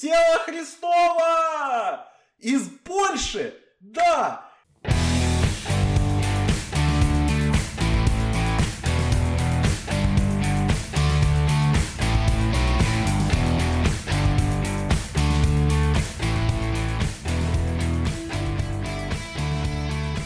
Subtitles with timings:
[0.00, 2.08] Тело Христова!
[2.38, 3.52] Из Польши!
[3.80, 4.46] Да!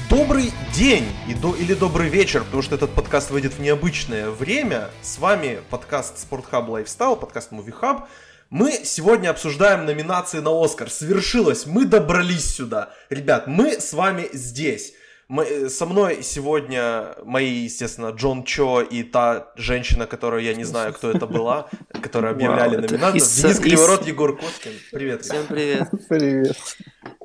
[0.09, 4.91] Добрый день и до, или добрый вечер, потому что этот подкаст выйдет в необычное время.
[5.03, 8.07] С вами подкаст Спортхаб Lifestyle, подкаст Movie Hub.
[8.55, 10.89] Мы сегодня обсуждаем номинации на Оскар.
[10.89, 12.90] Свершилось, мы добрались сюда.
[13.11, 14.95] Ребят, мы с вами здесь.
[15.26, 20.62] Мы, э, со мной сегодня мои, естественно, Джон Чо и та женщина, которую я не
[20.62, 21.68] знаю, кто это была,
[22.00, 23.29] которая объявляли номинантов.
[23.29, 24.73] Денис Криворот, Егор Коткин.
[24.93, 25.23] Привет.
[25.23, 25.89] Всем привет.
[26.09, 26.57] Привет.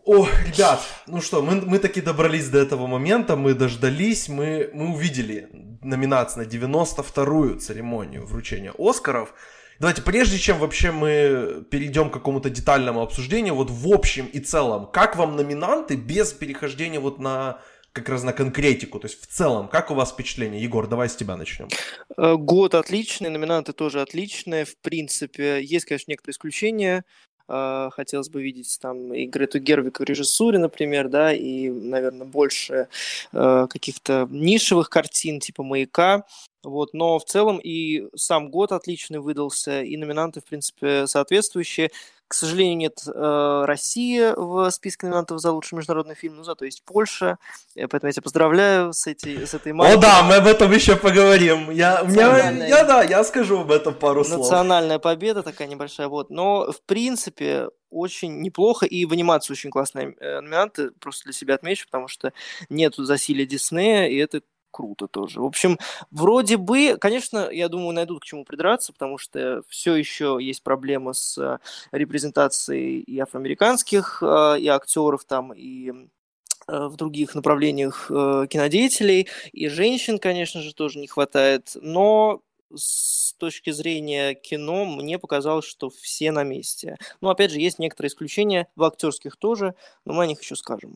[0.05, 4.95] О, ребят, ну что, мы, мы таки добрались до этого момента, мы дождались, мы, мы
[4.95, 5.48] увидели
[5.84, 9.35] номинацию на 92-ю церемонию вручения Оскаров.
[9.79, 14.87] Давайте, прежде чем вообще мы перейдем к какому-то детальному обсуждению, вот в общем и целом,
[14.87, 17.62] как вам номинанты без перехождения вот на
[17.93, 20.62] как раз на конкретику, то есть в целом, как у вас впечатление?
[20.62, 21.70] Егор, давай с тебя начнем.
[22.17, 27.04] Э, год отличный, номинанты тоже отличные, в принципе, есть, конечно, некоторые исключения,
[27.51, 32.89] Uh, хотелось бы видеть там и Грету Гервик в режиссуре, например, да, и, наверное, больше
[33.34, 36.26] uh, каких-то нишевых картин типа «Маяка».
[36.63, 41.91] Вот, но в целом и сам год отличный выдался, и номинанты, в принципе, соответствующие.
[42.27, 46.84] К сожалению, нет э, России в списке номинантов за лучший международный фильм, но зато есть
[46.84, 47.40] Польша.
[47.74, 49.98] Поэтому я тебя поздравляю с, этой, с этой маленькой...
[49.98, 51.71] О да, мы об этом еще поговорим.
[51.71, 54.41] Я, меня, я, да, я скажу об этом пару слов.
[54.41, 56.07] Национальная победа такая небольшая.
[56.07, 56.29] Вот.
[56.29, 61.55] Но, в принципе, очень неплохо, и в анимации очень классные э, номинанты, просто для себя
[61.55, 62.32] отмечу, потому что
[62.70, 64.41] нету засилия Диснея, и это
[64.72, 65.41] круто тоже.
[65.41, 65.78] В общем,
[66.12, 71.13] вроде бы, конечно, я думаю, найдут к чему придраться, потому что все еще есть проблема
[71.13, 71.59] с э,
[71.91, 80.19] репрезентацией и афроамериканских, э, и актеров там, и э, в других направлениях кинодеятелей, и женщин,
[80.19, 82.41] конечно же, тоже не хватает, но
[82.75, 86.97] с точки зрения кино мне показалось, что все на месте.
[87.19, 89.73] Но опять же, есть некоторые исключения, в актерских тоже,
[90.05, 90.95] но мы о них еще скажем.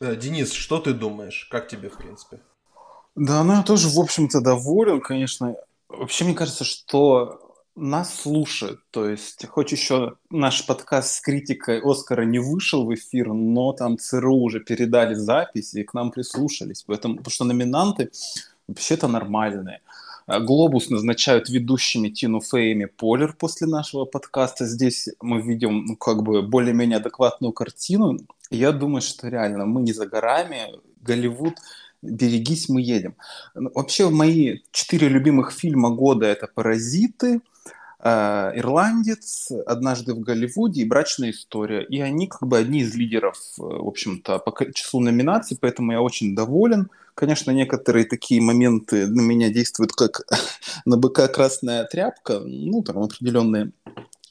[0.00, 1.48] Денис, что ты думаешь?
[1.50, 2.40] Как тебе, в принципе?
[3.14, 5.54] Да, ну я тоже, в общем-то, доволен, конечно.
[5.88, 7.42] Вообще, мне кажется, что
[7.74, 8.80] нас слушают.
[8.90, 13.98] То есть, хоть еще наш подкаст с критикой Оскара не вышел в эфир, но там
[13.98, 16.84] ЦРУ уже передали запись и к нам прислушались.
[16.86, 18.10] Поэтому, потому что номинанты
[18.68, 19.80] вообще-то нормальные.
[20.26, 24.66] А Глобус назначают ведущими Тину Фейми Полер после нашего подкаста.
[24.66, 28.18] Здесь мы видим ну, как бы более-менее адекватную картину.
[28.50, 30.80] Я думаю, что реально мы не за горами.
[31.00, 31.54] Голливуд
[32.02, 33.14] «Берегись, мы едем».
[33.54, 37.40] Ну, вообще, мои четыре любимых фильма года– это «Паразиты»,
[38.00, 41.84] э, «Ирландец», «Однажды в Голливуде» и «Брачная история».
[41.84, 46.02] И они как бы одни из лидеров, э, в общем-то, по числу номинаций, поэтому я
[46.02, 46.90] очень доволен.
[47.14, 50.22] Конечно, некоторые такие моменты на меня действуют как
[50.84, 53.70] на быка красная тряпка, ну, там определенные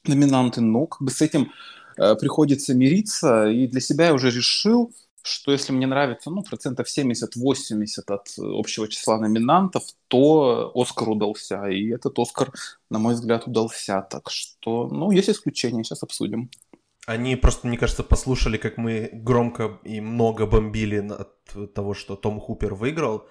[0.05, 1.51] номинанты, но как бы с этим
[1.97, 4.93] э, приходится мириться, и для себя я уже решил,
[5.23, 11.65] что если мне нравится, ну, процентов 70-80 от общего числа номинантов, то Оскар удался.
[11.67, 12.51] И этот Оскар,
[12.89, 14.01] на мой взгляд, удался.
[14.09, 16.49] Так что, ну, есть исключения, сейчас обсудим.
[17.07, 22.39] Они просто, мне кажется, послушали, как мы громко и много бомбили от того, что Том
[22.39, 23.27] Хупер выиграл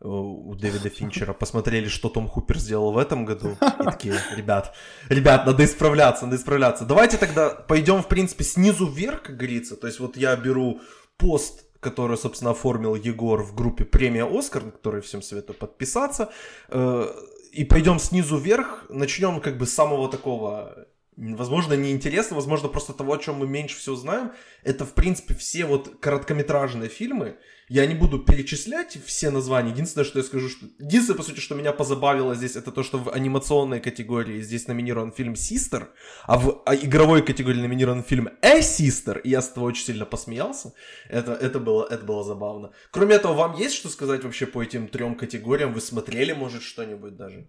[0.00, 4.74] э, у Дэвида Финчера, посмотрели, что Том Хупер сделал в этом году, и такие, ребят,
[5.08, 6.84] ребят, надо исправляться, надо исправляться.
[6.84, 10.80] Давайте тогда пойдем, в принципе, снизу вверх, как говорится, то есть вот я беру
[11.16, 16.32] пост, который, собственно, оформил Егор в группе «Премия Оскар», на которой всем советую подписаться.
[16.68, 17.06] Э,
[17.52, 20.86] и пойдем снизу вверх, начнем как бы с самого такого
[21.16, 25.66] возможно, неинтересно, возможно, просто того, о чем мы меньше всего знаем, это, в принципе, все
[25.66, 27.36] вот короткометражные фильмы,
[27.72, 29.70] я не буду перечислять все названия.
[29.70, 30.66] Единственное, что я скажу, что...
[30.78, 35.10] Единственное, по сути, что меня позабавило здесь, это то, что в анимационной категории здесь номинирован
[35.10, 35.88] фильм «Систер»,
[36.26, 40.04] а в а игровой категории номинирован фильм «A Sister», и я с этого очень сильно
[40.04, 40.74] посмеялся.
[41.08, 42.72] Это, это, было, это было забавно.
[42.90, 45.72] Кроме этого, вам есть что сказать вообще по этим трем категориям?
[45.72, 47.48] Вы смотрели, может, что-нибудь даже?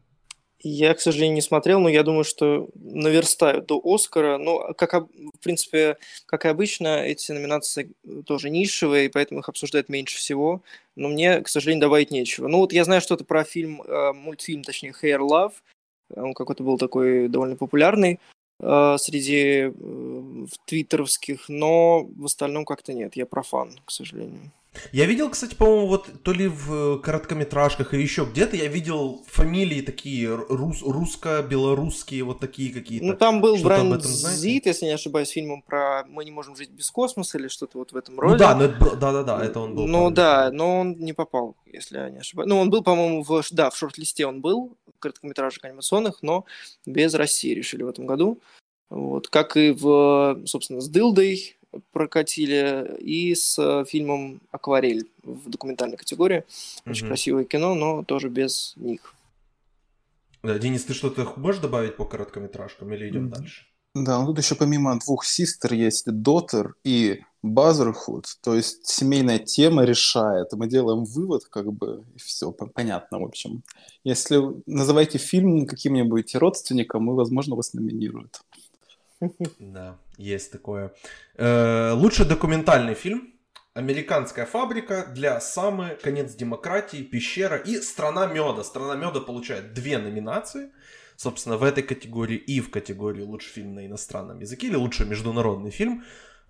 [0.65, 4.37] Я, к сожалению, не смотрел, но я думаю, что наверстают до Оскара.
[4.37, 7.91] Но, как, в принципе, как и обычно, эти номинации
[8.25, 10.63] тоже нишевые, поэтому их обсуждают меньше всего.
[10.95, 12.47] Но мне, к сожалению, добавить нечего.
[12.47, 15.53] Ну вот я знаю что-то про фильм, э, мультфильм, точнее, Hair Love.
[16.15, 18.21] Он какой-то был такой довольно популярный
[18.61, 24.51] э, среди э, твиттеровских, но в остальном как-то нет, я профан, к сожалению.
[24.91, 29.81] Я видел, кстати, по-моему, вот то ли в короткометражках или еще где-то я видел фамилии
[29.81, 33.05] такие рус, русско-белорусские, вот такие какие-то.
[33.05, 36.89] Ну, там был Брайан Зит, если не ошибаюсь, фильмом про «Мы не можем жить без
[36.91, 38.33] космоса» или что-то вот в этом роде.
[38.33, 39.87] Ну да, но это, да, да, да, это он был.
[39.87, 42.49] Ну да, но он не попал, если я не ошибаюсь.
[42.49, 46.45] Ну, он был, по-моему, в, да, в шорт-листе он был, короткометражек анимационных, но
[46.85, 48.39] без России решили в этом году.
[48.89, 51.57] Вот, как и в, собственно, с Дылдой
[51.91, 56.43] прокатили, и с э, фильмом «Акварель» в документальной категории.
[56.85, 57.07] Очень mm-hmm.
[57.07, 59.13] красивое кино, но тоже без них.
[60.43, 63.29] Да, Денис, ты что-то можешь добавить по короткометражкам или идем mm-hmm.
[63.29, 63.65] дальше?
[63.95, 69.83] Да, ну тут еще помимо двух систер есть Дотер и Базерхуд, то есть семейная тема
[69.83, 73.63] решает, мы делаем вывод, как бы, и все, понятно, в общем.
[74.03, 78.41] Если называйте фильм каким-нибудь родственником, и, возможно, вас номинируют.
[79.59, 80.93] Да, есть такое.
[81.35, 83.33] Э, лучший документальный фильм.
[83.73, 88.63] Американская фабрика для Самы, Конец демократии, Пещера и Страна меда.
[88.63, 90.71] Страна меда получает две номинации.
[91.15, 95.71] Собственно, в этой категории и в категории лучший фильм на иностранном языке или лучший международный
[95.71, 96.03] фильм.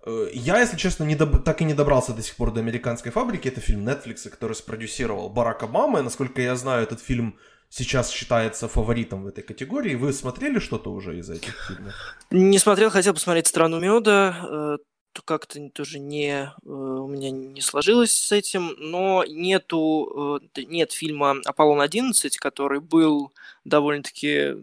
[0.06, 1.44] Э, я, если честно, не доб...
[1.44, 3.48] так и не добрался до сих пор до американской фабрики.
[3.48, 6.00] Это фильм Netflix, который спродюсировал Барак Обама.
[6.00, 9.94] И, насколько я знаю, этот фильм сейчас считается фаворитом в этой категории.
[9.94, 11.94] Вы смотрели что-то уже из этих фильмов?
[12.30, 14.78] Не смотрел, хотел посмотреть «Страну меда».
[15.14, 20.92] Э, как-то тоже не э, у меня не сложилось с этим, но нету э, нет
[20.92, 23.32] фильма Аполлон-11, который был
[23.64, 24.54] довольно-таки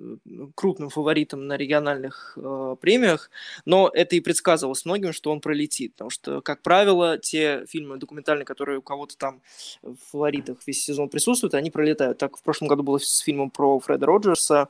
[0.56, 3.32] крупным фаворитом на региональных э, премиях,
[3.66, 8.46] но это и предсказывалось многим, что он пролетит, потому что, как правило, те фильмы документальные,
[8.46, 9.42] которые у кого-то там
[9.82, 12.20] в фаворитах весь сезон присутствуют, они пролетают.
[12.20, 14.68] Так в прошлом году было с фильмом про Фреда Роджерса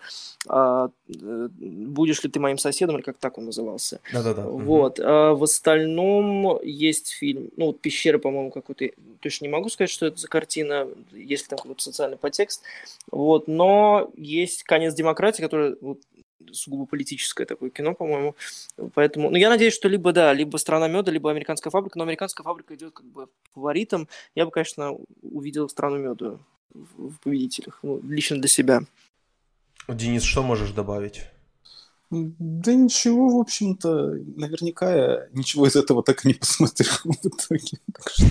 [0.48, 4.00] э, «Будешь ли ты моим соседом?» или как так он назывался.
[4.14, 4.46] Да-да-да.
[4.46, 5.00] Вот.
[5.00, 5.36] Угу.
[5.72, 8.90] Остальном есть фильм, ну, вот «Пещера», по-моему, какой-то,
[9.20, 12.64] точно не могу сказать, что это за картина, если там какой-то социальный подтекст,
[13.12, 16.00] вот, но есть «Конец демократии», который вот,
[16.52, 18.36] сугубо политическое такое кино, по-моему.
[18.94, 22.44] Поэтому, ну, я надеюсь, что либо, да, либо «Страна меда», либо «Американская фабрика», но «Американская
[22.44, 24.10] фабрика» идет как бы фаворитом.
[24.36, 26.38] Я бы, конечно, увидел «Страну меда»
[26.74, 28.82] в победителях, ну, лично для себя.
[29.88, 31.24] Денис, что можешь добавить?
[32.12, 37.80] Да ничего, в общем-то, наверняка я ничего из этого так и не посмотрел в итоге.
[37.94, 38.26] Так что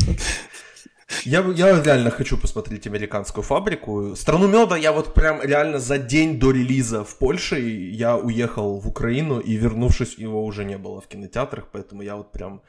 [1.25, 4.15] я, я реально хочу посмотреть американскую фабрику.
[4.17, 8.87] Страну меда я вот прям реально за день до релиза в Польше я уехал в
[8.87, 12.63] Украину и вернувшись его уже не было в кинотеатрах, поэтому я вот прям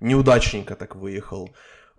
[0.00, 1.50] неудачненько так выехал.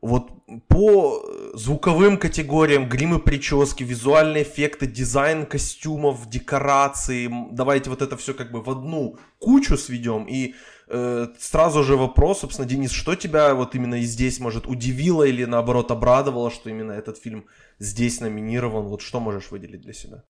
[0.01, 0.31] Вот
[0.67, 1.23] по
[1.53, 8.61] звуковым категориям, гримы, прически, визуальные эффекты, дизайн костюмов, декорации, давайте вот это все как бы
[8.61, 10.55] в одну кучу сведем и
[10.91, 15.45] Э, сразу же вопрос, собственно, Денис, что тебя вот именно и здесь, может, удивило или
[15.45, 17.45] наоборот обрадовало, что именно этот фильм
[17.77, 18.87] здесь номинирован?
[18.87, 20.23] Вот что можешь выделить для себя?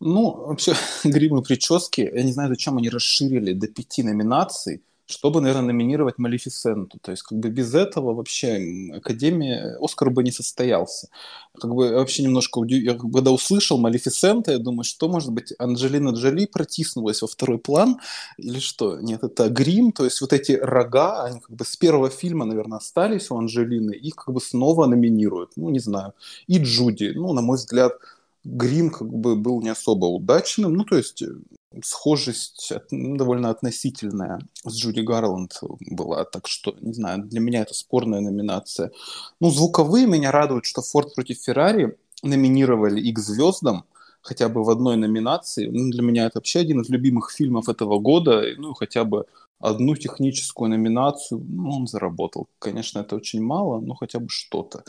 [0.00, 5.72] Ну, вообще, гримы прически, я не знаю, зачем они расширили до пяти номинаций, чтобы, наверное,
[5.72, 6.98] номинировать Малефисенту.
[7.00, 11.08] То есть, как бы без этого вообще Академия, Оскар бы не состоялся.
[11.60, 16.46] Как бы вообще немножко я когда услышал Малефисента, я думаю, что, может быть, Анджелина Джоли
[16.46, 17.98] протиснулась во второй план
[18.36, 18.98] или что?
[19.00, 22.78] Нет, это грим, то есть вот эти рога, они как бы с первого фильма, наверное,
[22.78, 26.12] остались у Анджелины, их как бы снова номинируют, ну, не знаю.
[26.48, 27.92] И Джуди, ну, на мой взгляд,
[28.46, 31.22] грим как бы был не особо удачным, ну, то есть
[31.82, 35.60] схожесть ну, довольно относительная с Джуди Гарланд
[35.90, 38.92] была, так что, не знаю, для меня это спорная номинация.
[39.40, 43.84] Ну, звуковые меня радуют, что «Форд против Феррари» номинировали их звездам,
[44.22, 45.66] хотя бы в одной номинации.
[45.66, 49.26] Ну, для меня это вообще один из любимых фильмов этого года, ну, хотя бы
[49.58, 52.48] одну техническую номинацию ну, он заработал.
[52.58, 54.84] Конечно, это очень мало, но хотя бы что-то.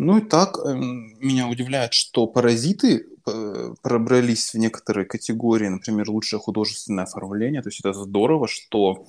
[0.00, 6.38] Ну и так э, меня удивляет, что «Паразиты» э, пробрались в некоторые категории, например, лучшее
[6.38, 7.62] художественное оформление.
[7.62, 9.06] То есть это здорово, что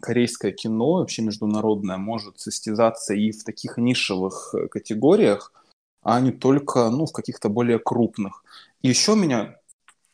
[0.00, 5.52] корейское кино, вообще международное, может состязаться и в таких нишевых э, категориях,
[6.02, 8.44] а не только ну, в каких-то более крупных.
[8.82, 9.56] И еще меня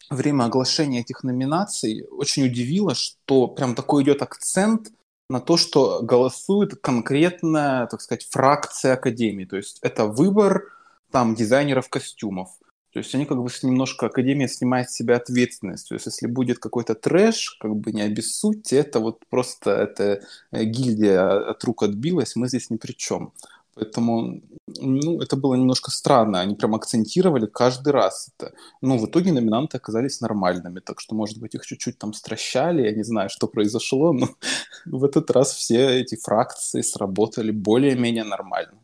[0.09, 4.91] время оглашения этих номинаций очень удивило, что прям такой идет акцент
[5.29, 9.45] на то, что голосует конкретная, так сказать, фракция Академии.
[9.45, 10.65] То есть это выбор
[11.11, 12.51] там дизайнеров костюмов.
[12.93, 15.89] То есть они как бы немножко, Академия снимает с себя ответственность.
[15.89, 20.65] То есть если будет какой-то трэш, как бы не обессудьте, это вот просто это э,
[20.65, 23.33] гильдия от рук отбилась, мы здесь ни при чем.
[23.79, 24.43] Поэтому
[24.81, 26.41] ну, это было немножко странно.
[26.41, 28.53] Они прям акцентировали каждый раз это.
[28.83, 32.93] Ну, в итоге номинанты оказались нормальными, так что, может быть, их чуть-чуть там стращали, я
[32.93, 34.29] не знаю, что произошло, но
[34.87, 38.79] в этот раз все эти фракции сработали более-менее нормально.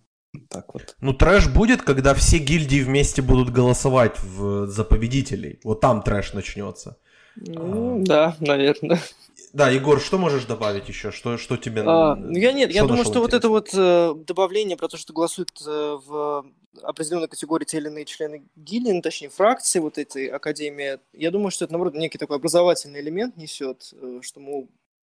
[0.48, 0.96] Так вот.
[1.00, 5.60] Ну, трэш будет, когда все гильдии вместе будут голосовать в, за победителей.
[5.64, 6.98] Вот там трэш начнется.
[7.36, 8.04] Ну, а...
[8.04, 9.00] да, наверное.
[9.54, 11.12] Да, Егор, что можешь добавить еще?
[11.12, 11.84] Что, что тебе...
[11.86, 14.96] А, ну, я нет, что я думаю, что вот это вот э, добавление про то,
[14.96, 16.44] что голосуют э, в
[16.82, 21.52] определенной категории те или иные члены гильдии, ну, точнее, фракции вот этой академии, я думаю,
[21.52, 24.40] что это, наоборот, некий такой образовательный элемент несет, э, что,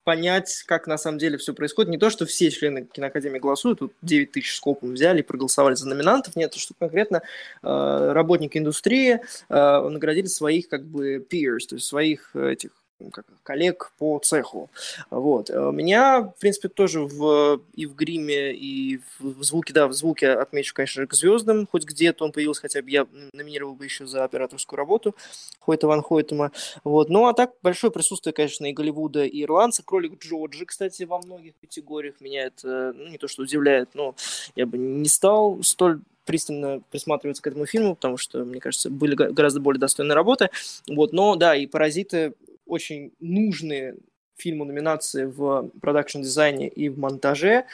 [0.03, 1.89] понять, как на самом деле все происходит.
[1.89, 5.87] Не то, что все члены киноакадемии голосуют, тут 9 тысяч скопом взяли и проголосовали за
[5.87, 6.35] номинантов.
[6.35, 7.21] Нет, что конкретно
[7.63, 12.71] э, работники индустрии э, наградили своих как бы peers, то есть своих этих
[13.09, 14.69] как, коллег по цеху.
[15.09, 15.49] Вот.
[15.49, 20.29] Э, меня, в принципе, тоже в, и в гриме, и в звуке, да, в звуке
[20.31, 24.23] отмечу, конечно, к звездам, хоть где-то он появился, хотя бы я номинировал бы еще за
[24.23, 25.15] операторскую работу
[25.59, 26.51] Хойта Ван Хойтема.
[26.83, 27.09] Вот.
[27.09, 29.83] Ну, а так, большое присутствие, конечно, и Голливуда, и ирландца.
[29.83, 34.15] Кролик Джорджи, кстати, во многих категориях меня это, ну, не то что удивляет, но
[34.55, 39.15] я бы не стал столь пристально присматриваться к этому фильму, потому что, мне кажется, были
[39.15, 40.49] гораздо более достойные работы.
[40.87, 42.33] Вот, но да, и «Паразиты»
[42.65, 43.95] очень нужные
[44.37, 47.65] фильму номинации в продакшн-дизайне и в монтаже.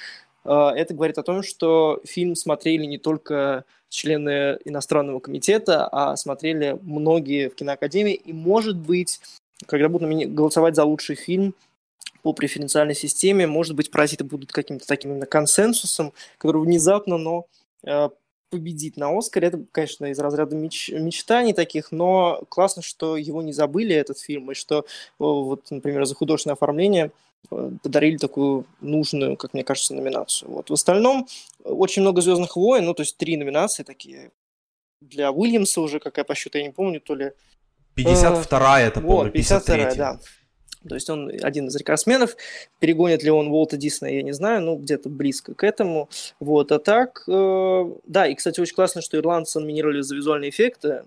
[0.44, 6.78] А, это говорит о том, что фильм смотрели не только члены иностранного комитета, а смотрели
[6.82, 8.14] многие в киноакадемии.
[8.14, 9.20] И, может быть,
[9.66, 11.56] когда будут голосовать за лучший фильм
[12.22, 17.46] по преференциальной системе, может быть, «Паразиты» будут каким-то таким именно консенсусом, который внезапно, но
[18.50, 19.48] победить на Оскаре.
[19.48, 20.90] Это, конечно, из разряда меч...
[20.90, 24.86] мечтаний таких, но классно, что его не забыли, этот фильм, и что,
[25.20, 27.12] вот, например, за художественное оформление
[27.52, 30.52] э, подарили такую нужную, как мне кажется, номинацию.
[30.52, 30.70] Вот.
[30.70, 31.28] В остальном
[31.64, 34.32] очень много «Звездных войн», ну, то есть три номинации такие.
[35.02, 37.34] Для Уильямса уже, какая по счету, я не помню, то ли...
[37.96, 40.20] 52-я, это, по-моему, 52-я, да.
[40.88, 42.36] То есть он один из рекордсменов.
[42.80, 46.10] Перегонит ли он Волта Диснея, я не знаю, ну, где-то близко к этому.
[46.40, 51.04] Вот, а так, э, да, и, кстати, очень классно, что ирландцы номинировали за визуальные эффекты,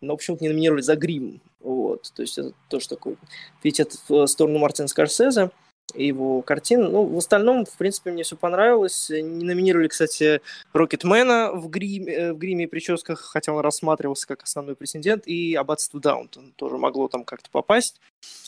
[0.00, 1.40] но почему-то не номинировали за грим.
[1.60, 3.16] Вот, то есть это тоже такой
[3.62, 5.50] пиетет в сторону Мартина Скорсезе
[5.94, 6.84] его картин.
[6.84, 9.10] Ну, в остальном, в принципе, мне все понравилось.
[9.10, 10.40] Не номинировали, кстати,
[10.72, 15.54] Рокетмена в гриме, э, в гриме и прическах, хотя он рассматривался как основной претендент, и
[15.54, 18.00] Аббатство Даунтон тоже могло там как-то попасть.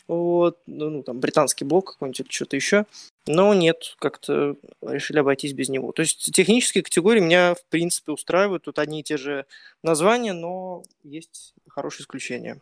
[0.08, 2.86] Вот, ну, ну там, британский блок какой-нибудь или что-то еще.
[3.26, 5.90] Но нет, как-то решили обойтись без него.
[5.92, 8.64] То есть технические категории меня, в принципе, устраивают.
[8.64, 9.46] Тут одни и те же
[9.82, 12.60] названия, но есть хорошие исключения.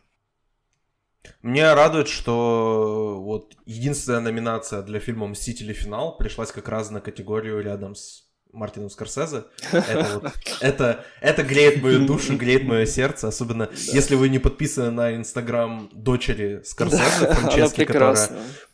[1.41, 5.73] Мне радует, что вот единственная номинация для фильма «Мстители.
[5.73, 8.24] Финал» пришлась как раз на категорию рядом с
[8.55, 9.43] Мартином Скорсезе.
[9.71, 13.71] Это, вот, это, это греет мою душу, греет мое сердце, особенно да.
[13.75, 18.17] если вы не подписаны на инстаграм дочери Скорсезе, да, Франчески, которая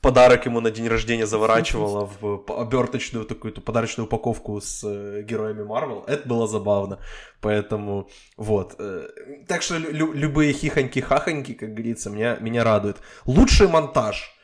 [0.01, 6.03] подарок ему на день рождения заворачивала в оберточную такую подарочную упаковку с э, героями Марвел.
[6.07, 6.99] Это было забавно.
[7.41, 8.75] Поэтому вот.
[8.79, 9.07] Э,
[9.47, 12.97] так что лю- любые хихоньки-хахоньки, как говорится, меня, меня радует.
[13.25, 14.35] Лучший монтаж–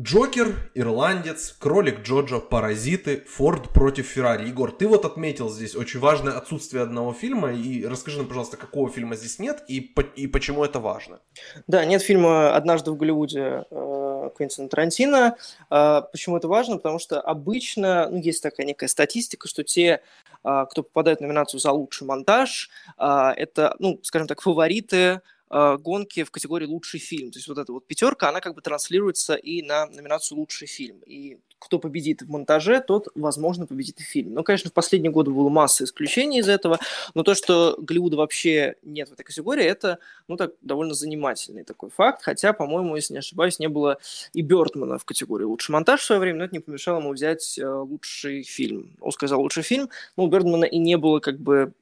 [0.00, 4.48] Джокер, Ирландец, Кролик Джоджо, Паразиты, Форд против Феррари.
[4.48, 7.52] Егор, ты вот отметил здесь очень важное отсутствие одного фильма.
[7.52, 11.20] И расскажи нам, пожалуйста, какого фильма здесь нет и, и почему это важно?
[11.66, 15.36] Да, нет фильма «Однажды в Голливуде» э, Квентина Тарантино.
[15.70, 16.78] Э, почему это важно?
[16.78, 20.00] Потому что обычно, ну, есть такая некая статистика, что те,
[20.44, 26.24] э, кто попадает в номинацию за лучший монтаж, это, ну, скажем так, фавориты э, гонки
[26.24, 27.30] в категории лучший фильм.
[27.30, 31.00] То есть вот эта вот пятерка, она как бы транслируется и на номинацию лучший фильм.
[31.06, 34.34] И кто победит в монтаже, тот, возможно, победит и в фильме.
[34.34, 36.78] Ну, конечно, в последние годы было масса исключений из этого,
[37.14, 41.90] но то, что Голливуда вообще нет в этой категории, это, ну, так, довольно занимательный такой
[41.90, 43.98] факт, хотя, по-моему, если не ошибаюсь, не было
[44.32, 47.58] и Бертмана в категории лучший монтаж в свое время, но это не помешало ему взять
[47.58, 48.96] э, лучший фильм.
[49.00, 51.74] Он сказал лучший фильм, но у Бертмана и не было как бы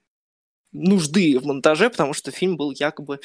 [0.72, 3.20] нужды в монтаже, потому что фильм был якобы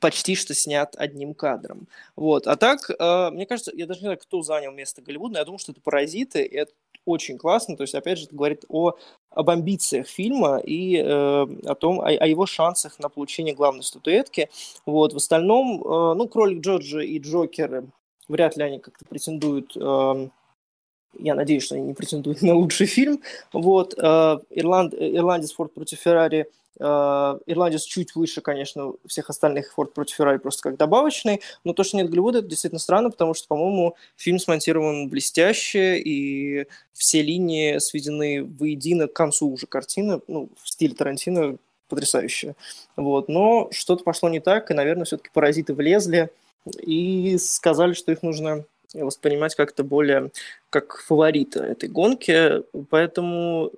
[0.00, 1.88] почти что снят одним кадром.
[2.16, 2.46] Вот.
[2.46, 5.44] А так, э, мне кажется, я даже не знаю, кто занял место Голливуда, но я
[5.44, 6.72] думаю, что это «Паразиты», и это
[7.04, 7.76] очень классно.
[7.76, 8.94] То есть, опять же, это говорит о,
[9.30, 14.48] об амбициях фильма и э, о том, о, о его шансах на получение главной статуэтки.
[14.86, 15.12] Вот.
[15.12, 17.86] В остальном, э, ну, «Кролик Джорджи» и «Джокеры»
[18.28, 20.28] вряд ли они как-то претендуют э,
[21.16, 23.20] я надеюсь, что они не претендуют на лучший фильм.
[23.52, 23.94] Вот.
[23.96, 26.46] Э, Ирланд, Ирландец Форд против Феррари
[26.78, 31.96] Ирландец чуть выше, конечно, всех остальных Форд против Феррари просто как добавочный, но то, что
[31.96, 38.44] нет Голливуда, это действительно странно, потому что, по-моему, фильм смонтирован блестяще, и все линии сведены
[38.44, 42.56] воедино к концу уже картины, ну, в стиле Тарантино потрясающе.
[42.96, 43.28] Вот.
[43.28, 46.30] Но что-то пошло не так, и, наверное, все-таки паразиты влезли
[46.80, 48.64] и сказали, что их нужно
[48.94, 50.30] воспринимать как-то более
[50.70, 52.62] как фаворита этой гонки.
[52.90, 53.72] Поэтому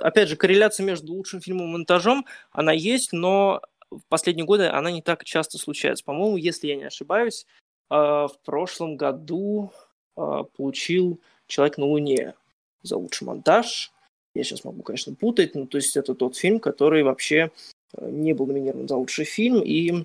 [0.00, 3.60] опять же, корреляция между лучшим фильмом и монтажом, она есть, но
[3.90, 6.04] в последние годы она не так часто случается.
[6.04, 7.46] По-моему, если я не ошибаюсь,
[7.88, 9.72] а, в прошлом году
[10.16, 12.34] а, получил «Человек на Луне»
[12.82, 13.92] за лучший монтаж.
[14.34, 17.50] Я сейчас могу, конечно, путать, но то есть это тот фильм, который вообще
[17.96, 20.04] а, не был номинирован за лучший фильм и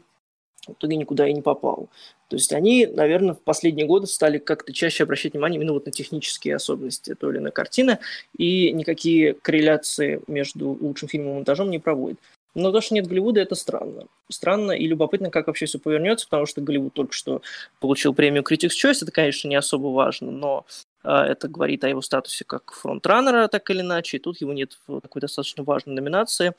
[0.67, 1.89] в итоге никуда и не попал.
[2.27, 5.91] То есть они, наверное, в последние годы стали как-то чаще обращать внимание именно вот на
[5.91, 7.99] технические особенности той или иной картины,
[8.37, 12.19] и никакие корреляции между лучшим фильмом и монтажом не проводят.
[12.55, 14.07] Но то, что нет Голливуда, это странно.
[14.29, 17.41] Странно и любопытно, как вообще все повернется, потому что Голливуд только что
[17.81, 20.65] получил премию Critics' Choice, это, конечно, не особо важно, но
[21.03, 24.77] э, это говорит о его статусе как фронтранера, так или иначе, и тут его нет
[24.87, 26.53] в такой достаточно важной номинации.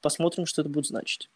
[0.00, 1.28] Посмотрим, что это будет значить.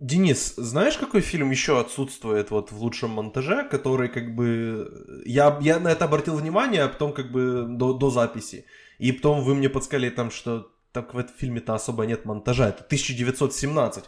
[0.00, 5.22] Денис, знаешь, какой фильм еще отсутствует вот в лучшем монтаже, который как бы...
[5.26, 8.64] Я, я на это обратил внимание, а потом как бы до, до записи.
[8.98, 12.70] И потом вы мне подсказали там, что так в этом фильме-то особо нет монтажа.
[12.70, 14.04] Это 1917.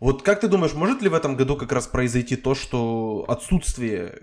[0.00, 4.22] Вот как ты думаешь, может ли в этом году как раз произойти то, что отсутствие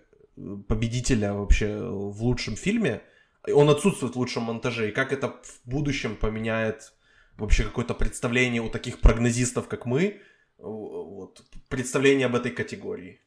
[0.68, 3.04] победителя вообще в лучшем фильме,
[3.48, 6.94] он отсутствует в лучшем монтаже, и как это в будущем поменяет
[7.38, 10.22] вообще какое-то представление у таких прогнозистов, как мы,
[10.62, 13.20] вот, представление об этой категории?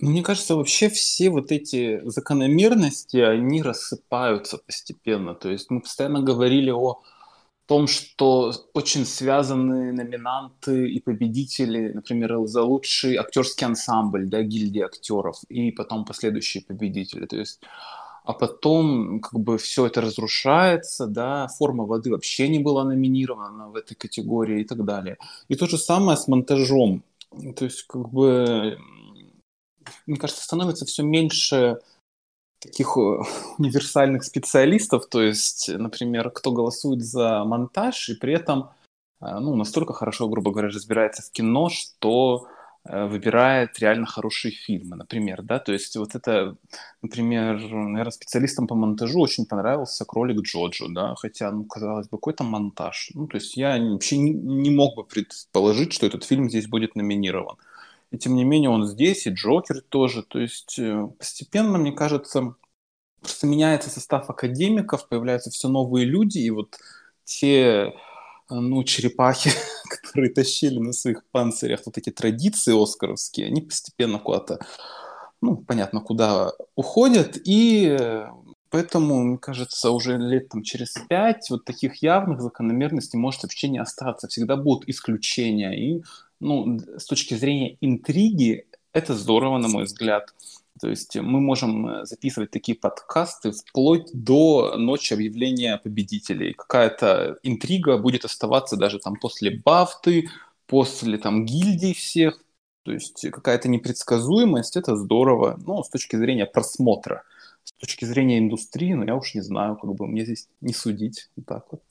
[0.00, 5.34] Мне кажется, вообще все вот эти закономерности, они рассыпаются постепенно.
[5.34, 7.00] То есть мы постоянно говорили о
[7.66, 15.36] том, что очень связаны номинанты и победители, например, за лучший актерский ансамбль, да, гильдии актеров,
[15.48, 17.26] и потом последующие победители.
[17.26, 17.60] То есть
[18.28, 23.74] а потом как бы все это разрушается, да, форма воды вообще не была номинирована в
[23.74, 25.16] этой категории и так далее.
[25.48, 27.02] И то же самое с монтажом.
[27.56, 28.78] То есть как бы,
[30.06, 31.80] мне кажется, становится все меньше
[32.58, 33.22] таких э,
[33.56, 38.68] универсальных специалистов, то есть, например, кто голосует за монтаж и при этом
[39.22, 42.46] э, ну, настолько хорошо, грубо говоря, разбирается в кино, что
[42.90, 46.56] выбирает реально хорошие фильмы, например, да, то есть вот это,
[47.02, 52.32] например, наверное, специалистам по монтажу очень понравился «Кролик Джоджо», да, хотя, ну, казалось бы, какой
[52.32, 56.48] то монтаж, ну, то есть я вообще не, не мог бы предположить, что этот фильм
[56.48, 57.56] здесь будет номинирован,
[58.10, 62.54] и тем не менее он здесь, и Джокер тоже, то есть э, постепенно, мне кажется,
[63.20, 66.78] просто меняется состав академиков, появляются все новые люди, и вот
[67.24, 67.92] те
[68.50, 69.50] ну, черепахи,
[70.02, 74.58] которые тащили на своих панцирях вот эти традиции оскаровские, они постепенно куда-то,
[75.40, 77.96] ну, понятно, куда уходят, и
[78.70, 83.78] поэтому, мне кажется, уже лет там через пять вот таких явных закономерностей может вообще не
[83.78, 84.28] остаться.
[84.28, 86.02] Всегда будут исключения, и,
[86.40, 90.34] ну, с точки зрения интриги, это здорово, на мой взгляд.
[90.80, 96.54] То есть мы можем э, записывать такие подкасты вплоть до ночи объявления победителей.
[96.54, 100.28] Какая-то интрига будет оставаться даже там после бафты,
[100.66, 102.38] после там гильдий всех.
[102.84, 107.24] То есть какая-то непредсказуемость, это здорово, но с точки зрения просмотра.
[107.68, 111.28] С точки зрения индустрии, ну я уж не знаю, как бы мне здесь не судить.
[111.36, 111.82] Вот так вот.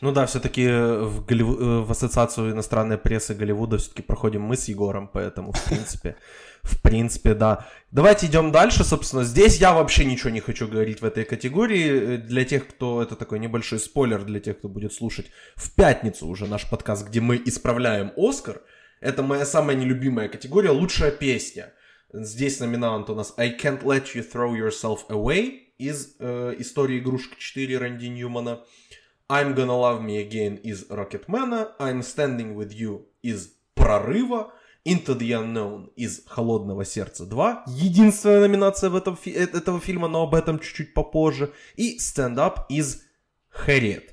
[0.00, 1.48] Ну да, все-таки в, Голлив...
[1.60, 6.14] Э, в ассоциацию иностранной прессы Голливуда все-таки проходим мы с Егором, поэтому, в принципе,
[6.62, 7.66] в принципе, да.
[7.90, 9.24] Давайте идем дальше, собственно.
[9.24, 12.18] Здесь я вообще ничего не хочу говорить в этой категории.
[12.18, 13.02] Для тех, кто...
[13.02, 15.26] Это такой небольшой спойлер для тех, кто будет слушать
[15.56, 18.62] в пятницу уже наш подкаст, где мы исправляем Оскар.
[19.00, 21.72] Это моя самая нелюбимая категория «Лучшая песня».
[22.12, 27.36] Здесь номинант у нас «I can't let you throw yourself away» из э, истории игрушек
[27.36, 28.64] 4 Рэнди Ньюмана.
[29.30, 34.54] I'm Gonna Love Me Again из Рокетмена, I'm Standing With You из Прорыва,
[34.86, 40.22] Into the Unknown из Холодного Сердца 2, единственная номинация в этом э, этого фильма, но
[40.22, 43.02] об этом чуть-чуть попозже, и Stand Up из
[43.66, 44.12] Harriet.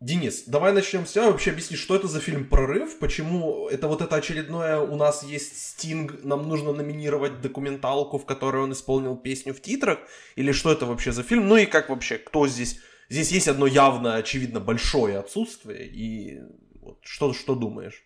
[0.00, 1.30] Денис, давай начнем с тебя.
[1.30, 5.60] Вообще объясни, что это за фильм «Прорыв», почему это вот это очередное у нас есть
[5.60, 9.98] Стинг, нам нужно номинировать документалку, в которой он исполнил песню в титрах,
[10.36, 12.78] или что это вообще за фильм, ну и как вообще, кто здесь
[13.10, 15.86] Здесь есть одно явно, очевидно, большое отсутствие.
[15.86, 16.42] И
[16.82, 18.04] вот что, что думаешь?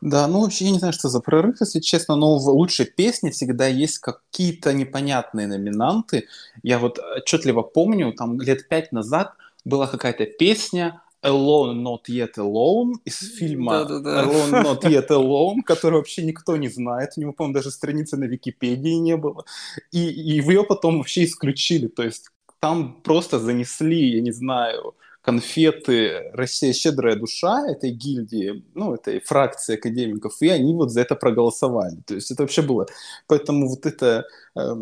[0.00, 3.30] Да, ну вообще я не знаю, что за прорыв, если честно, но в лучшей песне
[3.30, 6.26] всегда есть какие-то непонятные номинанты.
[6.62, 12.94] Я вот отчетливо помню, там лет пять назад была какая-то песня Alone Not Yet Alone
[13.04, 14.24] из фильма Да-да-да.
[14.24, 18.24] Alone Not Yet Alone, который вообще никто не знает, у него, по-моему, даже страницы на
[18.24, 19.44] Википедии не было,
[19.90, 22.28] и, и ее потом вообще исключили, то есть
[22.60, 29.76] там просто занесли, я не знаю, конфеты «Россия щедрая душа» этой гильдии, ну, этой фракции
[29.76, 31.96] академиков, и они вот за это проголосовали.
[32.06, 32.86] То есть это вообще было...
[33.26, 34.26] Поэтому вот это...
[34.56, 34.74] Э,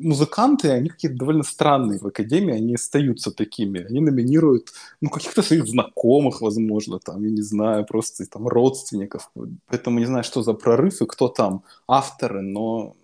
[0.00, 3.84] музыканты, они какие-то довольно странные в академии, они остаются такими.
[3.84, 9.30] Они номинируют, ну, каких-то своих знакомых, возможно, там, я не знаю, просто там родственников.
[9.68, 12.96] Поэтому не знаю, что за прорыв и кто там авторы, но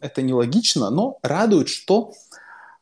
[0.00, 2.12] это нелогично, но радует, что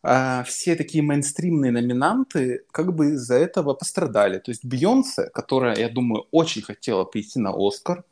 [0.02, 4.38] а, все такие мейнстримные номинанты как бы из-за этого пострадали.
[4.38, 8.04] То есть Бейонсе, которая, я думаю, очень хотела прийти на Оскар,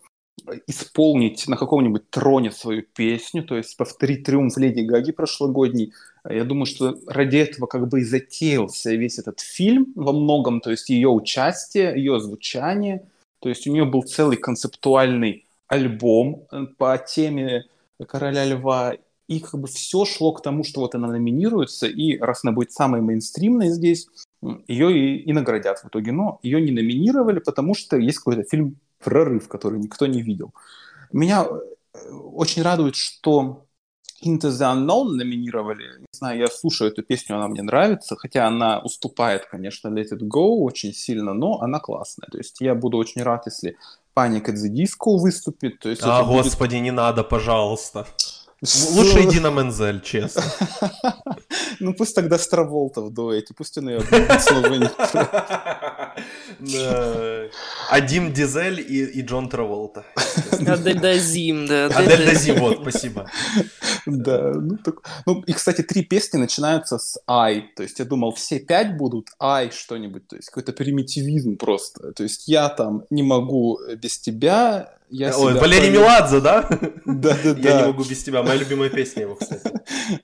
[0.67, 5.93] исполнить на каком-нибудь троне свою песню, то есть повторить триумф Леди Гаги прошлогодний.
[6.29, 10.71] Я думаю, что ради этого как бы и затеялся весь этот фильм во многом, то
[10.71, 13.07] есть ее участие, ее звучание.
[13.41, 17.67] То есть у нее был целый концептуальный альбом э, по теме
[18.07, 18.95] Короля Льва,
[19.27, 22.73] и как бы все шло к тому, что вот она номинируется, и раз она будет
[22.73, 24.07] самой мейнстримной здесь,
[24.69, 26.13] ее и, и наградят в итоге.
[26.13, 30.53] Но ее не номинировали, потому что есть какой-то фильм «Прорыв», который никто не видел.
[31.13, 33.65] Меня э, очень радует, что
[34.25, 36.01] Into the Unknown номинировали.
[36.01, 40.21] Не знаю, я слушаю эту песню, она мне нравится, хотя она уступает, конечно, Let It
[40.21, 42.29] Go очень сильно, но она классная.
[42.31, 43.77] То есть я буду очень рад, если
[44.17, 45.81] Panic at the Disco выступит.
[45.81, 46.85] То есть а, господи, будет...
[46.85, 48.07] не надо, пожалуйста.
[48.93, 50.43] Лучше иди на Мензель, честно.
[51.81, 54.01] Ну пусть тогда Страволта в дуэте, пусть он ее
[54.41, 54.91] снова
[57.91, 60.05] Адим Дизель и, Джон Траволта.
[60.67, 61.87] Адель Дазим, да.
[61.87, 63.31] Адель Дазим, вот, спасибо.
[64.07, 65.03] Да, ну, так...
[65.27, 69.29] ну и, кстати, три песни начинаются с «I», то есть я думал, все пять будут
[69.41, 74.95] «I» что-нибудь, то есть какой-то примитивизм просто, то есть я там не могу без тебя,
[75.11, 76.01] я Ой, Валерий пою...
[76.01, 76.69] Меладзе, да?
[77.05, 77.69] Да, да, да.
[77.69, 78.43] Я не могу без тебя.
[78.43, 79.71] Моя любимая песня его, кстати.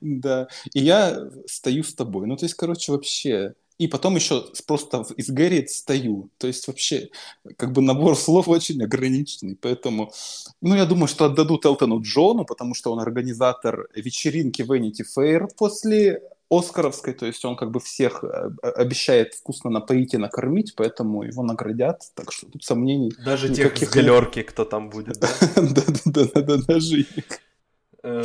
[0.01, 0.49] Да.
[0.75, 2.27] И я стою с тобой.
[2.27, 3.55] Ну, то есть, короче, вообще...
[3.79, 6.29] И потом еще просто из Гэри стою.
[6.37, 7.09] То есть вообще
[7.57, 9.57] как бы набор слов очень ограниченный.
[9.57, 10.13] Поэтому,
[10.61, 16.21] ну, я думаю, что отдадут Элтону Джону, потому что он организатор вечеринки Vanity Fair после
[16.51, 21.45] Оскаровской, то есть он как бы всех э, обещает вкусно напоить и накормить, поэтому его
[21.45, 25.29] наградят, так что тут сомнений Даже тех с галерки, кто там будет, да?
[25.57, 27.07] Да-да-да, даже
[28.03, 28.25] э,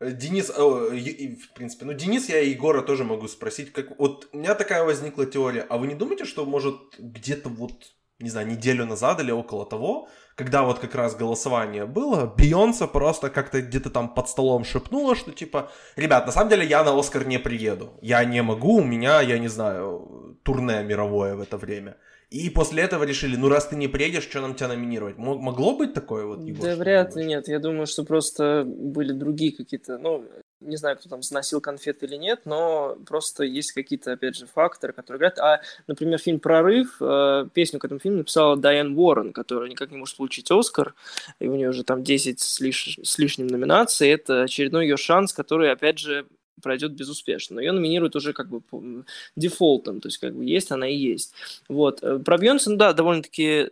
[0.00, 4.54] Денис, в принципе, ну Денис, я и Егора тоже могу спросить, как вот у меня
[4.54, 7.72] такая возникла теория, а вы не думаете, что может где-то вот,
[8.20, 13.30] не знаю, неделю назад или около того, когда вот как раз голосование было, Бейонсе просто
[13.30, 17.26] как-то где-то там под столом шепнула, что типа, ребят, на самом деле я на Оскар
[17.26, 17.92] не приеду.
[18.02, 21.96] Я не могу, у меня, я не знаю, турне мировое в это время.
[22.30, 25.16] И после этого решили, ну раз ты не приедешь, что нам тебя номинировать?
[25.16, 26.44] Могло быть такое вот?
[26.44, 27.48] Егор, да вряд ли нет.
[27.48, 30.24] Я думаю, что просто были другие какие-то, ну,
[30.60, 34.92] не знаю, кто там сносил конфеты или нет, но просто есть какие-то, опять же, факторы,
[34.92, 35.38] которые говорят.
[35.38, 39.98] А, например, фильм «Прорыв», э, песню к этому фильму написала Дайан Уоррен, которая никак не
[39.98, 40.94] может получить «Оскар»,
[41.38, 42.98] и у нее уже там 10 с, лиш...
[43.02, 44.08] с лишним номинаций.
[44.08, 46.26] Это очередной ее шанс, который, опять же,
[46.60, 47.56] пройдет безуспешно.
[47.56, 48.62] Но ее номинируют уже как бы
[49.36, 51.32] дефолтом, то есть как бы есть она и есть.
[51.68, 52.02] Вот.
[52.02, 53.70] Э, про Бьонсон, да, довольно-таки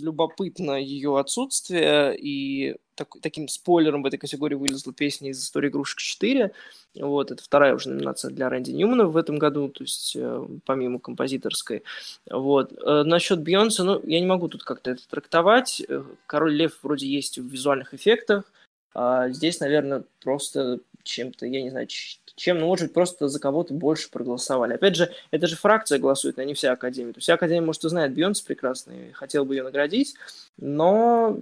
[0.00, 6.00] любопытно ее отсутствие, и так, таким спойлером в этой категории вылезла песня из «Истории игрушек
[6.00, 6.50] 4».
[6.96, 10.98] Вот, это вторая уже номинация для Рэнди Ньюмана в этом году, то есть э, помимо
[10.98, 11.84] композиторской.
[12.28, 12.72] Вот.
[12.72, 15.82] Э, насчет Бейонсе, ну, я не могу тут как-то это трактовать.
[15.88, 18.50] Э, Король Лев вроде есть в визуальных эффектах,
[18.94, 23.74] а здесь, наверное, просто чем-то, я не знаю, чем, ну, может быть, просто за кого-то
[23.74, 24.74] больше проголосовали.
[24.74, 27.12] Опять же, это же фракция голосует, а не вся Академия.
[27.12, 30.14] То есть вся Академия, может, и знает Бьонс прекрасно и хотел бы ее наградить,
[30.56, 31.38] но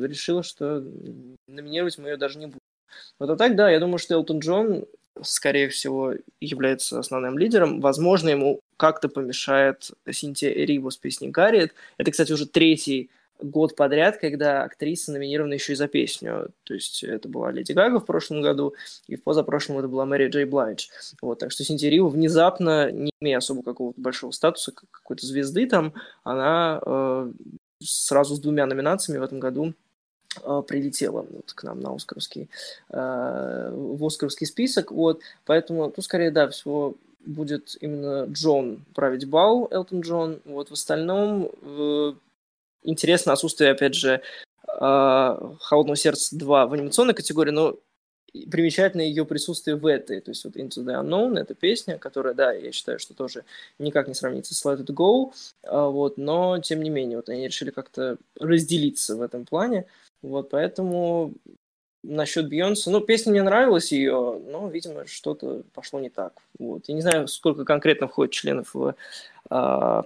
[0.00, 0.84] решила, что
[1.46, 2.58] номинировать мы ее даже не будем.
[3.18, 4.86] Вот а так, да, я думаю, что Элтон Джон,
[5.22, 7.80] скорее всего, является основным лидером.
[7.80, 11.74] Возможно, ему как-то помешает Синтия Эриво с песней «Гарриет».
[11.98, 13.10] Это, кстати, уже третий
[13.42, 16.48] год подряд, когда актриса номинирована еще и за песню.
[16.64, 18.74] То есть это была Леди Гага в прошлом году,
[19.06, 20.88] и в позапрошлом это была Мэри Джей Блайдж.
[21.22, 25.94] Вот, так что Синтия Рио внезапно, не имея особо какого-то большого статуса, какой-то звезды там,
[26.22, 27.32] она э,
[27.82, 29.74] сразу с двумя номинациями в этом году
[30.42, 32.48] э, прилетела вот, к нам на Оскаровский,
[32.90, 34.90] э, в Оскаровский список.
[34.90, 40.40] Вот, поэтому тут скорее, да, всего будет именно Джон править бал, Элтон Джон.
[40.44, 42.12] Вот в остальном э,
[42.82, 44.22] интересно отсутствие, опять же,
[44.68, 47.78] а, «Холодного сердца 2» в анимационной категории, но
[48.50, 52.52] примечательно ее присутствие в этой, то есть вот Into the Unknown, эта песня, которая, да,
[52.52, 53.44] я считаю, что тоже
[53.78, 55.32] никак не сравнится с Let It Go,
[55.64, 59.86] а, вот, но тем не менее, вот они решили как-то разделиться в этом плане,
[60.22, 61.34] вот, поэтому
[62.02, 66.94] насчет Бейонсе, ну, песня мне нравилась ее, но, видимо, что-то пошло не так, вот, я
[66.94, 68.94] не знаю, сколько конкретно входит членов в
[69.50, 70.02] э,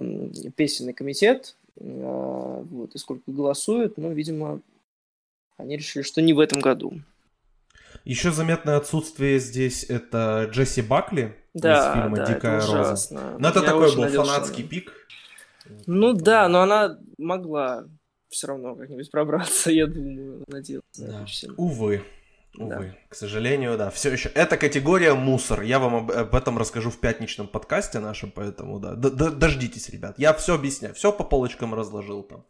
[0.55, 4.61] песенный комитет, вот, и сколько голосуют, но, видимо,
[5.57, 6.93] они решили, что не в этом году.
[8.03, 13.13] Еще заметное отсутствие здесь это Джесси Бакли да, из фильма да, «Дикая это роза».
[13.13, 14.93] Но ну, это Я такой был надеялся, фанатский пик.
[15.87, 17.85] Ну да, но она могла
[18.29, 20.83] все равно как-нибудь пробраться, я думаю, надеялся.
[20.97, 21.25] Да.
[21.57, 22.03] Увы.
[22.57, 23.09] Увы, да.
[23.09, 24.29] к сожалению, да, все еще.
[24.29, 25.61] Эта категория мусор.
[25.61, 28.95] Я вам об, этом расскажу в пятничном подкасте нашем, поэтому да.
[28.95, 30.17] Дождитесь, ребят.
[30.17, 32.45] Я все объясняю, все по полочкам разложил там.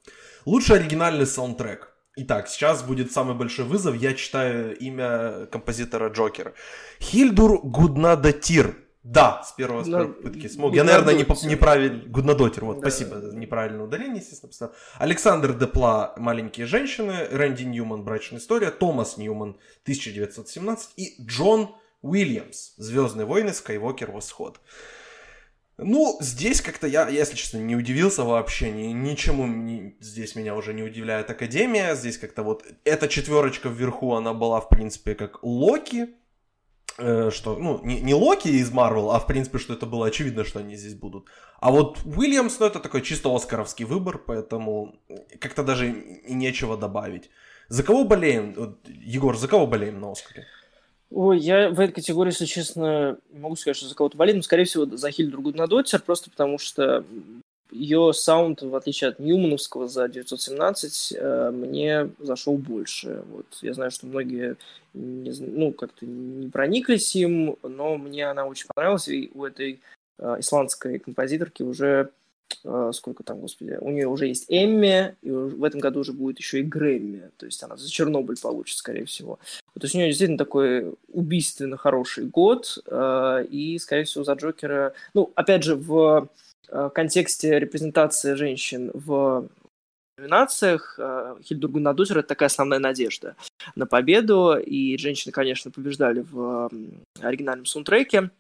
[0.46, 1.92] Лучший оригинальный саундтрек.
[2.18, 3.96] Итак, сейчас будет самый большой вызов.
[3.96, 6.54] Я читаю имя композитора Джокера.
[7.02, 8.85] Хильдур Гуднадатир.
[9.06, 10.74] Да, с первого с первой попытки смог.
[10.74, 12.04] Я, наверное, не, неправильно...
[12.08, 12.90] Гуднадотер, вот, да.
[12.90, 13.18] спасибо.
[13.34, 14.74] Неправильное удаление, естественно, поставил.
[14.98, 23.28] Александр Депла «Маленькие женщины», Рэнди Ньюман «Брачная история», Томас Ньюман «1917» и Джон Уильямс «Звездные
[23.28, 23.54] войны.
[23.54, 24.10] Скайуокер.
[24.10, 24.60] Восход».
[25.78, 30.74] Ну, здесь как-то я, если честно, не удивился вообще, ни, ничему не, здесь меня уже
[30.74, 36.16] не удивляет Академия, здесь как-то вот эта четверочка вверху, она была, в принципе, как Локи,
[36.98, 40.60] что, ну, не, не Локи из Марвел, а, в принципе, что это было очевидно, что
[40.60, 41.28] они здесь будут.
[41.60, 44.96] А вот Уильямс, ну, это такой чисто оскаровский выбор, поэтому
[45.40, 45.90] как-то даже
[46.28, 47.30] нечего добавить.
[47.68, 48.78] За кого болеем?
[48.86, 50.46] Егор, за кого болеем на Оскаре?
[51.12, 54.66] Ой, я в этой категории, если честно, могу сказать, что за кого-то болею, но, скорее
[54.66, 57.06] всего, за Хильду Гуднадотер, просто потому что
[57.72, 63.24] ее саунд, в отличие от Ньюмановского за 917, э, мне зашел больше.
[63.32, 63.46] Вот.
[63.62, 64.58] Я знаю, что многие
[64.94, 69.82] не, ну, как-то не прониклись им, но мне она очень понравилась, и у этой
[70.20, 72.12] э, исландской композиторки уже
[72.64, 76.40] Э, сколько там, господи, у нее уже есть Эмми, и в этом году уже будет
[76.40, 79.40] еще и Грэмми, то есть она за Чернобыль получит, скорее всего.
[79.74, 85.32] То есть у нее действительно такой убийственно хороший год, и, скорее всего, за Джокера, ну,
[85.36, 86.28] опять же, в
[86.94, 89.50] контексте репрезентации женщин в
[90.18, 91.00] номинациях
[91.44, 93.36] Хильдур Гуннадузер– это такая основная надежда
[93.76, 96.70] на победу, и женщины, конечно, побеждали в
[97.22, 98.32] оригинальном саундтреке,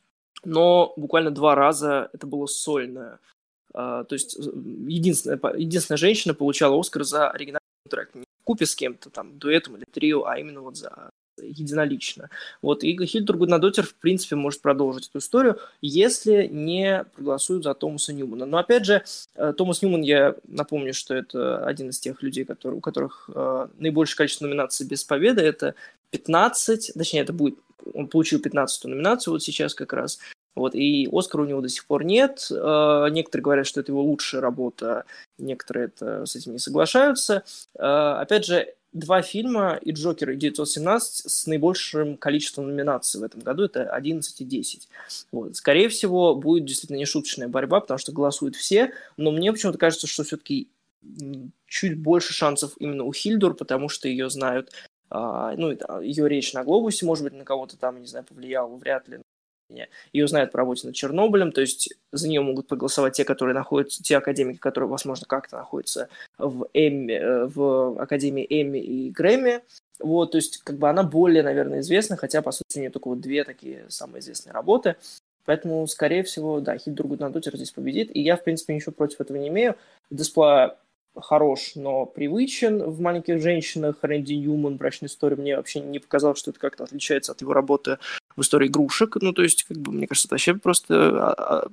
[0.44, 3.20] но буквально два раза это было сольное
[3.78, 7.60] а, то есть единственная, единственная женщина получала Оскар за оригинальный
[7.90, 8.16] трек.
[8.16, 11.10] Не в купе с кем-то, там, дуэтом или трио, а именно вот за
[11.42, 12.30] единолично.
[12.62, 18.14] Вот, и Хильдур Гуднадотер, в принципе, может продолжить эту историю, если не проголосуют за Томаса
[18.14, 18.46] Ньюмана.
[18.46, 19.04] Но, опять же,
[19.36, 23.68] э, Томас Ньюман, я напомню, что это один из тех людей, которые, у которых э,
[23.78, 25.42] наибольшее количество номинаций без победы.
[25.42, 25.76] Это
[26.12, 27.58] 15, точнее, это будет,
[27.94, 30.20] он получил 15-ю номинацию вот сейчас как раз.
[30.56, 32.48] Вот, и Оскара у него до сих пор нет.
[32.50, 35.04] Э, некоторые говорят, что это его лучшая работа,
[35.38, 37.44] некоторые это, с этим не соглашаются.
[37.78, 43.42] Э, опять же, два фильма, и «Джокер», и «917» с наибольшим количеством номинаций в этом
[43.42, 44.90] году, это 11 и 10.
[45.32, 45.56] Вот.
[45.58, 50.24] Скорее всего, будет действительно нешуточная борьба, потому что голосуют все, но мне почему-то кажется, что
[50.24, 50.70] все-таки
[51.68, 54.72] чуть больше шансов именно у Хильдур, потому что ее знают,
[55.10, 59.08] а, ну, ее речь на глобусе, может быть, на кого-то там, не знаю, повлияла, вряд
[59.10, 59.20] ли,
[60.14, 64.04] ее знают по работе над Чернобылем, то есть за нее могут проголосовать те, которые находятся,
[64.04, 69.62] те академики, которые, возможно, как-то находятся в, Эмми, в Академии Эмми и Грэмми.
[70.00, 73.08] Вот, то есть, как бы она более, наверное, известна, хотя, по сути, у нее только
[73.08, 74.96] вот две такие самые известные работы.
[75.46, 78.14] Поэтому, скорее всего, да, Хильдур Гуднадотер здесь победит.
[78.16, 79.76] И я, в принципе, ничего против этого не имею.
[80.10, 80.72] Дисплей
[81.16, 83.98] хорош, но привычен в «Маленьких женщинах».
[84.02, 87.98] Рэнди Ньюман, «Брачная история» мне вообще не показалось, что это как-то отличается от его работы
[88.36, 89.18] в истории игрушек.
[89.22, 91.68] Ну, то есть, как бы, мне кажется, это вообще просто а, а,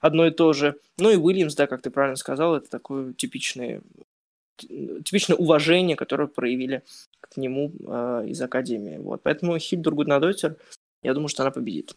[0.00, 0.76] одно и то же.
[0.98, 3.80] Ну и Уильямс, да, как ты правильно сказал, это такое типичное,
[4.56, 6.82] типичное уважение, которое проявили
[7.20, 8.98] к нему э, из Академии.
[8.98, 9.22] Вот.
[9.22, 10.56] Поэтому Хильдур Гуднадотер,
[11.02, 11.94] я думаю, что она победит.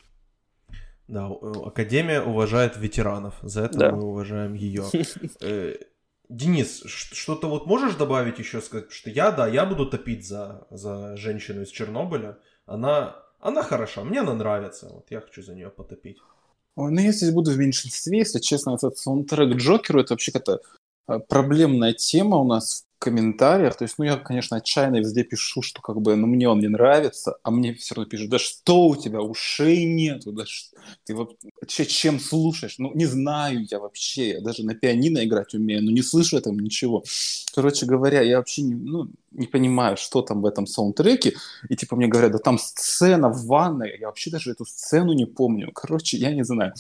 [1.07, 1.25] Да,
[1.65, 3.91] Академия уважает ветеранов, за это да.
[3.91, 4.85] мы уважаем ее.
[6.29, 8.91] Денис, что-то вот можешь добавить еще сказать?
[8.91, 12.37] Что я, да, я буду топить за, за женщину из Чернобыля.
[12.65, 14.89] Она она хороша, мне она нравится.
[14.93, 16.17] Вот я хочу за нее потопить.
[16.75, 20.61] Ой, ну я здесь буду в меньшинстве, если честно, этот саундтрек Джокеру, это вообще какая-то
[21.07, 23.77] э, проблемная тема у нас, комментариях.
[23.77, 26.67] То есть, ну, я, конечно, отчаянно везде пишу, что как бы, ну, мне он не
[26.67, 31.15] нравится, а мне все равно пишут, да что у тебя, ушей нету, да что, ты
[31.15, 32.75] вообще чем слушаешь?
[32.77, 36.59] Ну, не знаю я вообще, я даже на пианино играть умею, но не слышу этом
[36.59, 37.03] ничего.
[37.55, 41.35] Короче говоря, я вообще не, ну, не понимаю, что там в этом саундтреке,
[41.69, 45.25] и типа мне говорят, да там сцена в ванной, я вообще даже эту сцену не
[45.25, 45.71] помню.
[45.73, 46.73] Короче, я не знаю.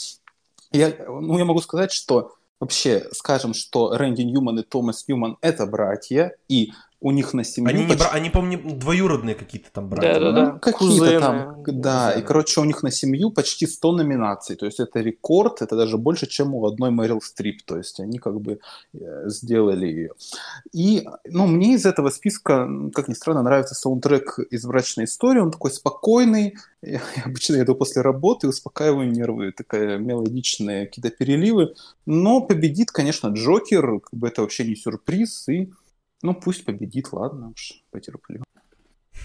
[0.71, 5.65] Я, ну, я могу сказать, что вообще скажем, что Рэнди Ньюман и Томас Ньюман– это
[5.65, 7.69] братья, и у них на семью...
[7.69, 8.09] Они, не бра...
[8.11, 10.19] они помню, двоюродные какие-то там братья.
[10.19, 10.51] Да, да, да.
[10.53, 12.11] Ну, какие-то там, да.
[12.11, 14.57] И, короче, у них на семью почти 100 номинаций.
[14.57, 17.63] То есть это рекорд, это даже больше, чем у одной Мэрил Стрип.
[17.63, 18.59] То есть они как бы
[18.93, 20.11] э, сделали ее.
[20.73, 25.39] И, ну, мне из этого списка, как ни странно, нравится саундтрек из «Брачной истории».
[25.39, 26.57] Он такой спокойный.
[26.81, 29.53] Я обычно иду после работы, успокаиваю нервы.
[29.53, 31.75] Такая мелодичная, какие-то переливы.
[32.05, 34.01] Но победит, конечно, Джокер.
[34.01, 35.47] Как бы это вообще не сюрприз.
[35.47, 35.69] И
[36.21, 38.43] ну, пусть победит, ладно уж, потерплю.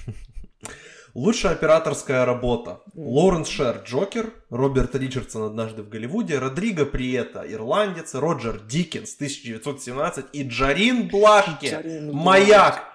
[1.14, 2.80] Лучшая операторская работа.
[2.94, 10.42] Лоренс Шер, Джокер, Роберт Ричардсон «Однажды в Голливуде», Родриго Приета, Ирландец, Роджер Диккенс, 1917 и
[10.42, 12.93] Джарин Блашки, Маяк,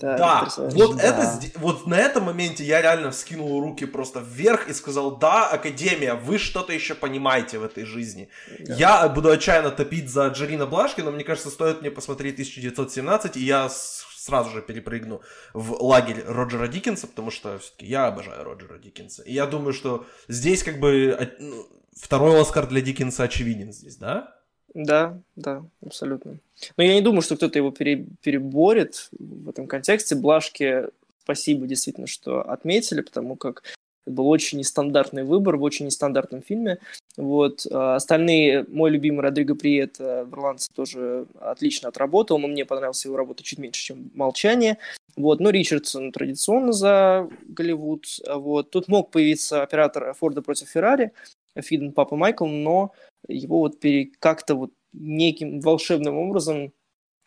[0.00, 0.48] да, да.
[0.56, 1.02] вот да.
[1.02, 6.14] это вот на этом моменте я реально вскинул руки просто вверх и сказал, да, Академия,
[6.14, 8.28] вы что-то еще понимаете в этой жизни.
[8.58, 8.74] Да.
[8.74, 13.40] Я буду отчаянно топить за Джерина Блашки, но мне кажется, стоит мне посмотреть 1917, и
[13.40, 15.22] я сразу же перепрыгну
[15.54, 19.22] в лагерь Роджера Диккенса, потому что все-таки я обожаю Роджера Диккенса.
[19.22, 24.37] И я думаю, что здесь как бы ну, второй Оскар для Диккенса очевиден здесь, да?
[24.74, 26.38] Да, да, абсолютно.
[26.76, 30.14] Но я не думаю, что кто-то его пере, переборет в этом контексте.
[30.14, 30.84] Блашки
[31.22, 33.62] спасибо действительно, что отметили, потому как
[34.08, 36.78] это был очень нестандартный выбор в очень нестандартном фильме.
[37.16, 37.66] Вот.
[37.70, 43.42] А остальные, мой любимый Родриго Приет, Берландс тоже отлично отработал, но мне понравилась его работа
[43.42, 44.78] чуть меньше, чем «Молчание».
[45.16, 45.40] Вот.
[45.40, 48.06] Но Ричардсон традиционно за Голливуд.
[48.26, 48.70] Вот.
[48.70, 51.12] Тут мог появиться оператор Форда против Феррари,
[51.62, 52.92] Фиден Папа Майкл, но
[53.26, 54.10] его вот пере...
[54.18, 56.72] как-то вот неким волшебным образом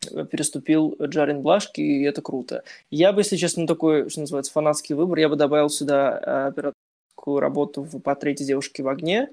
[0.09, 2.63] э, переступил Джарин Блашки, и это круто.
[2.89, 7.39] Я бы, если честно, такой, что называется, фанатский выбор, я бы добавил сюда э, операторскую
[7.39, 9.29] работу в «Портрете девушки в огне».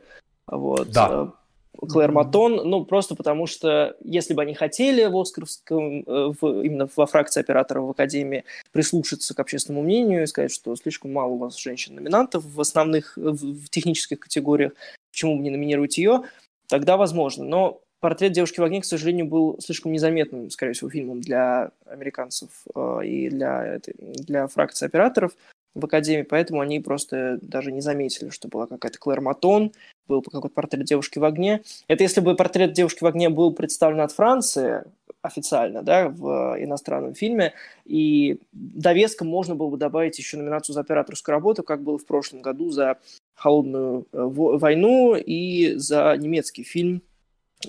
[0.47, 0.91] Вот.
[0.91, 1.33] Да.
[1.81, 6.89] Э, Клэр Матон, ну, просто потому что, если бы они хотели в Оскаровском, в, именно
[6.97, 11.39] во фракции операторов в Академии прислушаться к общественному мнению и сказать, что слишком мало у
[11.39, 14.73] вас женщин-номинантов в основных, в, в технических категориях,
[15.11, 16.23] почему бы не номинировать ее,
[16.69, 17.45] тогда возможно.
[17.45, 22.51] Но «Портрет девушки в огне», к сожалению, был слишком незаметным, скорее всего, фильмом для американцев
[22.75, 25.33] э, и для, для фракции операторов
[25.75, 29.73] в Академии, поэтому они просто даже не заметили, что была какая-то Клэр Матон,
[30.09, 31.63] был какой-то портрет девушки в огне.
[31.87, 34.85] Это если бы портрет девушки в огне был представлен от Франции
[35.21, 37.53] официально, да, в иностранном фильме,
[37.85, 42.41] и довеском можно было бы добавить еще номинацию за операторскую работу, как было в прошлом
[42.41, 42.99] году за
[43.35, 47.03] холодную э, войну и за немецкий фильм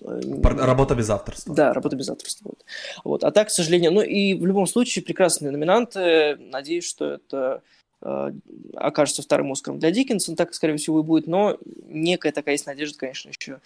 [0.02, 1.56] э, Работа без авторства.
[1.56, 2.50] Да, работа без авторства.
[2.50, 2.66] Вот.
[3.04, 3.24] вот.
[3.24, 6.38] А так, к сожалению, ну и в любом случае прекрасные номинанты.
[6.38, 7.60] Надеюсь, что это э,
[8.02, 11.28] окажется вторым Оскаром для Диккенса, так, скорее всего, и будет.
[11.28, 13.60] Но некая такая есть надежда, конечно, еще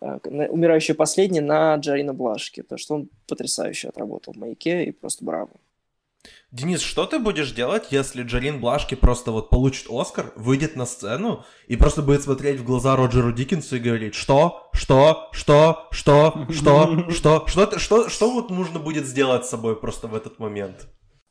[0.00, 5.24] э, умирающая последняя на Джарина Блашки, потому что он потрясающе отработал в «Маяке» и просто
[5.24, 5.50] браво.
[6.50, 11.44] Денис, что ты будешь делать, если Джарин Блашки просто вот получит Оскар, выйдет на сцену
[11.66, 17.06] и просто будет смотреть в глаза Роджеру Диккенсу и говорить, что, что, что, что, что,
[17.10, 20.88] что, что, что, что вот нужно будет сделать с собой просто в этот момент?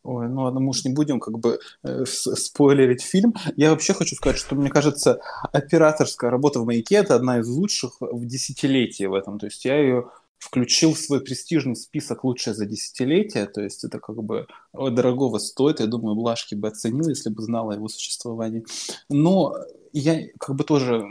[0.08, 3.34] Ой, ну ладно, мы уж не будем как бы э, спойлерить фильм.
[3.58, 5.20] Я вообще хочу сказать, что мне кажется,
[5.52, 9.38] операторская работа в «Маяке»— это одна из лучших в десятилетии в этом.
[9.38, 14.00] То есть я ее включил в свой престижный список лучшее за десятилетие, то есть это
[14.00, 18.64] как бы дорогого стоит, я думаю, Блашки бы оценил, если бы знал о его существовании.
[19.10, 19.58] Но
[19.92, 21.06] я как бы тоже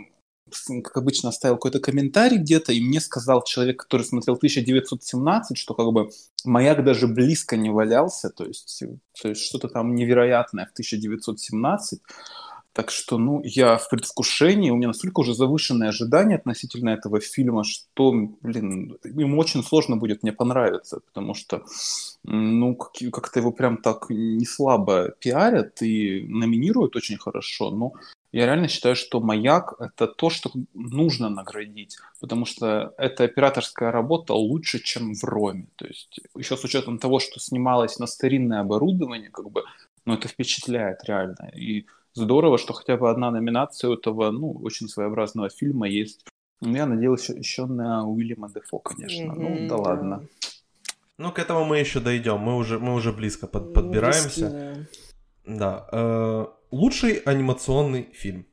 [0.82, 5.92] как обычно, оставил какой-то комментарий где-то, и мне сказал человек, который смотрел 1917, что как
[5.92, 6.10] бы
[6.44, 8.82] маяк даже близко не валялся, то есть,
[9.20, 12.00] то есть что-то там невероятное в 1917.
[12.72, 17.64] Так что, ну, я в предвкушении, у меня настолько уже завышенные ожидания относительно этого фильма,
[17.64, 21.64] что, блин, ему очень сложно будет мне понравиться, потому что,
[22.22, 27.94] ну, как-то его прям так не слабо пиарят и номинируют очень хорошо, но
[28.32, 34.34] я реально считаю, что «Маяк»— это то, что нужно наградить, потому что эта операторская работа
[34.34, 35.66] лучше, чем в «Роме».
[35.76, 39.64] То есть еще с учетом того, что снималось на старинное оборудование, как бы,
[40.04, 41.50] ну, это впечатляет реально.
[41.56, 46.26] И здорово, что хотя бы одна номинация у этого, ну, очень своеобразного фильма есть.
[46.60, 49.32] Я надеялся еще на Уильяма Дефо, конечно.
[49.32, 49.60] Mm-hmm.
[49.60, 50.22] Ну, да ладно.
[51.18, 52.38] Ну, к этому мы еще дойдем.
[52.38, 54.50] Мы уже, мы уже близко под, подбираемся.
[54.50, 55.06] Близки, Да.
[55.46, 58.46] Э, лучший анимационный фильм.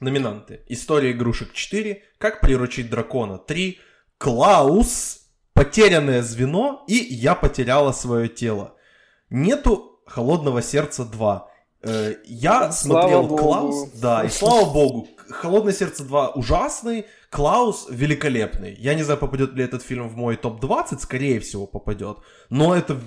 [0.00, 0.62] Номинанты.
[0.68, 2.02] История игрушек 4.
[2.18, 3.78] Как приручить дракона 3.
[4.18, 5.20] Клаус.
[5.52, 6.84] Потерянное звено.
[6.88, 8.74] И я потеряла свое тело.
[9.30, 11.48] Нету холодного сердца 2.
[11.82, 13.36] Э, я Слава смотрел богу.
[13.36, 13.90] Клаус.
[13.92, 15.08] Да, и слава богу.
[15.30, 17.06] Холодное сердце 2 ужасный.
[17.30, 18.74] Клаус великолепный.
[18.78, 22.18] Я не знаю, попадет ли этот фильм в мой топ-20, скорее всего попадет.
[22.50, 23.00] Но это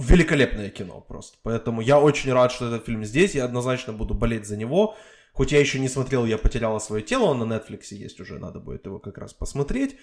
[0.00, 1.38] великолепное кино просто.
[1.42, 3.34] Поэтому я очень рад, что этот фильм здесь.
[3.34, 4.96] Я однозначно буду болеть за него.
[5.36, 8.58] Хоть я еще не смотрел, я потеряла свое тело, он на Netflix есть уже, надо
[8.58, 9.96] будет его как раз посмотреть.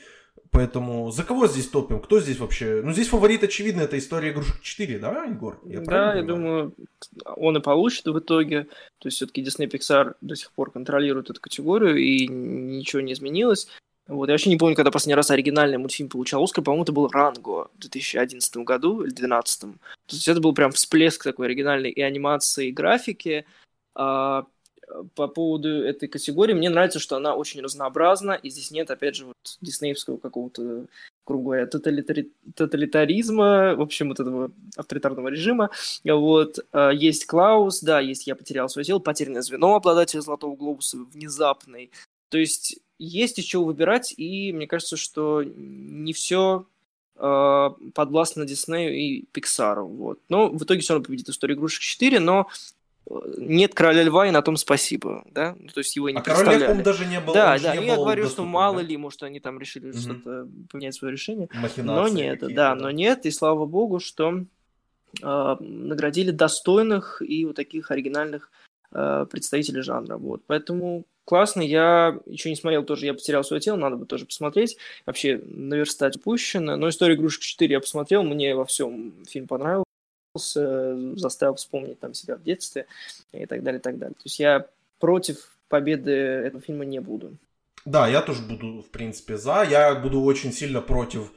[0.51, 1.99] Поэтому за кого здесь топим?
[1.99, 2.81] Кто здесь вообще?
[2.83, 5.59] Ну, здесь фаворит, очевидно, это история игрушек 4, да, Егор?
[5.63, 6.75] да, правильно я думаю,
[7.35, 8.65] он и получит в итоге.
[8.99, 13.67] То есть все-таки Disney Pixar до сих пор контролирует эту категорию, и ничего не изменилось.
[14.07, 17.07] Вот, я вообще не помню, когда последний раз оригинальный мультфильм получал Оскар, по-моему, это был
[17.07, 19.61] Ранго в 2011 году или 2012.
[19.61, 19.67] То
[20.09, 23.45] есть это был прям всплеск такой оригинальной и анимации, и графики.
[23.95, 24.45] А,
[25.15, 29.25] по поводу этой категории, мне нравится, что она очень разнообразна, и здесь нет, опять же,
[29.25, 30.85] вот диснеевского какого-то,
[31.25, 35.69] грубо говоря, тоталитари- тоталитаризма, в общем, вот этого авторитарного режима.
[36.03, 40.97] Вот, а, есть Клаус, да, есть «Я потерял свое тело», «Потерянное звено», обладатель «Золотого глобуса»,
[40.97, 41.91] внезапный.
[42.29, 46.65] То есть есть из чего выбирать, и мне кажется, что не все
[47.15, 49.87] подвластно Диснею и Пиксару.
[49.87, 50.19] Вот.
[50.29, 52.47] Но в итоге все равно победит «История игрушек 4», но
[53.07, 55.23] э, нет «Короля льва», и на том спасибо.
[55.31, 55.55] Да?
[55.59, 56.65] Ну, То есть его и не А король Лев, представляли.
[56.65, 58.81] по-моему, даже не был да, да, не я говорю, что доступен, мало да?
[58.81, 59.99] ли, может, они там решили Мгм.
[59.99, 61.49] что-то поменять свое решение.
[61.53, 64.43] Махинации Но нет, какие-то, да, но нет, и слава богу, что
[65.21, 68.51] э, наградили достойных и вот таких оригинальных
[68.93, 70.17] э, представителей жанра.
[70.17, 70.41] Вот.
[70.47, 74.77] Поэтому классно, я еще не смотрел тоже, я потерял свое тело, надо бы тоже посмотреть.
[75.05, 76.75] Вообще наверстать упущено.
[76.75, 79.85] Но «Историю игрушек 4» я посмотрел, мне во всем фильм понравился,
[81.15, 82.87] заставил вспомнить там себя в детстве
[83.31, 84.15] и так далее, и так далее.
[84.15, 84.67] То есть я
[84.99, 87.37] против победы этого фильма не буду.
[87.85, 89.63] Да, я тоже буду, в принципе, за.
[89.69, 91.33] Я буду очень сильно против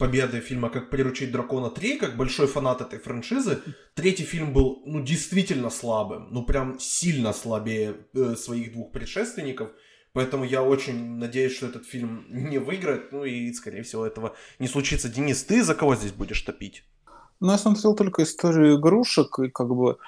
[0.00, 3.58] победы фильма «Как приручить дракона 3», как большой фанат этой франшизы.
[3.94, 6.28] Третий фильм был, ну, действительно слабым.
[6.30, 9.68] Ну, прям сильно слабее э, своих двух предшественников.
[10.14, 13.12] Поэтому я очень надеюсь, что этот фильм не выиграет.
[13.12, 15.10] Ну и, скорее всего, этого не случится.
[15.10, 16.82] Денис, ты за кого здесь будешь топить?
[17.40, 19.98] Ну, я смотрел только историю игрушек, и как бы,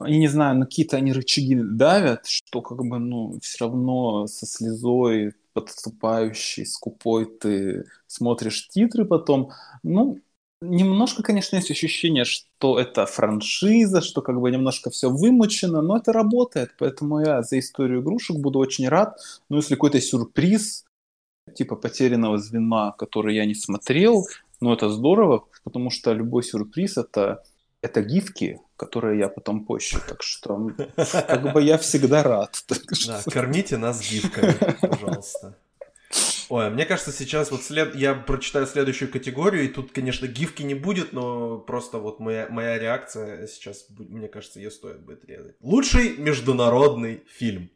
[0.00, 4.46] я не знаю, на какие-то они рычаги давят, что как бы, ну, все равно со
[4.46, 9.50] слезой подступающей, скупой ты смотришь титры потом.
[9.82, 10.20] Ну,
[10.60, 16.12] немножко, конечно, есть ощущение, что это франшиза, что как бы немножко все вымучено, но это
[16.12, 19.18] работает, поэтому я за историю игрушек буду очень рад.
[19.48, 20.84] Но если какой-то сюрприз,
[21.54, 24.26] типа потерянного звена, который я не смотрел,
[24.60, 27.42] ну, это здорово, потому что любой сюрприз это,
[27.82, 29.98] это гифки, которые я потом пощу.
[30.08, 32.64] Так что как бы я всегда рад.
[33.06, 35.56] Да, кормите нас гифками, пожалуйста.
[36.48, 37.94] Ой, а мне кажется, сейчас вот след...
[37.94, 42.78] я прочитаю следующую категорию, и тут, конечно, гифки не будет, но просто вот моя, моя
[42.78, 45.54] реакция сейчас, мне кажется, ее стоит будет резать.
[45.60, 47.70] Лучший международный фильм.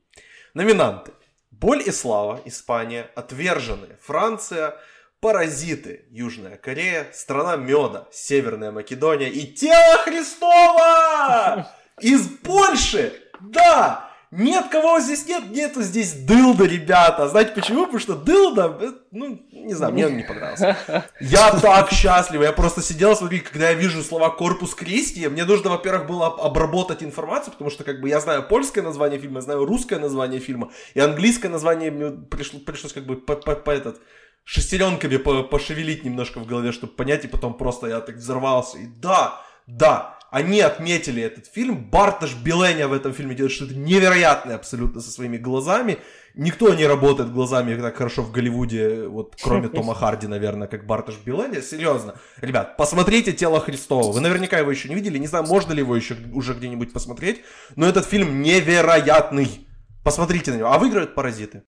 [0.55, 1.13] Номинанты.
[1.53, 4.77] «Боль и слава» Испания, «Отверженные» Франция,
[5.25, 11.67] «Паразиты» Южная Корея, «Страна меда» Северная Македония и «Тело Христова»
[12.03, 13.15] из Польши!
[13.41, 14.11] Да!
[14.31, 17.29] Нет, кого здесь нет, нету здесь дылда, ребята.
[17.29, 17.85] Знаете почему?
[17.85, 20.77] Потому что дылда, э, ну, не знаю, мне он не понравился.
[21.21, 25.71] Я так счастлив, я просто сидел, смотри, когда я вижу слова «Корпус Кристи», мне нужно,
[25.71, 29.43] во-первых, было об- обработать информацию, потому что, как бы, я знаю польское название фильма, я
[29.43, 33.71] знаю русское название фильма, и английское название мне пришло, пришлось, как бы, по, по- по
[33.71, 34.03] этот,
[34.45, 38.79] шестеренками по- пошевелить немножко в голове, чтобы понять, и потом просто я так взорвался.
[38.79, 41.89] И да, да, они отметили этот фильм.
[41.91, 45.99] Барташ Беленя в этом фильме делает что-то невероятное абсолютно со своими глазами.
[46.35, 51.15] Никто не работает глазами так хорошо в Голливуде, вот кроме Тома Харди, наверное, как Барташ
[51.25, 51.63] Беленя.
[51.63, 52.17] Серьезно.
[52.41, 54.11] Ребят, посмотрите «Тело Христова».
[54.11, 55.19] Вы наверняка его еще не видели.
[55.19, 57.43] Не знаю, можно ли его еще уже где-нибудь посмотреть.
[57.77, 59.69] Но этот фильм невероятный.
[60.03, 60.73] Посмотрите на него.
[60.73, 61.63] А выиграют «Паразиты».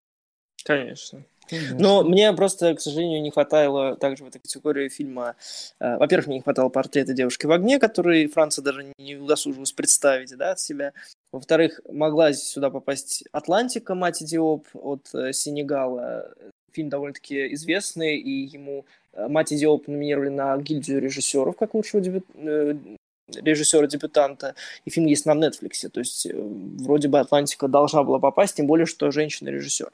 [0.64, 1.24] Конечно.
[1.78, 5.36] Но мне просто, к сожалению, не хватало также в этой категории фильма...
[5.80, 10.36] э, во-первых, мне не хватало портрета девушки в огне, который Франция даже не удосужилась представить
[10.36, 10.92] да, от себя.
[11.32, 16.32] Во-вторых, могла сюда попасть «Атлантика», мать Диоп от э, Сенегала.
[16.72, 22.26] Фильм довольно-таки известный, и ему э, мать Диоп номинировали на гильдию режиссеров как лучшего дебют...
[23.28, 28.66] режиссера-дебютанта, и фильм есть на Netflix, то есть вроде бы «Атлантика» должна была попасть, тем
[28.68, 29.90] более, что женщина-режиссер.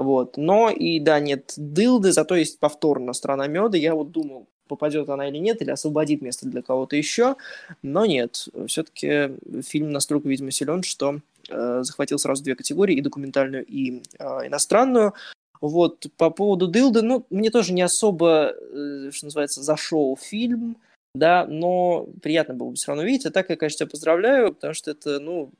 [0.00, 0.38] Вот.
[0.38, 3.76] Но и да, нет дылды, зато есть повторно «Страна меда».
[3.76, 7.36] Я вот думал, попадет она или нет, или освободит место для кого-то еще.
[7.82, 11.20] Но нет, все-таки фильм настолько, видимо, силен, что
[11.50, 15.12] э, захватил сразу две категории, и документальную, и э, иностранную.
[15.60, 20.78] Вот, по поводу Дилды, ну, мне тоже не особо, э, что называется, зашел фильм,
[21.14, 23.26] да, но приятно было бы все равно видеть.
[23.26, 25.50] А так я, конечно, тебя поздравляю, потому что это, ну,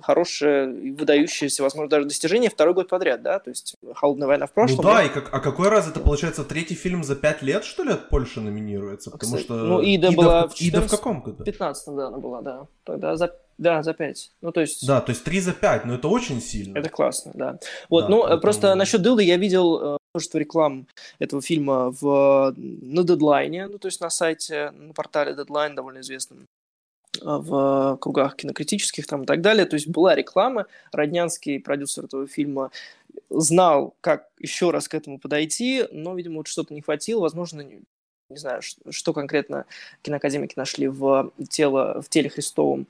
[0.00, 3.38] хорошее и выдающееся, возможно, даже достижение второй год подряд, да?
[3.38, 4.78] То есть «Холодная война» в прошлом.
[4.78, 7.84] Ну да, и как, а какой раз это, получается, третий фильм за пять лет, что
[7.84, 9.10] ли, от Польши номинируется?
[9.10, 9.54] Потому Кстати, что...
[9.54, 11.42] Ну, Ида, Ида была в, Ида в каком году?
[11.42, 12.66] В 15 да, она была, да.
[12.84, 14.32] Тогда за да, за 5.
[14.40, 14.86] Ну, то есть...
[14.86, 16.76] Да, то есть 3 за 5, но это очень сильно.
[16.76, 17.58] Это классно, да.
[17.88, 18.40] Вот, да, ну, поэтому...
[18.40, 20.88] просто насчет Дылды я видел э, множество реклам
[21.20, 26.46] этого фильма в, на дедлайне, ну, то есть на сайте, на портале Deadline, довольно известном
[27.20, 29.66] в кругах кинокритических там и так далее.
[29.66, 30.66] То есть была реклама.
[30.92, 32.70] Роднянский, продюсер этого фильма,
[33.30, 37.20] знал, как еще раз к этому подойти, но, видимо, вот что-то не хватило.
[37.20, 37.82] Возможно, не,
[38.28, 39.66] не знаю, что конкретно
[40.02, 42.86] киноакадемики нашли в, тело, в теле Христовом,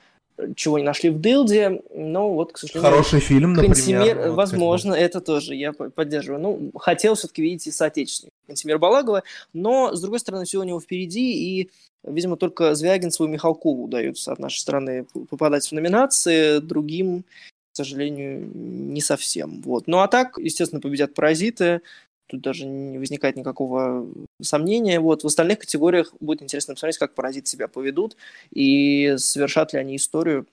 [0.56, 2.90] чего не нашли в Дилде, но вот, к сожалению...
[2.90, 3.76] Хороший фильм, например.
[3.76, 6.40] Кантемир, вот, возможно, это тоже я поддерживаю.
[6.42, 9.22] Ну, хотел все-таки видеть и соотечественник Кантемир Балагова,
[9.52, 11.70] но, с другой стороны, все у него впереди, и
[12.04, 17.24] Видимо, только Звягинцеву и Михалкову удается от нашей страны попадать в номинации, другим,
[17.72, 19.62] к сожалению, не совсем.
[19.62, 19.86] Вот.
[19.86, 21.80] Ну а так, естественно, победят «Паразиты»,
[22.26, 24.06] тут даже не возникает никакого
[24.40, 25.00] сомнения.
[25.00, 25.22] Вот.
[25.22, 28.16] В остальных категориях будет интересно посмотреть, как «Паразиты» себя поведут
[28.50, 30.46] и совершат ли они историю,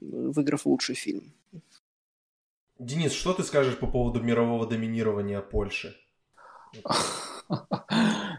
[0.00, 1.32] выиграв лучший фильм.
[2.78, 5.96] Денис, что ты скажешь по поводу мирового доминирования Польши?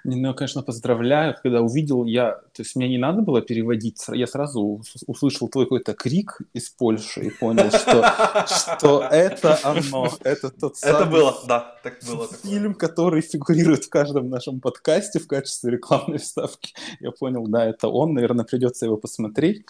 [0.05, 1.35] Ну, я, конечно, поздравляю.
[1.41, 5.93] Когда увидел я, то есть мне не надо было переводить, я сразу услышал твой какой-то
[5.93, 11.77] крик из Польши и понял, что, что это оно, это тот самый это было, да,
[11.83, 16.73] так было фильм, который фигурирует в каждом нашем подкасте в качестве рекламной вставки.
[16.99, 19.65] Я понял, да, это он, наверное, придется его посмотреть.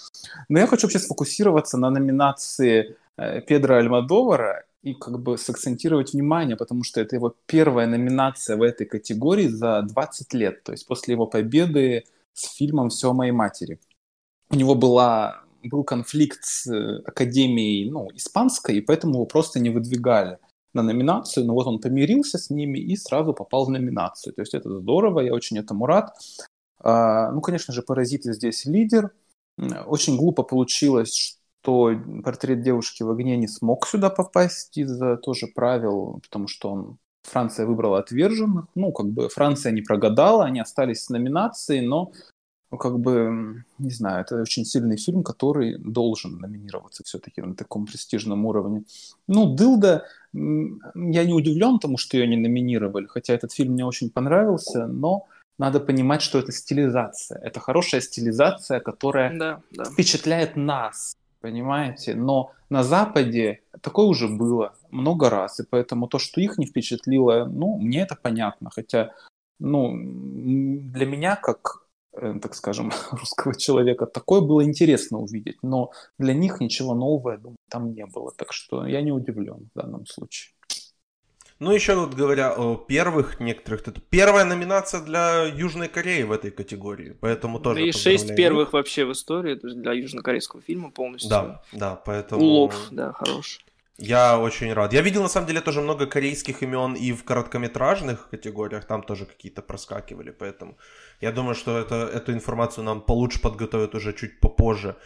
[0.50, 6.58] Но я хочу вообще сфокусироваться на номинации э, Педро Альмадовара и как бы сакцентировать внимание,
[6.58, 11.14] потому что это его первая номинация в этой категории за 20 лет, то есть после
[11.14, 12.04] его победы
[12.34, 13.80] с фильмом «Все о моей матери».
[14.50, 19.70] У него была, был конфликт с э, Академией ну, испанской, и поэтому его просто не
[19.70, 20.38] выдвигали
[20.74, 24.34] на номинацию, но вот он помирился с ними и сразу попал в номинацию.
[24.34, 26.14] То есть это здорово, я очень этому рад.
[26.80, 29.12] А, ну, конечно же, «Паразиты» здесь лидер.
[29.86, 31.92] Очень глупо получилось, то
[32.24, 37.66] портрет девушки в огне не смог сюда попасть из-за тоже правил, потому что он Франция
[37.66, 38.66] выбрала отверженных.
[38.76, 42.12] Ну, как бы Франция не прогадала, они остались с номинацией, но
[42.70, 47.86] ну, как бы, не знаю, это очень сильный фильм, который должен номинироваться все-таки на таком
[47.86, 48.84] престижном уровне.
[49.28, 54.10] Ну, Дылда, я не удивлен тому, что ее не номинировали, хотя этот фильм мне очень
[54.10, 55.28] понравился, но
[55.60, 57.40] надо понимать, что это стилизация.
[57.40, 59.84] Это хорошая стилизация, которая да, да.
[59.86, 62.16] впечатляет нас понимаете?
[62.16, 67.46] Но на Западе такое уже было много раз, и поэтому то, что их не впечатлило,
[67.46, 69.12] ну, мне это понятно, хотя,
[69.60, 76.34] ну, для меня, как, э, так скажем, русского человека, такое было интересно увидеть, но для
[76.34, 80.06] них ничего нового, я думаю, там не было, так что я не удивлен в данном
[80.06, 80.54] случае.
[81.64, 86.52] Ну, еще вот говоря о первых некоторых, это первая номинация для Южной Кореи в этой
[86.52, 91.30] категории, поэтому тоже И шесть первых вообще в истории для южнокорейского фильма полностью.
[91.30, 92.42] Да, да, поэтому...
[92.42, 93.60] Улов, да, хорош.
[93.98, 94.92] Я очень рад.
[94.92, 99.26] Я видел, на самом деле, тоже много корейских имен и в короткометражных категориях, там тоже
[99.26, 100.78] какие-то проскакивали, поэтому
[101.22, 104.98] я думаю, что это, эту информацию нам получше подготовят уже чуть попозже.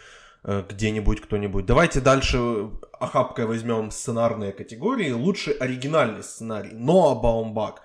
[0.44, 1.66] Э, где-нибудь кто-нибудь.
[1.66, 2.70] Давайте дальше
[3.00, 5.10] охапкой возьмем сценарные категории.
[5.10, 6.72] Лучший оригинальный сценарий.
[6.72, 7.82] Ноа Баумбах.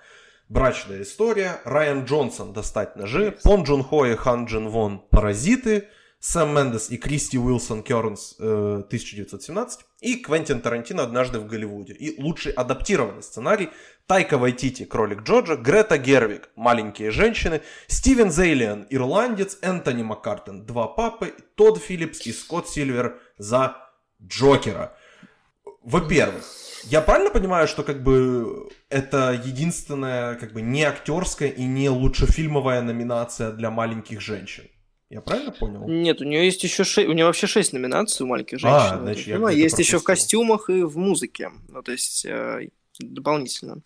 [0.48, 1.60] Брачная история.
[1.64, 3.36] Райан Джонсон «Достать ножи».
[3.42, 5.88] Пон Джун Хо и Хан Джин Вон «Паразиты».
[6.20, 11.94] Сэм Мендес и Кристи Уилсон Кернс 1917 и Квентин Тарантино «Однажды в Голливуде».
[11.94, 13.70] И лучший адаптированный сценарий
[14.06, 21.32] Тайка Вайтити «Кролик Джоджо», Грета Гервиг «Маленькие женщины», Стивен Зейлиан «Ирландец», Энтони Маккартен «Два папы»,
[21.54, 23.76] Тодд Филлипс и Скотт Сильвер за
[24.22, 24.94] Джокера.
[25.82, 26.44] Во-первых,
[26.84, 32.82] я правильно понимаю, что как бы это единственная как бы не актерская и не лучшефильмовая
[32.82, 34.64] номинация для маленьких женщин?
[35.14, 35.86] Я правильно понял?
[35.86, 38.94] Нет, у нее есть еще шесть, у нее вообще шесть номинаций у маленьких женщин.
[38.94, 41.52] А, значит, я есть еще в костюмах и в музыке.
[41.68, 43.76] Ну, то есть э, дополнительно.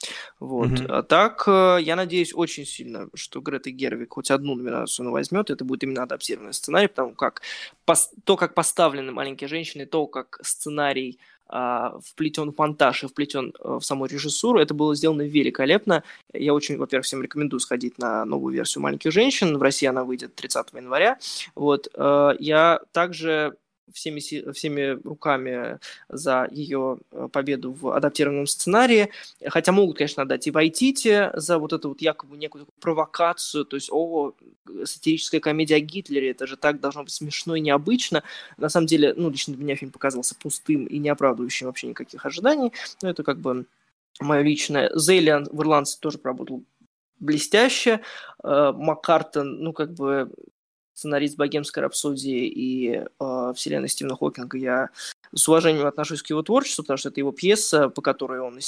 [0.41, 0.71] Вот.
[0.71, 0.87] Mm-hmm.
[0.87, 5.51] А так, э, я надеюсь очень сильно, что Грета Гервик хоть одну номинацию она возьмет.
[5.51, 7.43] Это будет именно адаптированный сценарий, потому как
[7.87, 11.19] пос- то, как поставлены маленькие женщины, то, как сценарий
[11.49, 14.61] вплетен в монтаж и вплетен э, в саму режиссуру.
[14.61, 16.03] Это было сделано великолепно.
[16.33, 19.57] Я очень, во-первых, всем рекомендую сходить на новую версию «Маленьких женщин».
[19.57, 21.19] В России она выйдет 30 января.
[21.55, 21.89] Вот.
[21.95, 23.57] Э, я также
[23.93, 24.21] всеми,
[24.53, 25.79] всеми руками
[26.09, 29.11] за ее э, победу в адаптированном сценарии.
[29.47, 33.91] Хотя могут, конечно, отдать и Вайтите за вот эту вот якобы некую провокацию, то есть,
[33.93, 34.33] о,
[34.85, 38.23] сатирическая комедия о Гитлере, это же так должно быть смешно и необычно.
[38.57, 42.25] На самом деле, ну, лично для меня фильм показался пустым и не оправдывающим вообще никаких
[42.27, 42.73] ожиданий.
[43.03, 43.67] Но это как бы
[44.21, 44.91] мое личное.
[44.95, 46.63] Зейлиан в «Ирландце» тоже поработал
[47.21, 48.01] блестяще.
[48.43, 50.31] Э, Маккартон, ну, как бы
[50.99, 54.91] сценарист «Богемской рапсодии» и э, вселенной Стивена Хокинга, я
[55.33, 58.59] с уважением отношусь к его творчеству, потому что это его пьеса, по которой он,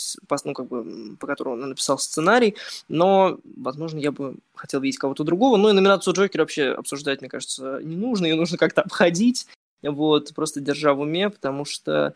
[0.44, 2.54] ну, как бы, по которой он написал сценарий,
[2.88, 5.56] но, возможно, я бы хотел видеть кого-то другого.
[5.56, 9.48] Ну и номинацию Джокера вообще обсуждать, мне кажется, не нужно, ее нужно как-то обходить,
[9.82, 12.14] вот, просто держа в уме, потому что,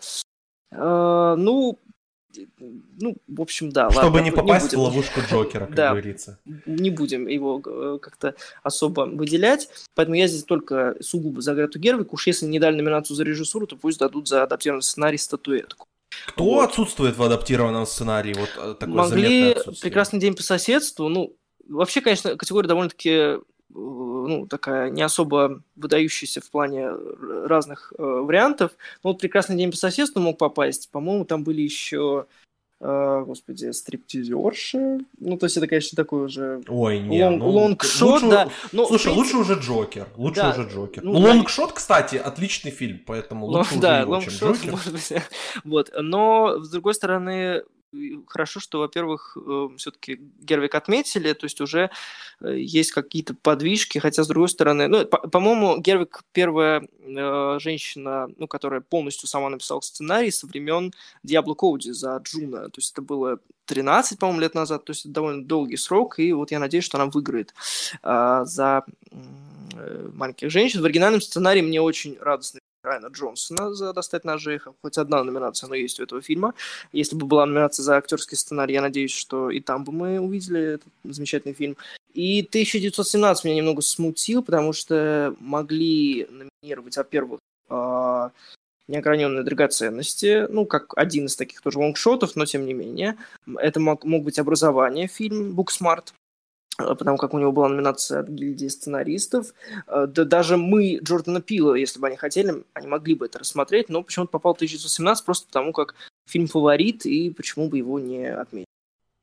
[0.71, 1.81] э, ну,
[2.59, 3.91] ну, в общем, да.
[3.91, 6.39] Чтобы ладно, не попасть не в ловушку Джокера, как да, говорится.
[6.67, 9.69] Не будем его э, как-то особо выделять.
[9.95, 12.13] Поэтому я здесь только сугубо за Грету Гервик.
[12.13, 15.87] Уж если не дали номинацию за режиссуру, то пусть дадут за адаптированный сценарий статуэтку.
[16.27, 16.69] Кто вот.
[16.71, 18.35] отсутствует в адаптированном сценарии?
[18.35, 21.09] Вот э, такое Могли «Прекрасный день по соседству».
[21.09, 21.37] Ну,
[21.69, 23.39] вообще, конечно, категория довольно-таки
[23.75, 26.91] ну, такая не особо выдающаяся в плане
[27.47, 28.73] разных э, вариантов.
[29.03, 30.91] Но вот «Прекрасный день по соседству» мог попасть.
[30.91, 32.27] По-моему, там были еще
[32.81, 34.99] э, господи, стриптизерши.
[35.19, 38.49] Ну, то есть это, конечно, такой уже Ой, не, long, ну, long shot, лучше, да.
[38.73, 39.37] Но, Слушай, принципе...
[39.37, 40.09] лучше уже Джокер.
[40.17, 41.03] Лучше да, уже Джокер.
[41.03, 41.29] Ну, ну да.
[41.29, 44.73] Long Shot, кстати, отличный фильм, поэтому лучше ну, уже да, его, чем Джокер.
[44.73, 45.13] Может быть.
[45.65, 45.93] вот.
[45.99, 47.63] Но, с другой стороны,
[48.27, 51.91] хорошо, что, во-первых, э, все-таки Гервиг отметили, то есть уже
[52.41, 58.49] э, есть какие-то подвижки, хотя, с другой стороны, ну, по-моему, Гервиг первая э, женщина, ну,
[58.49, 60.93] которая полностью сама написала сценарий со времен
[61.23, 65.15] Диабло Коуди за «Джуно», то есть это было 13, по-моему, лет назад, то есть это
[65.15, 67.55] довольно долгий срок, и вот я надеюсь, что она выиграет
[68.03, 68.85] э, за
[70.13, 70.83] маленьких женщин.
[70.83, 74.61] В оригинальном сценарии мне очень радостно Райана Джонсона за «Достать ножей».
[74.83, 76.55] Хоть одна номинация, но есть у этого фильма.
[76.93, 80.75] Если бы была номинация за актерский сценарий, я надеюсь, что и там бы мы увидели
[80.75, 81.77] этот замечательный фильм.
[82.13, 88.31] И 1917 меня немного смутил, потому что могли номинировать, во-первых, а,
[88.87, 93.17] неограненные драгоценности, ну, как один из таких тоже long shot ов, но тем не менее.
[93.57, 96.13] Это мог, мог быть образование, фильм «Booksmart»,
[96.77, 99.55] потому как у него была номинация от гильдии сценаристов.
[99.87, 103.89] Э, да даже мы, Джордана Пила, если бы они хотели, они могли бы это рассмотреть,
[103.89, 105.95] но почему-то попал в 1917 просто потому, как
[106.27, 108.67] фильм фаворит, и почему бы его не отметить.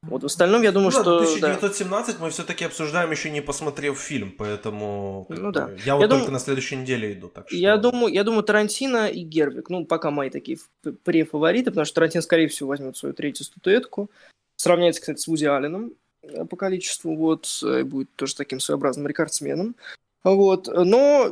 [0.04, 1.18] Вот в остальном, я думаю, ну, что...
[1.18, 2.24] 1917 да.
[2.24, 5.28] мы все-таки обсуждаем, еще не посмотрев фильм, поэтому...
[5.30, 5.70] Ну да.
[5.78, 7.56] Я, я вот только на следующей неделе иду, так что...
[7.56, 10.58] Я думаю, я думаю, Тарантино и Гервик, ну, пока мои такие
[11.04, 14.10] префавориты, потому что Тарантино, скорее всего, возьмет свою третью статуэтку.
[14.56, 16.11] Сравняется, кстати, с Вуди Алленом, Э,
[16.50, 19.76] по количеству, вот, э, будет тоже таким своеобразным рекордсменом.
[20.24, 21.32] Вот, но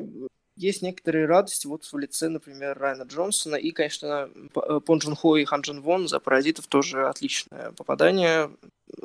[0.59, 5.37] есть некоторые радости вот в лице, например, Райана Джонсона и, конечно, э, Пон Джун Хо
[5.37, 8.51] и Хан Джин Вон за «Паразитов» тоже отличное попадание.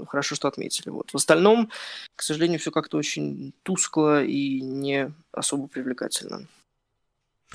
[0.09, 0.91] Хорошо, что отметили.
[0.91, 1.13] Вот.
[1.13, 1.71] В остальном,
[2.17, 6.49] к сожалению, все как-то очень тускло и не особо привлекательно.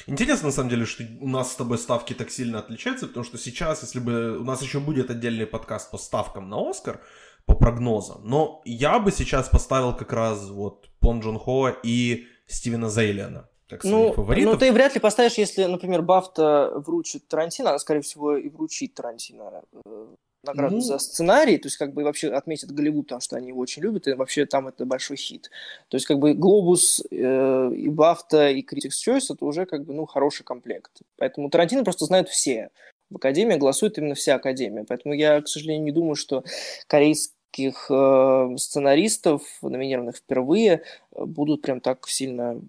[0.08, 3.38] Интересно, на самом деле, что у нас с тобой ставки так сильно отличаются, потому что
[3.38, 7.02] сейчас, если бы у нас еще будет отдельный подкаст по ставкам на Оскар,
[7.50, 8.22] по прогнозам.
[8.24, 13.50] Но я бы сейчас поставил как раз вот Пон Джон Хо и Стивена Зейлиана.
[13.68, 14.54] Как ну, фаворитов.
[14.54, 18.96] ну, ты вряд ли поставишь, если, например, Бафта вручит Тарантино, она, скорее всего, и вручит
[18.96, 20.08] Тарантино э,
[20.44, 20.82] награду ну...
[20.82, 24.08] за сценарий, то есть как бы вообще отметят Голливуд, потому что они его очень любят,
[24.08, 25.52] и вообще там это большой хит.
[25.90, 29.94] То есть как бы Глобус э, и Бафта и Critics' Choice это уже как бы,
[29.94, 31.02] ну, хороший комплект.
[31.18, 32.70] Поэтому Тарантино просто знают все.
[33.12, 34.84] В Академии голосует именно вся Академия.
[34.88, 36.44] Поэтому я, к сожалению, не думаю, что
[36.88, 42.60] корейский русских э, сценаристов, номинированных впервые, будут прям так сильно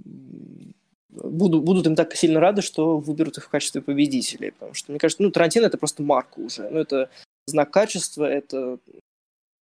[1.11, 4.53] буду, будут им так сильно рады, что выберут их в качестве победителей.
[4.53, 6.69] Потому что, мне кажется, ну, Тарантино это просто марка уже.
[6.71, 7.11] Ну, это
[7.47, 8.79] знак качества, это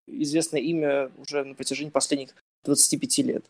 [0.07, 3.45] известное имя уже на протяжении последних 25 лет.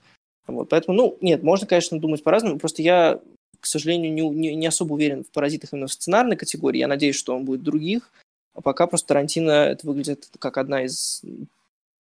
[0.47, 2.59] Вот, поэтому, ну, нет, можно, конечно, думать по-разному.
[2.59, 3.21] Просто я,
[3.61, 6.79] к сожалению, не, не, не особо уверен в «Паразитах» именно в сценарной категории.
[6.79, 8.11] Я надеюсь, что он будет других.
[8.55, 11.23] А пока просто Тарантино это выглядит как одна из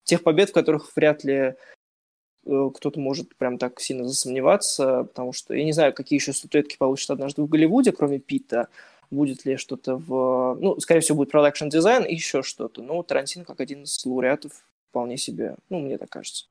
[0.07, 5.52] тех побед, в которых вряд ли э, кто-то может прям так сильно засомневаться, потому что
[5.52, 8.68] я не знаю, какие еще статуэтки получат однажды в Голливуде, кроме Питта,
[9.11, 10.57] будет ли что-то в...
[10.61, 12.82] Ну, скорее всего, будет продакшн дизайн и еще что-то.
[12.82, 14.52] Но Тарантино как один из лауреатов
[14.90, 16.46] вполне себе, ну, мне так кажется.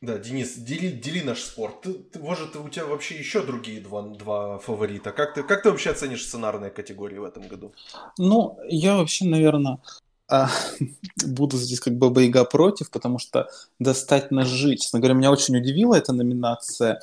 [0.00, 1.80] Да, Денис, дели, дели наш спорт.
[1.82, 5.10] Ты, ты, может, у тебя вообще еще другие два, два фаворита.
[5.10, 7.72] Как ты, как ты вообще оценишь сценарные категории в этом году?
[8.16, 9.78] Ну, я вообще, наверное,
[11.26, 13.48] буду здесь как бы Яга против, потому что
[13.78, 17.00] достать ножи, честно говоря, меня очень удивила эта номинация.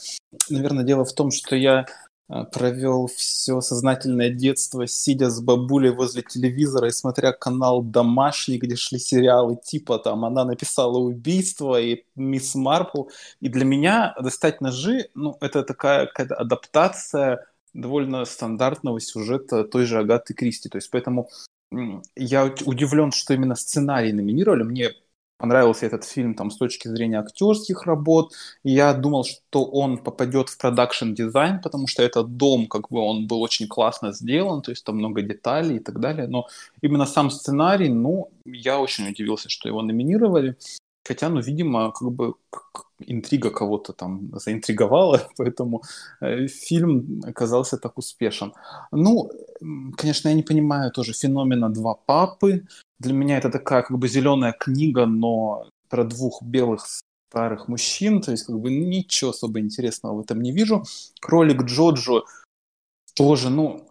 [0.50, 1.86] Наверное, дело в том, что я
[2.28, 8.76] а, провел все сознательное детство, сидя с бабулей возле телевизора и смотря канал «Домашний», где
[8.76, 13.10] шли сериалы типа там «Она написала убийство» и «Мисс Марпл».
[13.42, 20.00] И для меня «Достать ножи» ну, это такая какая-то адаптация довольно стандартного сюжета той же
[20.00, 20.70] Агаты Кристи.
[20.70, 21.30] То есть поэтому
[22.16, 24.64] я удивлен, что именно сценарий номинировали.
[24.64, 24.92] Мне
[25.38, 28.34] понравился этот фильм там с точки зрения актерских работ.
[28.64, 33.28] Я думал, что он попадет в продакшн дизайн, потому что этот дом, как бы, он
[33.28, 36.28] был очень классно сделан, то есть там много деталей и так далее.
[36.28, 36.48] Но
[36.82, 40.56] именно сам сценарий, ну, я очень удивился, что его номинировали.
[41.08, 42.34] Хотя, ну, видимо, как бы
[43.00, 45.84] интрига кого-то там заинтриговала, поэтому
[46.22, 48.54] э, фильм оказался так успешен.
[48.92, 49.30] Ну,
[49.98, 52.64] конечно, я не понимаю тоже феномена «Два папы»,
[53.00, 56.86] для меня это такая как бы зеленая книга, но про двух белых
[57.30, 60.84] старых мужчин, то есть как бы ничего особо интересного в этом не вижу.
[61.20, 62.24] Кролик Джоджо
[63.14, 63.88] тоже, ну,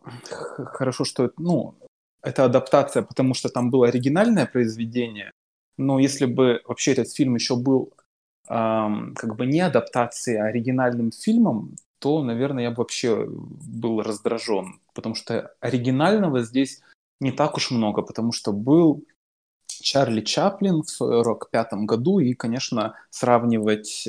[0.56, 1.74] хорошо, что ну,
[2.22, 5.30] это адаптация, потому что там было оригинальное произведение,
[5.76, 7.92] но если бы вообще этот фильм еще был
[8.48, 14.80] эм, как бы не адаптацией, а оригинальным фильмом, то, наверное, я бы вообще был раздражен,
[14.94, 16.82] потому что оригинального здесь
[17.20, 19.04] не так уж много, потому что был
[19.66, 24.08] Чарли Чаплин в 1945 году, и, конечно, сравнивать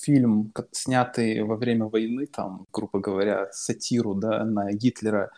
[0.00, 5.30] фильм, снятый во время войны, там, грубо говоря, сатиру да, на Гитлера,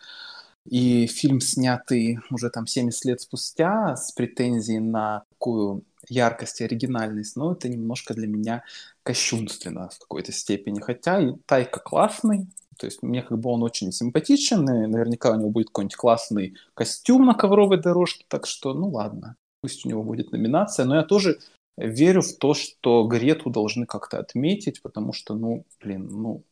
[0.65, 7.35] и фильм, снятый уже там 70 лет спустя с претензией на такую яркость и оригинальность,
[7.35, 8.63] но это немножко для меня
[9.03, 10.79] кощунственно в какой-то степени.
[10.79, 12.47] Хотя и Тайка классный,
[12.77, 16.55] то есть мне как бы он очень симпатичен, и наверняка у него будет какой-нибудь классный
[16.73, 20.85] костюм на ковровой дорожке, так что, ну ладно, пусть у него будет номинация.
[20.85, 21.39] Но я тоже
[21.77, 26.43] верю в то, что Грету должны как-то отметить, потому что, ну, блин, ну,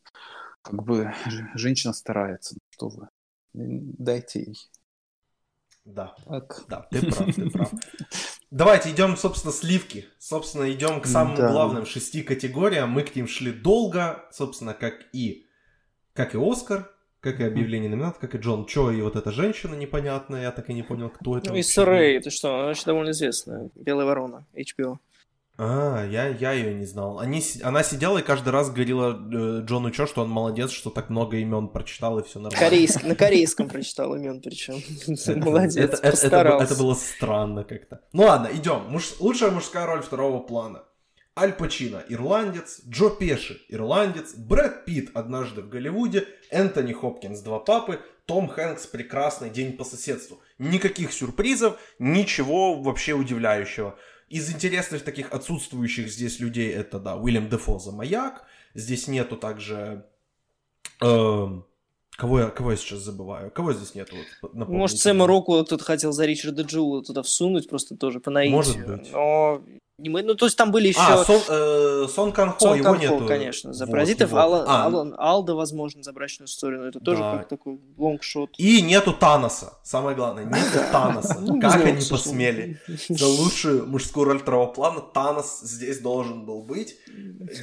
[0.62, 1.12] как бы
[1.54, 3.08] женщина старается, что вы,
[3.54, 4.56] дайте ей.
[5.84, 6.64] Да, так.
[6.68, 7.72] да, ты прав, ты прав.
[8.50, 10.06] Давайте идем, собственно, сливки.
[10.18, 11.50] Собственно, идем к самым да.
[11.50, 12.90] главным шести категориям.
[12.90, 15.46] Мы к ним шли долго, собственно, как и
[16.12, 16.90] как и Оскар,
[17.20, 20.68] как и объявление номинатов, как и Джон Чо и вот эта женщина непонятная, я так
[20.68, 21.50] и не понял, кто это.
[21.50, 24.98] Ну и Сорей, это что, она вообще довольно известная, Белая ворона, HBO.
[25.58, 27.18] А, я, я ее не знал.
[27.18, 31.10] Они, она сидела и каждый раз говорила э, Джону Чо, что он молодец, что так
[31.10, 32.58] много имен прочитал и все нормально.
[32.58, 34.82] Корейск, на корейском прочитал имен причем.
[35.44, 38.00] Молодец, это, это, это, это было странно как-то.
[38.12, 38.86] Ну ладно, идем.
[38.88, 40.84] Муж, лучшая мужская роль второго плана.
[41.34, 48.00] Аль Пачино– ирландец, Джо Пеши– ирландец, Брэд Питт «Однажды в Голливуде», Энтони Хопкинс «Два папы»,
[48.26, 50.42] Том Хэнкс «Прекрасный день по соседству».
[50.58, 53.98] Никаких сюрпризов, ничего вообще удивляющего.
[54.32, 60.06] Из интересных таких отсутствующих здесь людей это, да, Уильям Дефо за «Маяк», здесь нету также...
[61.02, 61.60] Э,
[62.16, 63.50] Кого я, кого я сейчас забываю?
[63.50, 64.16] Кого здесь нету?
[64.40, 68.56] Вот, Может, Сэма Року кто-то хотел за Ричарда Джула туда всунуть, просто тоже по наитию.
[68.56, 69.12] Может быть.
[69.12, 69.62] Но
[70.08, 71.00] мы, ну, то есть там были еще...
[71.00, 73.26] А, Сон, э, Сон Кан Хо, Сон его Кан нету.
[73.26, 74.32] конечно, за вот, паразитов.
[74.34, 74.84] Алла, а.
[74.84, 77.38] Алла, Алда, возможно, за брачную историю, но это тоже да.
[77.38, 78.54] как такой лонгшот.
[78.58, 81.38] И нету Таноса, самое главное, нету Таноса.
[81.40, 82.80] Ну, как они посмели?
[83.08, 86.96] За лучшую мужскую роль второго плана Танос здесь должен был быть.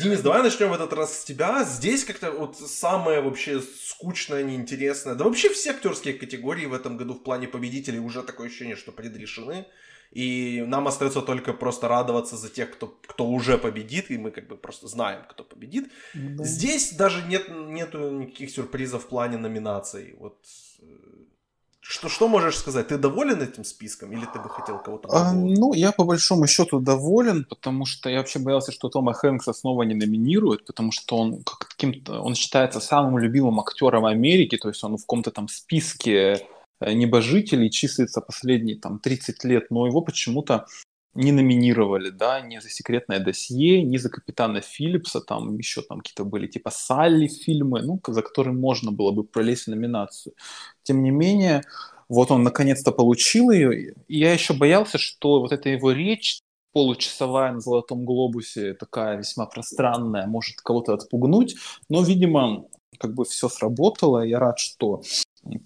[0.01, 1.63] Денис, давай начнем в этот раз с тебя.
[1.63, 5.15] Здесь как-то вот самое вообще скучное, неинтересное.
[5.15, 8.91] Да вообще все актерские категории в этом году в плане победителей уже такое ощущение, что
[8.91, 9.65] предрешены.
[10.11, 14.47] И нам остается только просто радоваться за тех, кто, кто уже победит, и мы как
[14.47, 15.91] бы просто знаем, кто победит.
[16.13, 16.43] Да.
[16.43, 20.15] Здесь даже нет нету никаких сюрпризов в плане номинаций.
[20.19, 20.39] Вот
[20.81, 20.85] э,
[21.89, 22.87] что, что можешь сказать?
[22.87, 26.79] Ты доволен этим списком или ты бы хотел кого-то а, Ну, я по большому счету
[26.79, 31.43] доволен, потому что я вообще боялся, что Тома Хэнкса снова не номинируют, потому что он
[31.43, 36.47] каким-то, он считается самым любимым актером Америки, то есть он в каком-то там списке
[36.81, 40.65] небожителей числится последние там 30 лет, но его почему-то
[41.15, 46.23] не номинировали, да, ни за секретное досье, ни за капитана Филлипса, там еще там какие-то
[46.23, 50.33] были типа Салли фильмы, ну, за которые можно было бы пролезть в номинацию.
[50.83, 51.63] Тем не менее,
[52.07, 56.39] вот он наконец-то получил ее, и я еще боялся, что вот эта его речь
[56.71, 61.55] получасовая на Золотом Глобусе, такая весьма пространная, может кого-то отпугнуть,
[61.89, 62.67] но, видимо,
[62.99, 65.01] как бы все сработало, я рад, что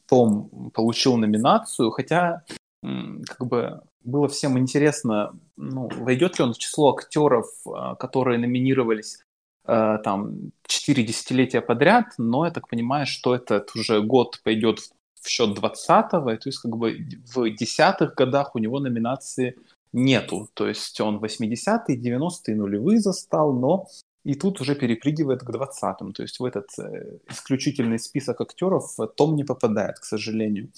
[0.08, 2.44] том получил номинацию, хотя
[2.82, 9.20] как бы было всем интересно ну, войдет ли он в число актеров, э, которые номинировались
[9.66, 14.80] э, там 4 десятилетия подряд, но я так понимаю, что этот уже год пойдет
[15.22, 16.98] в счет 20-го, то есть как бы
[17.34, 19.56] в десятых годах у него номинации
[19.94, 20.50] нету.
[20.54, 23.88] То есть он 80-е, 90-е, нулевые застал, но
[24.24, 26.14] и тут уже перепрыгивает к 20-м.
[26.14, 30.70] То есть в этот э, исключительный список актеров Том не попадает, к сожалению.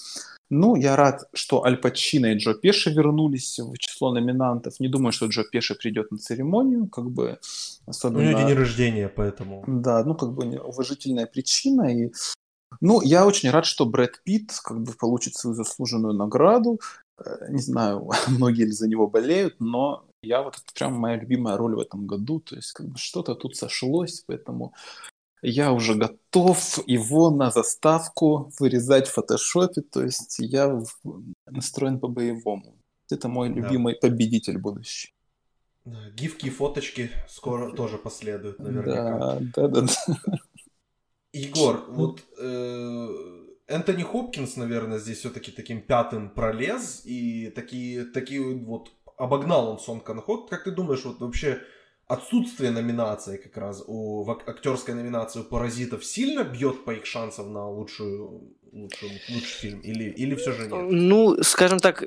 [0.49, 4.79] Ну, я рад, что Аль Пачино и Джо Пеши вернулись в число номинантов.
[4.79, 7.39] Не думаю, что Джо Пеши придет на церемонию, как бы
[7.87, 8.19] особенно...
[8.19, 9.63] У него день рождения, поэтому...
[9.67, 11.83] Да, ну, как бы уважительная причина.
[11.91, 12.11] И...
[12.81, 16.79] Ну, я очень рад, что Брэд Питт как бы получит свою заслуженную награду.
[17.23, 21.57] Э, не знаю, многие ли за него болеют, но я вот это прям моя любимая
[21.57, 22.39] роль в этом году.
[22.39, 24.73] То есть как бы что-то тут сошлось, поэтому
[25.41, 29.81] я уже готов его на заставку вырезать в фотошопе.
[29.81, 30.81] То есть я
[31.45, 32.77] настроен по-боевому.
[33.11, 33.55] Это мой да.
[33.55, 35.13] любимый победитель будущий.
[36.15, 39.39] Гифки и фоточки скоро тоже последуют, наверняка.
[39.55, 39.87] Да, да, да.
[41.31, 48.91] Егор, вот э, Энтони Хопкинс, наверное, здесь все-таки таким пятым пролез, и такие, такие вот
[49.17, 50.49] обогнал он Сон Канхот.
[50.49, 51.61] Как ты думаешь, вот вообще
[52.07, 57.51] отсутствие номинации как раз у, в актерской номинации у «Паразитов» сильно бьет по их шансам
[57.53, 59.79] на лучшую, лучшую, лучший фильм?
[59.79, 60.85] Или, или все же нет?
[60.89, 62.03] Ну, скажем так,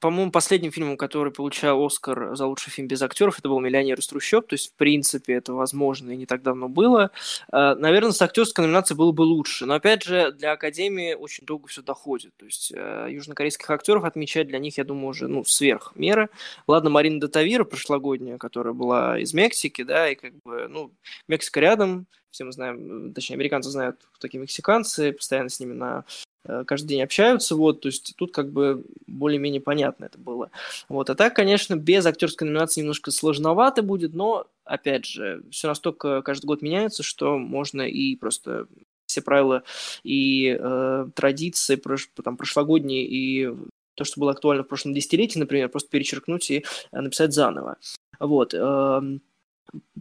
[0.00, 4.06] по-моему, последним фильмом, который получал Оскар за лучший фильм без актеров, это был «Миллионер из
[4.06, 7.10] трущоб», то есть, в принципе, это возможно и не так давно было.
[7.52, 11.68] Э, наверное, с актерской номинацией было бы лучше, но, опять же, для Академии очень долго
[11.68, 15.92] все доходит, то есть, э, южнокорейских актеров отмечать для них, я думаю, уже, ну, сверх
[15.94, 16.28] меры.
[16.66, 20.92] Ладно, Марина Датавира прошлогодняя, которая была из Мексики, да, и как бы, ну,
[21.28, 26.04] Мексика рядом, все мы знаем, точнее, американцы знают, кто такие мексиканцы, постоянно с ними на
[26.04, 26.31] Э,
[26.66, 30.50] каждый день общаются, вот, то есть тут как бы более-менее понятно это было.
[30.88, 36.22] Вот, а так, конечно, без актерской номинации немножко сложновато будет, но, опять же, все настолько
[36.22, 38.66] каждый год меняется, что можно и просто
[39.06, 39.62] все правила
[40.02, 43.54] и э, традиции прош, там, прошлогодние и
[43.94, 47.76] то, что было актуально в прошлом десятилетии, например, просто перечеркнуть и э, написать заново.
[48.18, 48.54] Вот.
[48.54, 49.00] Э,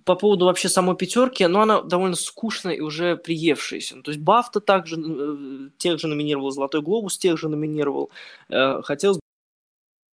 [0.06, 3.98] по поводу вообще самой пятерки, но она довольно скучная и уже приевшаяся.
[3.98, 8.10] Ну, то есть Бафта также э, тех же номинировал, Золотой Глобус тех же номинировал.
[8.50, 9.22] Э, хотелось бы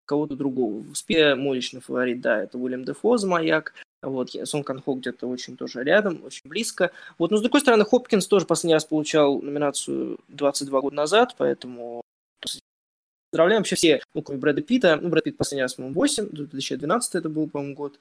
[0.04, 0.80] кого-то другого.
[0.80, 3.74] В спе мой личный фаворит, да, это Уильям Дефо за «Маяк».
[4.00, 6.92] Вот, Сон Кан Хо где-то очень тоже рядом, очень близко.
[7.18, 12.02] Вот, но с другой стороны, Хопкинс тоже последний раз получал номинацию 22 года назад, поэтому
[13.32, 14.98] поздравляем вообще все, ну, кроме Брэда Питта.
[15.02, 17.98] Ну, Брэд Питт последний раз, по-моему, 8, 2012 это был, по-моему, год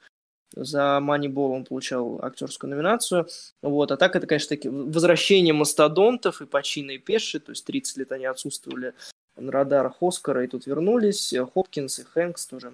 [0.54, 3.26] за Moneyball он получал актерскую номинацию.
[3.62, 3.92] Вот.
[3.92, 8.12] А так это, конечно, таки возвращение мастодонтов и Пачино и Пеши, то есть 30 лет
[8.12, 8.94] они отсутствовали
[9.36, 11.34] на радарах Оскара и тут вернулись.
[11.54, 12.72] Хопкинс и Хэнкс тоже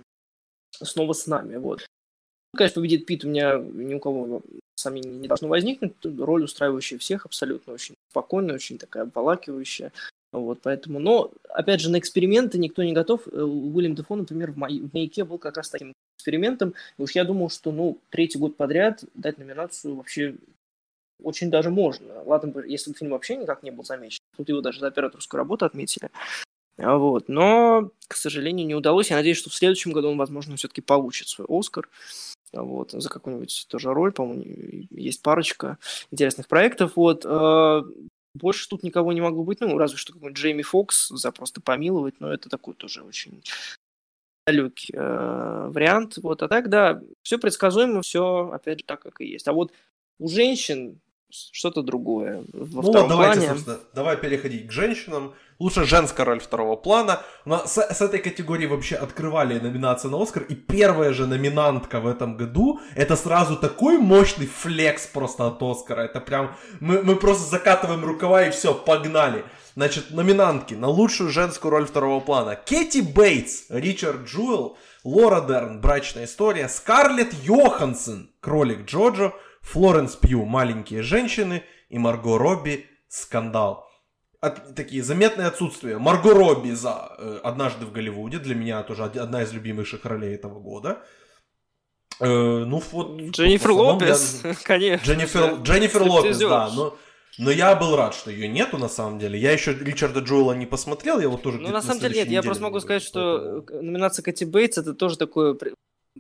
[0.70, 1.56] снова с нами.
[1.56, 1.86] Вот.
[2.56, 4.42] Конечно, победит Пит, у меня ни у кого
[4.76, 5.94] сомнений не должно возникнуть.
[6.04, 9.92] Роль устраивающая всех абсолютно очень спокойная, очень такая обволакивающая.
[10.32, 13.28] Вот, поэтому, но, опять же, на эксперименты никто не готов.
[13.28, 14.80] Э, Уильям Дефо, например, в, май...
[14.80, 15.92] в «Маяке» был как раз таким
[16.24, 16.74] экспериментом.
[16.98, 20.36] И уж я думал, что, ну, третий год подряд дать номинацию вообще
[21.22, 22.22] очень даже можно.
[22.24, 24.20] Ладно если бы фильм вообще никак не был замечен.
[24.36, 26.10] Тут его даже за операторскую работу отметили.
[26.76, 27.28] А вот.
[27.28, 29.10] Но, к сожалению, не удалось.
[29.10, 31.88] Я надеюсь, что в следующем году он, возможно, все-таки получит свой Оскар.
[32.52, 35.78] Вот, за какую-нибудь тоже роль, по-моему, есть парочка
[36.10, 36.92] интересных проектов.
[36.94, 37.24] Вот.
[37.26, 37.82] А,
[38.34, 42.20] больше тут никого не могло быть, ну, разве что какой-нибудь Джейми Фокс за просто помиловать,
[42.20, 43.42] но это такой тоже очень
[44.46, 46.18] далекий э, вариант.
[46.22, 49.48] Вот, а так, да, все предсказуемо, все, опять же, так, как и есть.
[49.48, 49.72] А вот
[50.18, 52.44] у женщин что-то другое.
[52.52, 53.48] Во ну вот, давайте, плане...
[53.48, 55.34] собственно, давай переходить к женщинам.
[55.58, 57.22] Лучше женская роль второго плана.
[57.44, 62.06] Но с, с этой категории вообще открывали номинации на Оскар, и первая же номинантка в
[62.06, 66.02] этом году, это сразу такой мощный флекс просто от Оскара.
[66.02, 69.44] Это прям, мы, мы просто закатываем рукава и все, погнали.
[69.76, 72.54] Значит, номинантки на лучшую женскую роль второго плана.
[72.54, 81.02] Кэти Бейтс, Ричард Джуэлл, Лора Дерн, Брачная история, Скарлетт Йоханссон, Кролик Джоджо, Флоренс Пью «Маленькие
[81.02, 83.88] женщины» и Марго Робби «Скандал».
[84.40, 85.98] От, такие заметные отсутствия.
[85.98, 90.60] Марго Робби за э, «Однажды в Голливуде», для меня тоже одна из любимейших ролей этого
[90.60, 91.02] года.
[92.20, 93.20] Э, ну вот...
[93.20, 94.54] Дженнифер Лопес, для...
[94.62, 95.04] конечно.
[95.04, 96.96] Дженнифер, Дженнифер Лопес, да, но...
[97.38, 99.38] Но я был рад, что ее нету на самом деле.
[99.38, 101.58] Я еще Ричарда Джоэла не посмотрел, я вот тоже.
[101.58, 105.18] Ну на самом деле нет, я просто могу сказать, что номинация Кэти Бейтс это тоже
[105.18, 105.58] такое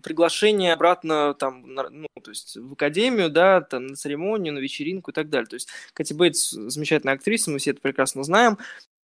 [0.02, 5.14] приглашение обратно там, ну, то есть в академию, да, там, на церемонию, на вечеринку и
[5.14, 5.46] так далее.
[5.46, 8.58] То есть Кэти Бейтс замечательная актриса, мы все это прекрасно знаем.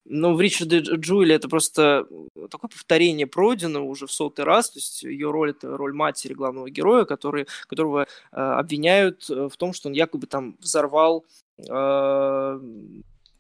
[0.05, 2.07] но в Ричарде Джуэле это просто
[2.51, 4.71] такое повторение пройденного уже в сотый раз.
[4.71, 9.73] То есть ее роль это роль матери главного героя, который, которого э, обвиняют в том,
[9.73, 11.25] что он якобы там взорвал
[11.69, 12.61] э,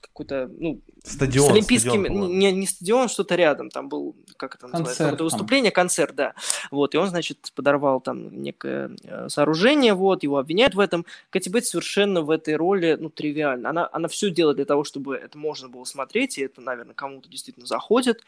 [0.00, 4.66] какой-то, ну, стадион, с олимпийскими, стадион, не, не стадион, что-то рядом, там был, как это
[4.66, 6.34] называется, концерт, выступление, концерт, да,
[6.70, 11.48] вот, и он, значит, подорвал там некое э, сооружение, вот, его обвиняют в этом, Кэти
[11.48, 15.38] Бейтс совершенно в этой роли, ну, тривиально, она, она все делает для того, чтобы это
[15.38, 18.22] можно было смотреть, и это, наверное, кому-то действительно заходит,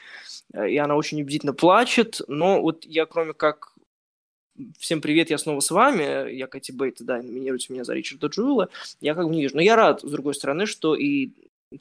[0.53, 3.72] э, и она очень убедительно плачет, но вот я, кроме как
[4.79, 6.31] Всем привет, я снова с вами.
[6.31, 8.69] Я Кэти Бейт, да, номинируйте меня за Ричарда Джуэла.
[9.01, 9.57] Я как бы не вижу.
[9.57, 11.31] Но я рад, с другой стороны, что и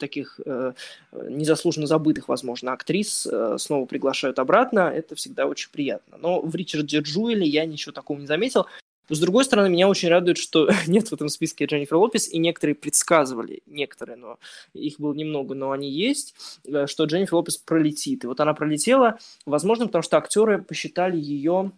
[0.00, 0.72] таких э,
[1.12, 6.16] незаслуженно забытых, возможно, актрис э, снова приглашают обратно, это всегда очень приятно.
[6.16, 8.66] Но в Ричарде Джуэле я ничего такого не заметил.
[9.10, 12.74] с другой стороны, меня очень радует, что нет в этом списке Дженнифер Лопес, и некоторые
[12.74, 14.38] предсказывали, некоторые, но
[14.72, 18.24] их было немного, но они есть, э, что Дженнифер Лопес пролетит.
[18.24, 21.72] И вот она пролетела, возможно, потому что актеры посчитали ее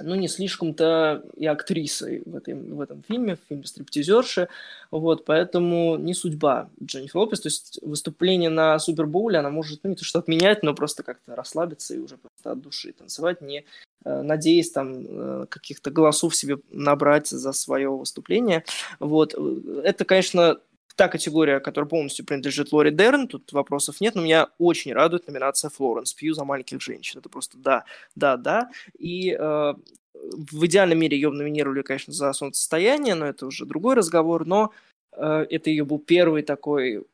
[0.00, 4.48] ну, не слишком-то и актрисой в, этой, в этом фильме, в фильме «Стриптизерши»,
[4.90, 9.96] вот, поэтому не судьба Дженнифер Лопес, то есть выступление на Супербоуле она может, ну, не
[9.96, 13.64] то что отменять, но просто как-то расслабиться и уже просто от души танцевать, не
[14.04, 18.64] э, надеясь там э, каких-то голосов себе набрать за свое выступление,
[19.00, 19.34] вот,
[19.84, 20.58] это, конечно,
[20.98, 25.70] та категория, которая полностью принадлежит Лори Дерн, тут вопросов нет, но меня очень радует номинация
[25.70, 27.20] Флоренс Пью за маленьких женщин.
[27.20, 27.84] Это просто да,
[28.16, 28.68] да, да.
[28.98, 29.74] И э,
[30.14, 34.72] в идеальном мире ее номинировали, конечно, за солнцестояние, но это уже другой разговор, но
[35.12, 37.04] э, это ее был первый такой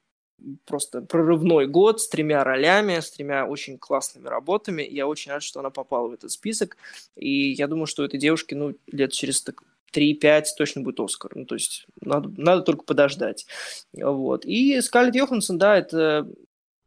[0.64, 4.82] просто прорывной год с тремя ролями, с тремя очень классными работами.
[4.82, 6.78] Я очень рад, что она попала в этот список.
[7.16, 9.62] И я думаю, что этой девушке, ну, лет через так
[9.94, 11.32] 3-5 точно будет Оскар.
[11.34, 13.46] Ну, то есть надо, надо только подождать.
[13.92, 14.44] Вот.
[14.44, 16.28] И Скарлетт Йоханссон, да, это,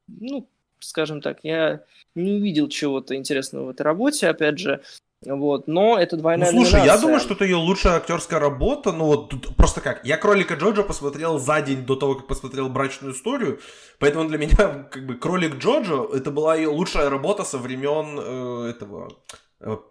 [0.08, 0.49] ну,
[0.80, 1.84] скажем так, я
[2.16, 4.82] не увидел чего-то интересного в этой работе, опять же,
[5.26, 6.95] вот, но это двойная Ну, слушай, номинация.
[6.95, 10.53] я думаю, что это ее лучшая актерская работа, ну, вот тут просто как, я «Кролика
[10.53, 13.60] Джоджо» посмотрел за день до того, как посмотрел «Брачную историю»,
[13.99, 14.55] поэтому для меня,
[14.91, 19.10] как бы, «Кролик Джоджо» это была ее лучшая работа со времен э, этого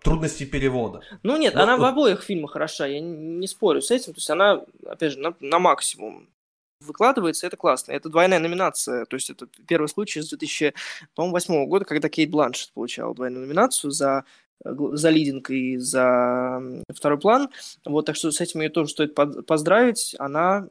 [0.02, 1.00] трудности перевода.
[1.22, 1.82] Ну нет, Но, она вот...
[1.82, 4.12] в обоих фильмах хороша, я не спорю с этим.
[4.12, 6.28] То есть она, опять же, на, на максимум
[6.80, 7.92] выкладывается, это классно.
[7.92, 13.14] Это двойная номинация, то есть это первый случай с 2008 года, когда Кейт Бланшет получала
[13.14, 14.24] двойную номинацию за
[14.64, 16.60] за лидинг и за
[16.92, 17.48] второй план.
[17.84, 20.14] Вот, так что с этим ее тоже стоит поздравить.
[20.18, 20.68] Она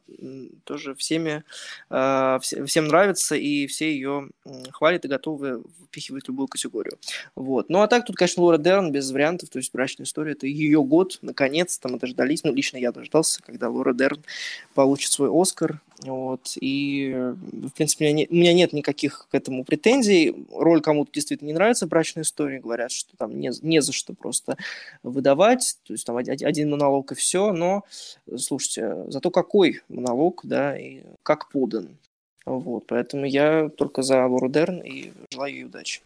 [0.64, 1.44] тоже всеми,
[1.90, 4.30] э, всем нравится, и все ее
[4.72, 6.98] хвалят и готовы впихивать любую категорию.
[7.36, 7.70] Вот.
[7.70, 10.84] Ну, а так тут, конечно, Лора Дерн без вариантов, то есть «Брачная история»— это ее
[10.84, 12.44] год, наконец-то мы дождались.
[12.44, 14.24] Ну, лично я дождался, когда Лора Дерн
[14.74, 19.36] получит свой «Оскар», вот, и, в принципе, у меня, не, у меня нет никаких к
[19.36, 20.46] этому претензий.
[20.52, 24.58] Роль кому-то действительно не нравится брачная история, говорят, что там не, не за что просто
[25.04, 27.84] выдавать, то есть там один, один монолог и все, но,
[28.38, 31.98] слушайте, зато какой монолог, да, и как подан.
[32.46, 36.02] Вот, поэтому я только за Лору Дерн и желаю ей удачи.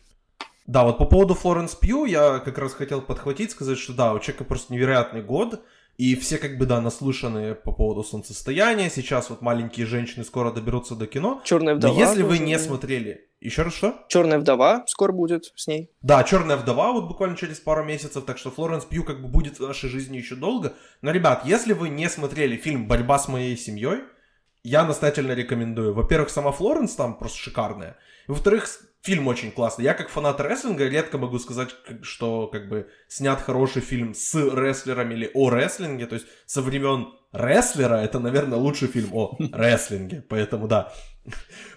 [0.67, 4.19] Да, вот по поводу Флоренс Пью я как раз хотел подхватить, сказать, что да, у
[4.19, 5.61] человека просто невероятный год,
[5.99, 8.89] и все как бы, да, наслышаны по поводу солнцестояния.
[8.89, 11.41] Сейчас вот маленькие женщины скоро доберутся до кино.
[11.43, 11.93] Черная вдова.
[11.93, 13.27] Но если вы не смотрели...
[13.41, 14.05] Еще раз что?
[14.07, 15.91] Черная вдова скоро будет с ней.
[16.01, 19.59] Да, Черная вдова вот буквально через пару месяцев, так что Флоренс Пью как бы будет
[19.59, 20.73] в нашей жизни еще долго.
[21.01, 23.99] Но, ребят, если вы не смотрели фильм «Борьба с моей семьей»,
[24.63, 25.93] я настоятельно рекомендую.
[25.93, 27.97] Во-первых, сама Флоренс там просто шикарная.
[28.27, 28.69] Во-вторых,
[29.01, 29.85] фильм очень классный.
[29.85, 35.13] Я как фанат рестлинга редко могу сказать, что как бы снят хороший фильм с рестлерами
[35.13, 36.05] или о рестлинге.
[36.05, 40.23] То есть со времен рестлера это, наверное, лучший фильм о рестлинге.
[40.27, 40.93] Поэтому да.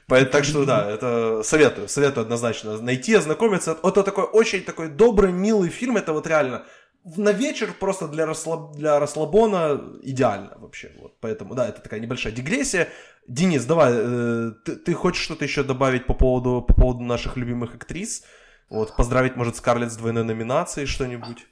[0.08, 3.78] Так что да, это советую, советую однозначно найти, ознакомиться.
[3.82, 5.96] Это такой очень такой добрый, милый фильм.
[5.96, 6.64] Это вот реально
[7.05, 8.76] на вечер просто для, расслаб...
[8.76, 10.92] для расслабона идеально вообще.
[11.00, 11.18] Вот.
[11.20, 12.88] Поэтому, да, это такая небольшая дигрессия.
[13.26, 17.74] Денис, давай, э, ты, ты хочешь что-то еще добавить по поводу, по поводу наших любимых
[17.74, 18.24] актрис?
[18.68, 21.46] Вот, поздравить, может, Скарлетт с двойной номинацией, что-нибудь?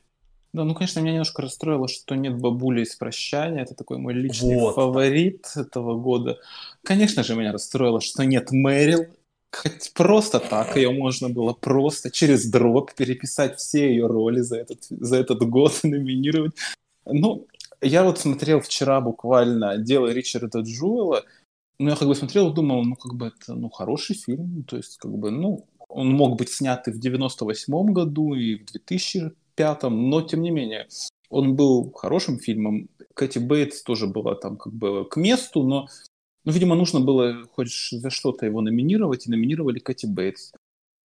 [0.53, 3.63] Да, ну, конечно, меня немножко расстроило, что нет бабули из «Прощания».
[3.63, 4.75] Это такой мой личный вот.
[4.75, 6.39] фаворит этого года.
[6.83, 9.07] Конечно же, меня расстроило, что нет Мэрил.
[9.53, 14.85] Хоть просто так ее можно было просто через дроп переписать все ее роли за этот,
[14.89, 16.53] за этот год номинировать.
[17.05, 17.47] Ну,
[17.81, 21.25] я вот смотрел вчера буквально «Дело Ричарда Джуэла»,
[21.79, 24.77] ну, я как бы смотрел и думал, ну, как бы это, ну, хороший фильм, то
[24.77, 29.83] есть, как бы, ну, он мог быть снят и в 98 году, и в 2005,
[29.85, 30.89] но, тем не менее,
[31.31, 32.89] он был хорошим фильмом.
[33.15, 35.89] Кэти Бейтс тоже была там как бы к месту, но
[36.45, 40.53] Ну, видимо, нужно было хоть за что-то его номинировать, и номинировали Кэти Бейтс.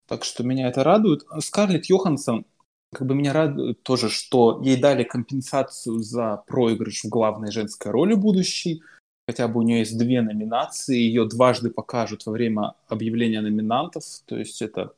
[0.07, 1.25] Так что меня это радует.
[1.41, 2.45] Скарлетт Йоханссон,
[2.93, 8.15] как бы меня радует тоже, что ей дали компенсацию за проигрыш в главной женской роли
[8.15, 8.83] будущей.
[9.27, 14.05] Хотя бы у нее есть две номинации, ее дважды покажут во время объявления номинантов.
[14.27, 14.93] То есть это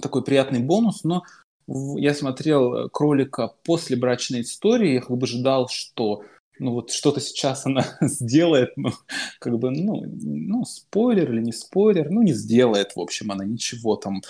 [0.00, 1.24] такой приятный бонус, но
[1.66, 6.22] я смотрел кролика после брачной истории, я как бы ждал, что
[6.58, 8.90] ну вот что-то сейчас она сделает, ну,
[9.38, 13.96] как бы, ну, ну, спойлер или не спойлер, ну, не сделает, в общем, она ничего
[13.96, 14.22] там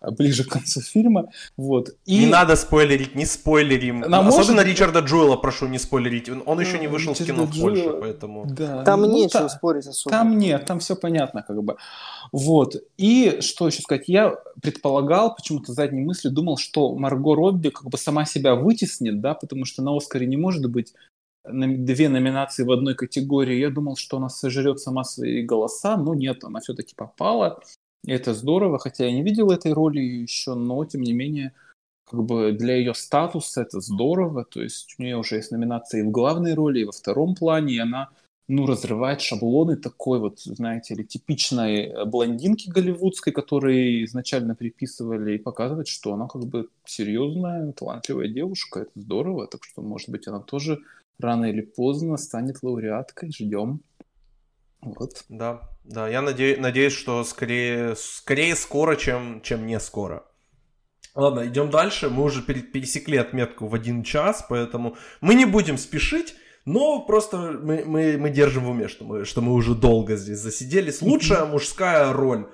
[0.00, 1.90] ближе к концу фильма, вот.
[2.04, 2.20] И...
[2.20, 4.00] Не надо спойлерить, не спойлерим.
[4.00, 4.66] Нам Особенно может...
[4.66, 7.70] Ричарда Джуэла прошу не спойлерить, он, он еще не вышел Ричарда в кино Джуэла...
[7.70, 8.46] в Польше, поэтому...
[8.46, 8.84] Да.
[8.84, 9.48] Там ну, нечего та...
[9.48, 10.10] спорить особо.
[10.14, 11.76] Там нет, там все понятно, как бы.
[12.32, 12.76] Вот.
[12.96, 17.98] И что еще сказать, я предполагал, почему-то задней мысли думал, что Марго Робби как бы
[17.98, 20.94] сама себя вытеснит, да, потому что на Оскаре не может быть
[21.44, 23.58] две номинации в одной категории.
[23.58, 27.60] Я думал, что она сожрет сама свои голоса, но нет, она все-таки попала.
[28.04, 31.52] И это здорово, хотя я не видел этой роли еще, но тем не менее,
[32.10, 34.44] как бы для ее статуса это здорово.
[34.44, 37.78] То есть у нее уже есть номинации в главной роли, и во втором плане, и
[37.78, 38.08] она
[38.48, 45.86] ну, разрывает шаблоны такой вот, знаете ли, типичной блондинки голливудской, которые изначально приписывали, и показывает,
[45.86, 48.80] что она как бы серьезная, талантливая девушка.
[48.80, 50.80] Это здорово, так что, может быть, она тоже
[51.20, 53.30] рано или поздно станет лауреаткой.
[53.32, 53.82] Ждем.
[54.80, 55.24] Вот.
[55.28, 60.24] Да, да, я наде- надеюсь, что скорее, скорее скоро, чем, чем не скоро.
[61.14, 62.08] Ладно, идем дальше.
[62.08, 66.34] Мы уже пересекли отметку в один час, поэтому мы не будем спешить.
[66.64, 70.38] Но просто мы, мы, мы держим в уме, что мы, что мы уже долго здесь
[70.38, 71.02] засиделись.
[71.02, 72.50] Лучшая мужская роль.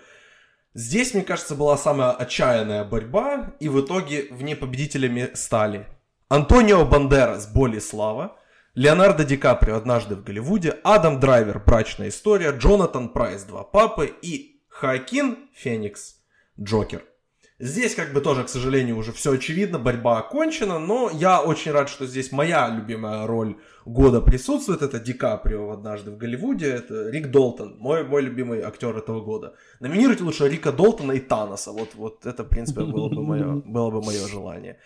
[0.75, 5.87] Здесь, мне кажется, была самая отчаянная борьба, и в итоге в ней победителями стали
[6.29, 8.37] Антонио Бандерас «Боль и слава»,
[8.77, 14.61] Леонардо Ди Каприо «Однажды в Голливуде», Адам Драйвер «Брачная история», Джонатан Прайс «Два папы» и
[14.69, 16.17] Хоакин Феникс
[16.61, 17.03] «Джокер».
[17.59, 21.89] Здесь как бы тоже, к сожалению, уже все очевидно, борьба окончена, но я очень рад,
[21.89, 23.57] что здесь моя любимая роль
[23.87, 24.83] года присутствует.
[24.83, 29.55] Это Ди Каприо «Однажды в Голливуде», это Рик Долтон, мой, мой любимый актер этого года.
[29.81, 33.91] Номинируйте лучше Рика Долтона и Таноса, вот, вот это, в принципе, было бы мое, было
[33.91, 34.79] бы мое желание.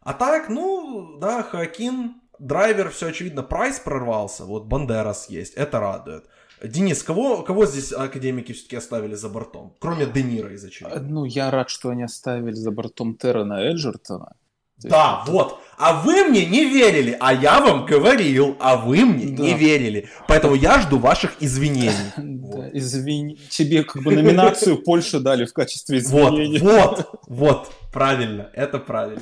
[0.00, 6.24] А так, ну, да, Хоакин, Драйвер, все очевидно, Прайс прорвался, вот Бандерас есть, это радует.
[6.62, 9.74] Денис, кого, кого здесь академики все-таки оставили за бортом?
[9.78, 11.00] Кроме Де Ниро из очевидно.
[11.00, 14.36] Ну, я рад, что они оставили за бортом Террена Эджертона.
[14.82, 15.60] Да, вот.
[15.78, 19.42] А вы мне не верили, а я вам говорил, а вы мне да.
[19.42, 20.08] не верили.
[20.26, 21.92] Поэтому я жду ваших извинений.
[22.46, 23.38] Да, извини.
[23.50, 26.60] Тебе как бы номинацию Польши дали в качестве извинений.
[26.60, 29.20] Вот, вот, вот, правильно, это правильно.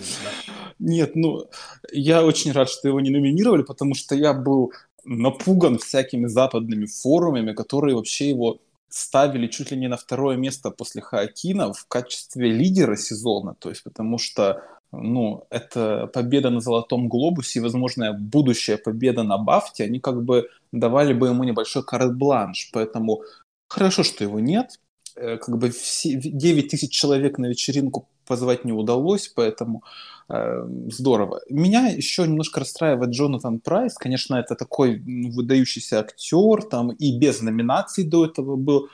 [0.79, 1.47] Нет, ну,
[1.91, 4.73] я очень рад, что его не номинировали, потому что я был
[5.05, 11.03] напуган всякими западными форумами, которые вообще его ставили чуть ли не на второе место после
[11.03, 14.63] Хаакина в качестве лидера сезона, то есть потому что
[15.03, 20.49] ну, это победа на Золотом Глобусе и, возможно, будущая победа на Бафте, они как бы
[20.73, 23.23] давали бы ему небольшой карт-бланш, поэтому
[23.69, 24.81] хорошо, что его нет,
[25.17, 29.83] э, как бы все, 9 тысяч человек на вечеринку позвать не удалось, поэтому
[30.29, 31.41] э, здорово.
[31.49, 33.95] Меня еще немножко расстраивает Джонатан Прайс.
[33.95, 38.89] Конечно, это такой выдающийся актер, там и без номинаций до этого был.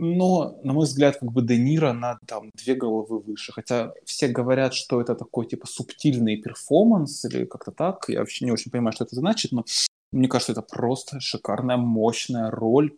[0.00, 3.52] Но, на мой взгляд, как бы Де Ниро на там две головы выше.
[3.52, 8.04] Хотя все говорят, что это такой типа субтильный перформанс или как-то так.
[8.08, 9.64] Я вообще не очень понимаю, что это значит, но
[10.12, 12.96] мне кажется, это просто шикарная, мощная роль.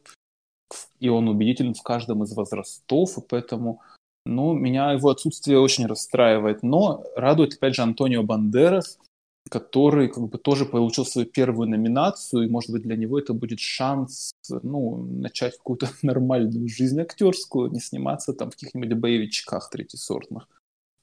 [0.99, 3.81] И он убедителен в каждом из возрастов, и поэтому
[4.27, 6.63] ну, меня его отсутствие очень расстраивает.
[6.63, 8.99] Но радует, опять же, Антонио Бандерас,
[9.49, 13.61] который как бы тоже получил свою первую номинацию, и, может быть, для него это будет
[13.61, 20.49] шанс, ну, начать какую-то нормальную жизнь актерскую, не сниматься там в каких-нибудь боевичках третьесортных.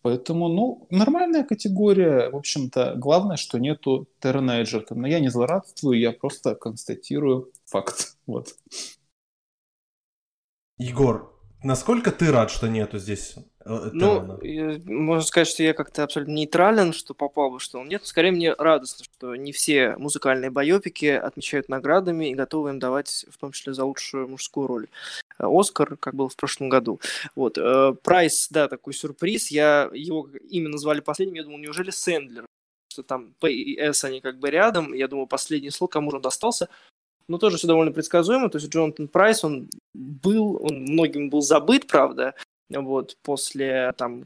[0.01, 2.29] Поэтому, ну, нормальная категория.
[2.29, 5.07] В общем-то, главное, что нету Террена Эджертона.
[5.07, 8.15] Я не злорадствую, я просто констатирую факт.
[8.27, 8.55] Вот.
[10.77, 13.35] Егор, Насколько ты рад, что нету здесь
[13.65, 14.39] э, Ну,
[14.85, 18.05] можно сказать, что я как-то абсолютно нейтрален, что попал бы, что он нет.
[18.05, 23.37] Скорее, мне радостно, что не все музыкальные байопики отмечают наградами и готовы им давать, в
[23.37, 24.87] том числе, за лучшую мужскую роль.
[25.39, 26.99] Оскар, как был в прошлом году.
[27.35, 27.57] Вот.
[27.57, 29.49] Э, Прайс, да, такой сюрприз.
[29.49, 31.37] Я его имя назвали последним.
[31.37, 32.45] Я думал, неужели Сэндлер?
[32.91, 34.93] Что там П и С, они как бы рядом.
[34.93, 36.69] Я думаю, последний слот, кому же он достался
[37.27, 38.49] но тоже все довольно предсказуемо.
[38.49, 42.35] То есть Джонатан Прайс, он был, он многим был забыт, правда,
[42.69, 44.25] вот, после там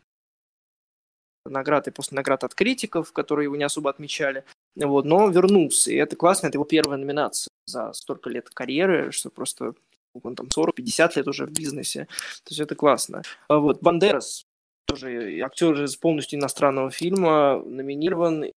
[1.45, 4.43] наград и после наград от критиков, которые его не особо отмечали.
[4.75, 9.29] Вот, но вернулся, и это классно, это его первая номинация за столько лет карьеры, что
[9.29, 9.73] просто
[10.21, 12.05] он там 40-50 лет уже в бизнесе.
[12.43, 13.23] То есть это классно.
[13.47, 14.45] А вот Бандерас,
[14.85, 18.51] тоже актер из полностью иностранного фильма, номинирован.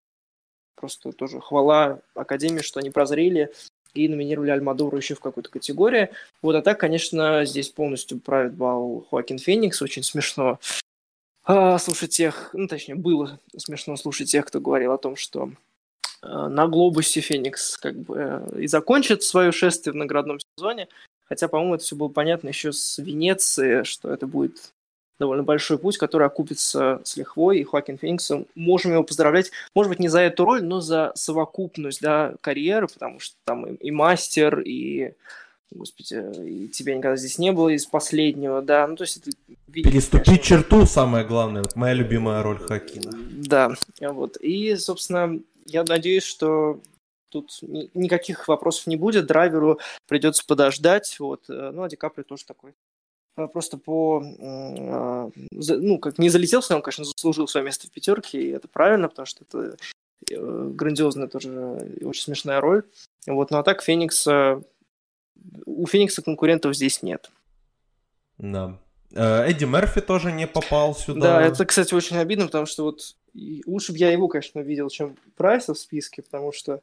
[0.76, 3.52] Просто тоже хвала Академии, что они прозрели
[3.94, 6.10] и номинировали Альмадору еще в какой-то категории.
[6.42, 10.58] Вот, а так, конечно, здесь полностью правит бал Хоакин Феникс, очень смешно
[11.44, 15.50] а, слушать тех, ну, точнее, было смешно слушать тех, кто говорил о том, что
[16.22, 20.88] а, на глобусе Феникс как бы э, и закончит свое шествие в наградном сезоне,
[21.26, 24.72] хотя, по-моему, это все было понятно еще с Венеции, что это будет
[25.24, 28.46] довольно большой путь, который окупится с лихвой, и Хоакин Фениксом.
[28.54, 33.20] Можем его поздравлять, может быть, не за эту роль, но за совокупность да, карьеры, потому
[33.20, 35.12] что там и, и мастер, и
[35.70, 36.14] господи,
[36.46, 39.30] и тебя никогда здесь не было из последнего, да, ну то есть это...
[39.72, 43.10] Переступить конечно, черту самое главное, вот моя любимая роль Хакина.
[43.30, 46.80] Да, вот, и, собственно, я надеюсь, что
[47.28, 52.22] тут ни, никаких вопросов не будет, драйверу придется подождать, вот, э, ну, а Ди Капри
[52.22, 52.74] тоже такой
[53.34, 58.50] просто по, а, ну, как не залетел, он, конечно, заслужил свое место в пятерке, и
[58.50, 59.76] это правильно, потому что это
[60.30, 62.84] э, грандиозная тоже и очень смешная роль.
[63.26, 64.62] Вот, ну а так Феникса,
[65.66, 67.30] у Феникса конкурентов здесь нет.
[68.38, 68.78] Да.
[69.12, 71.20] Э, Эдди Мерфи тоже не попал сюда.
[71.20, 73.16] Да, это, кстати, очень обидно, потому что вот
[73.66, 76.80] лучше бы я его, конечно, видел, чем Прайса в списке, потому что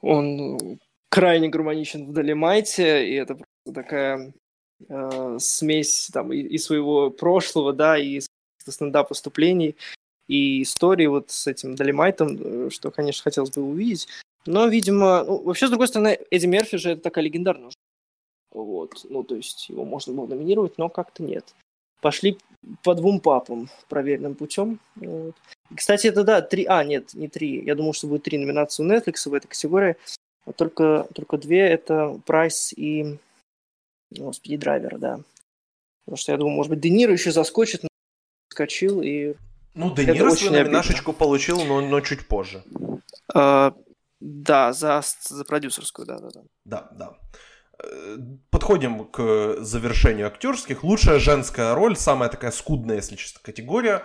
[0.00, 3.38] он крайне гармоничен в Долимайте, и это
[3.72, 4.32] такая
[4.88, 8.20] э, смесь там и, и своего прошлого, да, и
[8.66, 9.76] стендап выступлений,
[10.28, 14.08] и истории вот с этим Долимайтом, э, что, конечно, хотелось бы увидеть.
[14.44, 17.70] Но, видимо, ну, вообще, с другой стороны, Эдди Мерфи же это такая легендарная
[18.56, 21.54] вот, ну, то есть его можно было номинировать, но как-то нет.
[22.00, 22.38] Пошли
[22.82, 24.80] по двум папам проверенным путем.
[24.96, 25.34] Вот.
[25.74, 27.62] Кстати, это да, три, а, нет, не три.
[27.64, 29.96] Я думал, что будет три номинации у Netflix в этой категории.
[30.56, 33.18] Только, только две, это Прайс и
[34.10, 35.20] ну, спиди-драйвера, да.
[36.04, 37.82] Потому что я думаю, может быть, Де Ниро еще заскочит,
[38.48, 39.34] скочил и...
[39.74, 42.62] Ну, Де Ниро свою номинашечку получил, но, но чуть позже.
[43.34, 43.74] А,
[44.20, 46.42] да, за, за продюсерскую, да-да-да.
[46.64, 47.18] Да, да.
[47.82, 48.16] Э,
[48.50, 50.84] подходим к завершению актерских.
[50.84, 54.02] Лучшая женская роль, самая такая скудная, если честно, категория.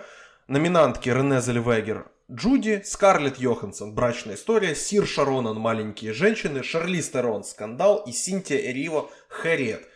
[0.48, 8.02] Номинантки Рене Зельвегер Джуди, Скарлетт Йоханссон «Брачная история», Сир Шаронан «Маленькие женщины», Шарли Стерон «Скандал»
[8.06, 9.86] и Синтия Эриво «Хэрет».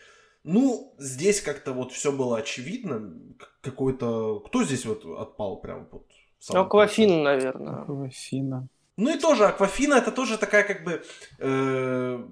[0.46, 3.12] Ну, здесь как-то вот все было очевидно.
[3.62, 4.38] Какой-то...
[4.46, 6.06] Кто здесь вот отпал прям вот?
[6.48, 7.82] Аквафина, наверное.
[7.82, 8.68] Аквафина.
[8.96, 11.02] Ну и тоже Аквафина это тоже такая как бы...
[11.40, 12.24] Э...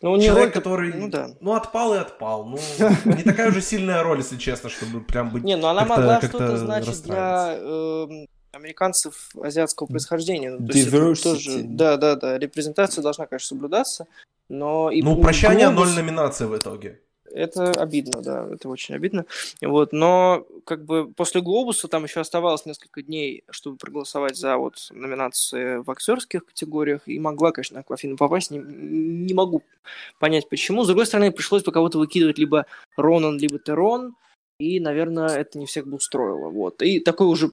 [0.00, 0.54] Ну, у человек, него...
[0.54, 1.28] который, ну, да.
[1.40, 2.46] ну, отпал и отпал.
[2.46, 2.58] Ну,
[3.04, 6.56] не такая уже сильная роль, если честно, чтобы прям быть Не, ну она могла что-то
[6.56, 10.50] значить для э, американцев азиатского происхождения.
[10.50, 14.06] Ну, то есть тоже, да, да, да, репрезентация должна, конечно, соблюдаться,
[14.48, 14.90] но...
[14.90, 15.90] И ну, прощание глобус...
[15.90, 17.00] ноль номинаций в итоге
[17.34, 19.26] это обидно, да, это очень обидно.
[19.60, 24.88] Вот, но как бы после Глобуса там еще оставалось несколько дней, чтобы проголосовать за вот
[24.90, 29.62] номинации в актерских категориях, и могла, конечно, Аквафина попасть, не, не могу
[30.18, 30.84] понять почему.
[30.84, 32.66] С другой стороны, пришлось бы кого-то выкидывать либо
[32.96, 34.14] Ронан, либо Терон,
[34.58, 36.48] и, наверное, это не всех бы устроило.
[36.48, 36.82] Вот.
[36.82, 37.50] И такой уже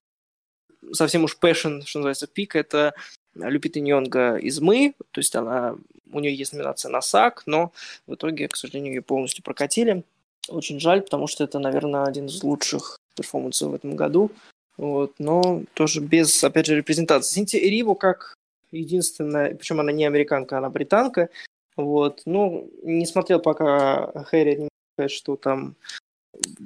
[0.91, 2.93] совсем уж passion, что называется, пик, это
[3.33, 5.75] Люпита Ньонга из «Мы», то есть она,
[6.13, 7.71] у нее есть номинация на САК, но
[8.07, 10.03] в итоге, к сожалению, ее полностью прокатили.
[10.49, 14.31] Очень жаль, потому что это, наверное, один из лучших перформансов в этом году.
[14.77, 17.35] Вот, но тоже без, опять же, репрезентации.
[17.35, 18.33] Синтия Эриво как
[18.71, 21.29] единственная, причем она не американка, она британка.
[21.75, 25.75] Вот, ну, не смотрел пока Хэри, не сказать, что там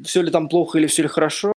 [0.03, 1.51] все ли там плохо или все ли хорошо.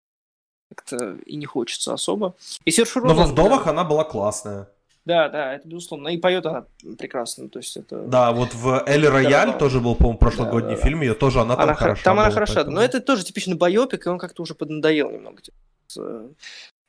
[0.74, 2.34] Как-то и не хочется особо.
[2.64, 3.70] И Серж Но во «Вдовах» да.
[3.70, 4.68] она была классная.
[5.08, 6.08] Да, да, это безусловно.
[6.08, 6.66] И поет она
[6.98, 7.48] прекрасно.
[7.48, 8.02] То есть это...
[8.02, 11.54] Да, вот в Эль Рояль да, тоже был, по-моему, прошлогодний да, фильм, ее тоже она,
[11.54, 12.04] она там хороша.
[12.04, 12.76] Там была, она хороша, поэтому...
[12.76, 15.40] но это тоже типичный байопик, и он как-то уже поднадоел немного.
[15.40, 15.56] Типа,
[15.98, 16.28] э,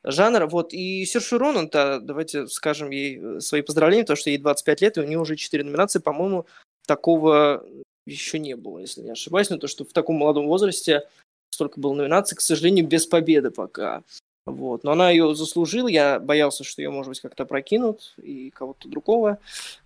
[0.03, 0.47] жанра.
[0.47, 0.73] Вот.
[0.73, 4.99] И Серж Ронан-то, давайте скажем ей э, свои поздравления, потому что ей 25 лет, и
[4.99, 5.99] у нее уже 4 номинации.
[5.99, 6.45] По-моему,
[6.87, 7.63] такого
[8.05, 9.49] еще не было, если не ошибаюсь.
[9.49, 11.03] Но то, что в таком молодом возрасте
[11.51, 14.03] столько было номинаций, к сожалению, без победы пока.
[14.45, 14.83] Вот.
[14.83, 15.87] Но она ее заслужила.
[15.87, 19.37] Я боялся, что ее, может быть, как-то прокинут и кого-то другого.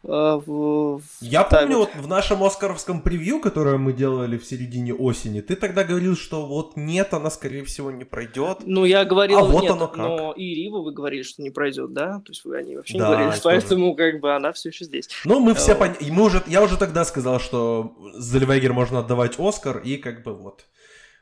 [0.03, 1.01] Э, в...
[1.21, 5.83] Я помню, вот в нашем Оскаровском превью, которое мы делали в середине осени, ты тогда
[5.83, 8.59] говорил, что вот нет, она, скорее всего, не пройдет.
[8.65, 9.97] Ну, я говорил, а вот нет, оно как.
[9.97, 12.19] но и Рива вы говорили, что не пройдет, да?
[12.19, 14.85] То есть вы о ней вообще да, не говорили, поэтому как бы она все еще
[14.85, 15.09] здесь.
[15.25, 16.09] Ну, мы все поняли.
[16.09, 16.41] Мы уже...
[16.47, 20.65] Я уже тогда сказал, что Зельвегер можно отдавать Оскар, и как бы вот.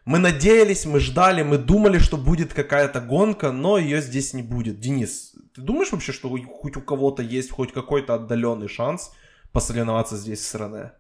[0.06, 4.80] Мы надеялись, мы ждали, мы думали, что будет какая-то гонка, но ее здесь не будет.
[4.80, 9.12] Денис, ты думаешь вообще, что хоть у кого-то есть хоть какой-то отдаленный шанс
[9.52, 10.94] посоревноваться здесь с Рене?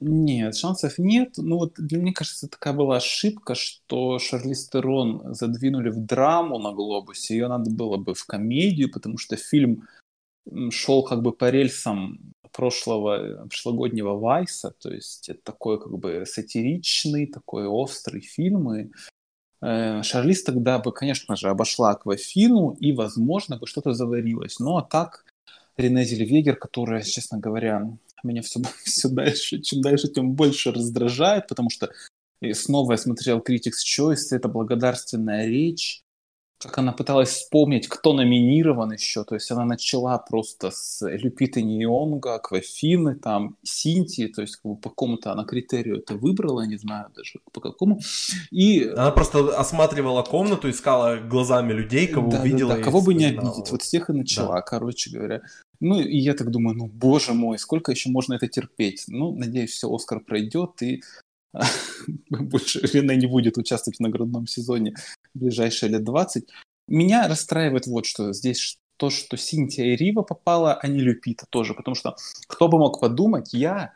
[0.00, 1.34] Нет, шансов нет.
[1.38, 6.72] Ну вот для меня кажется, такая была ошибка, что Шарлиз Терон задвинули в драму на
[6.72, 7.34] Глобусе.
[7.34, 9.88] Ее надо было бы в комедию, потому что фильм
[10.70, 17.26] шел как бы по рельсам прошлого, прошлогоднего Вайса, то есть это такой как бы сатиричный,
[17.26, 18.90] такой острый фильм, и
[19.62, 24.58] э, Шарлиз тогда бы, конечно же, обошла Аквафину, и, возможно, бы что-то заварилось.
[24.58, 25.24] Ну, а так
[25.76, 31.70] Рене Зельвегер, которая, честно говоря, меня все, все дальше, чем дальше, тем больше раздражает, потому
[31.70, 31.90] что
[32.42, 36.02] и снова я смотрел Critics' Choice, это благодарственная речь,
[36.58, 39.24] как она пыталась вспомнить, кто номинирован еще.
[39.24, 44.76] То есть она начала просто с Люпиты Нионга, Аквафины, там, Синтии, то есть как бы
[44.76, 48.00] по какому-то она критерию это выбрала, не знаю даже по какому.
[48.50, 48.84] И...
[48.84, 52.72] Она просто осматривала комнату, искала глазами людей, кого да, увидела.
[52.72, 53.70] Да, да, кого бы не обидеть.
[53.70, 54.62] Вот с тех и начала, да.
[54.62, 55.42] короче говоря.
[55.80, 59.04] Ну, и я так думаю, ну, боже мой, сколько еще можно это терпеть?
[59.08, 61.02] Ну, надеюсь, все, Оскар пройдет, и
[62.30, 64.94] больше Рене не будет участвовать в наградном сезоне
[65.34, 66.48] в ближайшие лет 20.
[66.88, 68.32] Меня расстраивает вот что.
[68.32, 71.74] Здесь то, что Синтия и Рива попала, а не Люпита тоже.
[71.74, 72.16] Потому что
[72.46, 73.92] кто бы мог подумать, я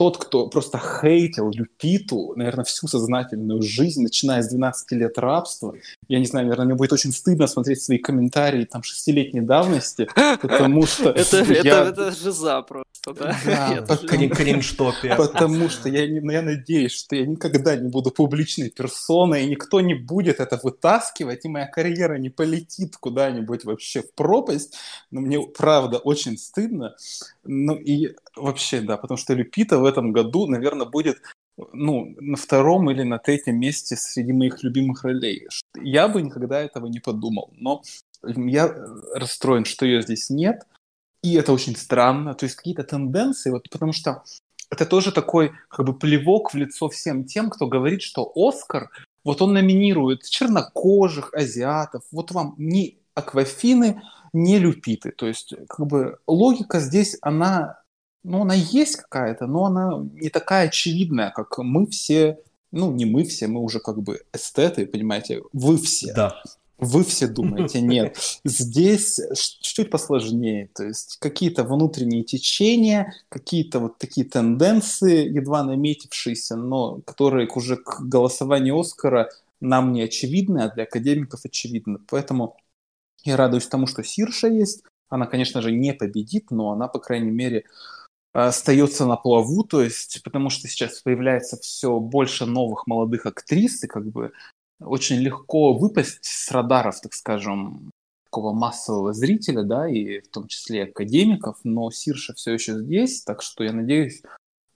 [0.00, 5.74] тот, кто просто хейтил Люпиту, наверное, всю сознательную жизнь, начиная с 12 лет рабства.
[6.08, 10.08] Я не знаю, наверное, мне будет очень стыдно смотреть свои комментарии там шестилетней давности,
[10.40, 11.10] потому что...
[11.20, 13.36] Это это жиза просто, да?
[14.34, 15.16] Кринж-топия.
[15.16, 20.40] Потому что я надеюсь, что я никогда не буду публичной персоной, и никто не будет
[20.40, 24.78] это вытаскивать, и моя карьера не полетит куда-нибудь вообще в пропасть.
[25.10, 26.94] Но мне, правда, очень стыдно.
[27.44, 31.18] Ну и вообще, да, потому что Люпита в этом году, наверное, будет
[31.72, 35.46] ну, на втором или на третьем месте среди моих любимых ролей.
[35.82, 37.82] Я бы никогда этого не подумал, но
[38.22, 38.74] я
[39.14, 40.66] расстроен, что ее здесь нет,
[41.22, 44.22] и это очень странно, то есть какие-то тенденции, вот потому что
[44.70, 48.90] это тоже такой как бы плевок в лицо всем тем, кто говорит, что Оскар,
[49.24, 54.02] вот он номинирует чернокожих, азиатов, вот вам не Аквафины,
[54.32, 57.79] не Люпиты, то есть как бы логика здесь, она
[58.22, 62.38] ну, она есть какая-то, но она не такая очевидная, как мы все,
[62.70, 66.12] ну, не мы все, мы уже как бы эстеты, понимаете, вы все.
[66.14, 66.42] Да.
[66.78, 68.16] Вы все думаете, нет.
[68.44, 70.70] Здесь чуть-чуть посложнее.
[70.74, 78.00] То есть какие-то внутренние течения, какие-то вот такие тенденции, едва наметившиеся, но которые уже к
[78.00, 79.28] голосованию Оскара
[79.60, 81.98] нам не очевидны, а для академиков очевидны.
[82.08, 82.56] Поэтому
[83.24, 84.82] я радуюсь тому, что Сирша есть.
[85.10, 87.64] Она, конечно же, не победит, но она, по крайней мере,
[88.32, 93.88] остается на плаву, то есть, потому что сейчас появляется все больше новых молодых актрис, и
[93.88, 94.32] как бы
[94.80, 97.90] очень легко выпасть с радаров, так скажем,
[98.24, 103.42] такого массового зрителя, да, и в том числе академиков, но Сирша все еще здесь, так
[103.42, 104.22] что я надеюсь,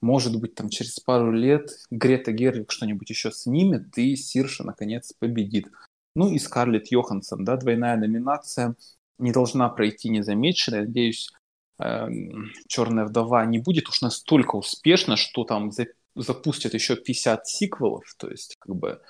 [0.01, 5.67] может быть, там через пару лет Грета Гервик что-нибудь еще снимет, и Сирша наконец победит.
[6.15, 8.75] Ну и Скарлетт Йоханссон, да, двойная номинация
[9.17, 10.81] не должна пройти незамеченной.
[10.81, 11.31] Надеюсь,
[11.77, 18.29] Черная вдова не будет уж настолько успешна, что там за, запустят еще 50 сиквелов, то
[18.29, 19.01] есть как бы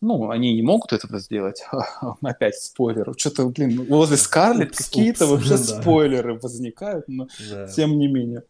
[0.00, 1.64] ну, они не могут этого сделать.
[2.22, 3.14] Опять спойлер.
[3.16, 7.26] Что-то, блин, возле Скарлетт какие-то вообще спойлеры возникают, но
[7.74, 8.42] тем не менее.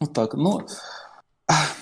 [0.00, 0.32] Вот так.
[0.32, 0.66] Ну,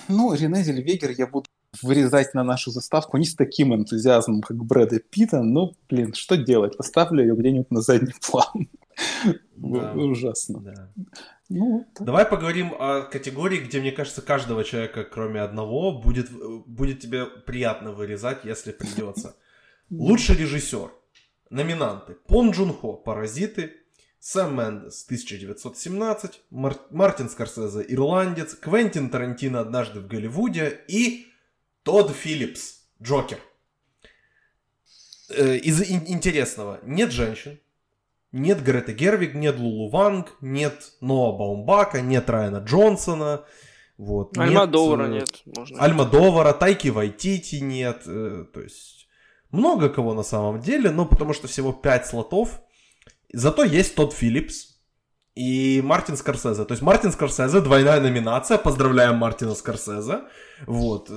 [0.09, 1.47] ну, Рене Зельвегер я буду
[1.81, 6.75] вырезать на нашу заставку не с таким энтузиазмом, как Брэда Питта, но, блин, что делать?
[6.75, 8.67] Поставлю ее где-нибудь на задний план.
[9.55, 9.93] Да.
[9.93, 10.59] Ужасно.
[10.59, 10.91] Да.
[11.49, 16.31] Ну, Давай поговорим о категории, где, мне кажется, каждого человека, кроме одного, будет,
[16.65, 19.35] будет тебе приятно вырезать, если придется.
[19.89, 20.91] Лучший режиссер.
[21.49, 22.13] Номинанты.
[22.13, 23.73] Пон Джун Хо, «Паразиты»,
[24.19, 31.25] Сэм Мендес, 1917, Мар- Мартин Скорсезе, «Ирландец», Квентин Тарантино «Однажды в Голливуде» и
[31.83, 33.39] Тодд Филлипс, «Джокер».
[35.29, 37.59] Э, из интересного, нет женщин,
[38.31, 43.45] нет Греты Гервиг, нет Лулу Ванг, нет Ноа Баумбака, нет Райана Джонсона.
[43.97, 45.43] Вот, Альмадовара нет.
[45.45, 48.03] нет можно Альмадовара, Тайки Вайтити нет.
[48.07, 49.07] Э, то есть
[49.51, 52.61] много кого на самом деле, но потому что всего 5 слотов.
[53.33, 54.79] Зато есть тот Филлипс
[55.35, 56.65] и Мартин Скорсезе.
[56.65, 58.57] То есть Мартин Скорсезе, двойная номинация.
[58.57, 60.21] Поздравляем Мартина Скорсезе.
[60.65, 61.09] Вот.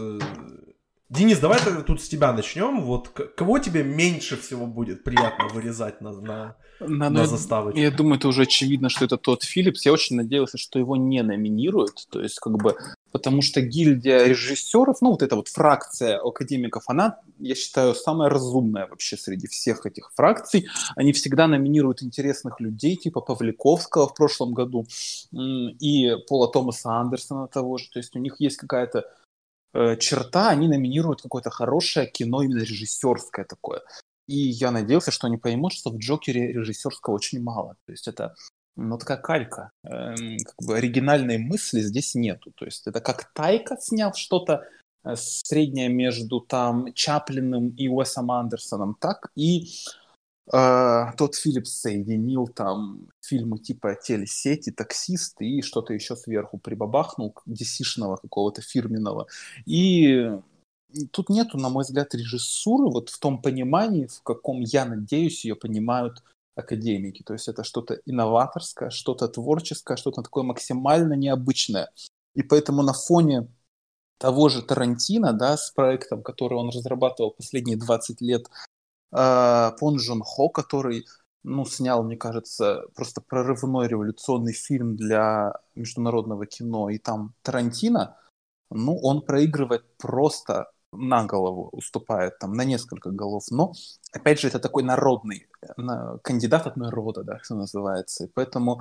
[1.14, 2.82] Денис, давай тогда тут с тебя начнем.
[2.82, 7.78] Вот кого тебе меньше всего будет приятно вырезать на, на, на, на заставочку?
[7.78, 9.84] Я думаю, это уже очевидно, что это тот Филлипс.
[9.86, 12.08] Я очень надеялся, что его не номинируют.
[12.10, 12.76] То есть, как бы,
[13.12, 18.88] потому что гильдия режиссеров, ну, вот эта вот фракция академиков, она, я считаю, самая разумная
[18.88, 20.66] вообще среди всех этих фракций.
[20.96, 24.84] Они всегда номинируют интересных людей, типа Павликовского в прошлом году
[25.32, 27.88] и Пола Томаса Андерсона того же.
[27.92, 29.04] То есть у них есть какая-то
[29.74, 33.82] Э, черта, они номинируют какое-то хорошее кино, именно режиссерское такое.
[34.28, 37.74] И я надеялся, что они поймут, что в Джокере режиссерского очень мало.
[37.86, 38.34] То есть это
[38.76, 39.70] ну, такая калька.
[39.84, 42.52] Эм, как бы оригинальной мысли здесь нету.
[42.54, 44.64] То есть это как Тайка снял что-то
[45.04, 49.68] э, среднее между там Чаплиным и Уэсом Андерсоном, так и
[50.52, 58.18] Uh, тот Филлипс соединил там фильмы типа телесети, таксист и что-то еще сверху прибабахнул, dc
[58.20, 59.26] какого-то фирменного.
[59.64, 60.30] И
[61.12, 65.56] тут нету, на мой взгляд, режиссуры вот в том понимании, в каком, я надеюсь, ее
[65.56, 66.22] понимают
[66.56, 67.22] академики.
[67.22, 71.90] То есть это что-то инноваторское, что-то творческое, что-то такое максимально необычное.
[72.34, 73.48] И поэтому на фоне
[74.18, 78.48] того же Тарантино, да, с проектом, который он разрабатывал последние 20 лет,
[79.12, 81.04] э, Пон Джон Хо, который
[81.44, 88.16] ну, снял, мне кажется, просто прорывной революционный фильм для международного кино, и там Тарантино,
[88.70, 93.72] ну, он проигрывает просто на голову, уступает там на несколько голов, но,
[94.12, 95.46] опять же, это такой народный
[96.22, 98.80] кандидат от народа, да, что называется, и поэтому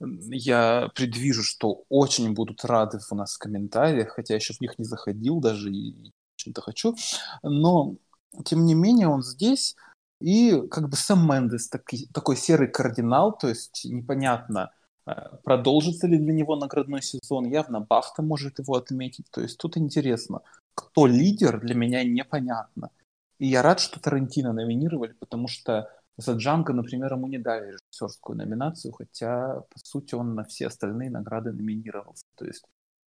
[0.00, 4.78] я предвижу, что очень будут рады у нас в комментариях, хотя я еще в них
[4.78, 6.94] не заходил даже и чем-то хочу,
[7.42, 7.96] но
[8.44, 9.76] тем не менее, он здесь,
[10.20, 14.70] и как бы Сэм Мендес, такой, такой серый кардинал, то есть непонятно,
[15.06, 15.12] э,
[15.42, 20.40] продолжится ли для него наградной сезон, явно Бафта может его отметить, то есть тут интересно,
[20.74, 22.90] кто лидер, для меня непонятно.
[23.38, 28.38] И я рад, что Тарантино номинировали, потому что за Джанго, например, ему не дали режиссерскую
[28.38, 32.24] номинацию, хотя, по сути, он на все остальные награды номинировался.
[32.36, 32.64] То есть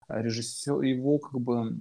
[0.10, 1.78] э, режиссер, его как бы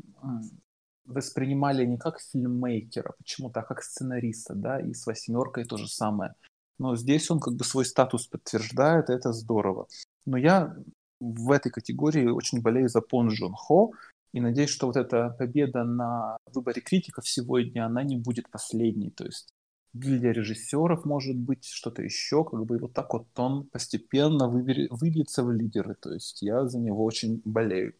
[1.07, 6.35] воспринимали не как фильммейкера почему-то, а как сценариста, да, и с «восьмеркой» то же самое.
[6.79, 9.87] Но здесь он как бы свой статус подтверждает, и это здорово.
[10.27, 10.77] Но я
[11.21, 13.93] в этой категории очень болею за Пон Джон Хо,
[14.33, 19.11] и надеюсь, что вот эта победа на выборе критиков сегодня, она не будет последней.
[19.11, 19.49] То есть
[19.95, 25.51] гильдия режиссеров, может быть, что-то еще, как бы вот так вот он постепенно выберется в
[25.51, 25.95] лидеры.
[25.95, 27.95] То есть я за него очень болею.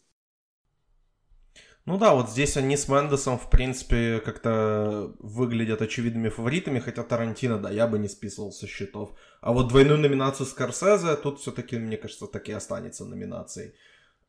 [1.87, 7.59] Ну да, вот здесь они с Мендесом, в принципе, как-то выглядят очевидными фаворитами, хотя Тарантино,
[7.59, 9.11] да, я бы не списывал со счетов.
[9.41, 13.75] А вот двойную номинацию Скорсезе тут все-таки, мне кажется, так и останется номинацией.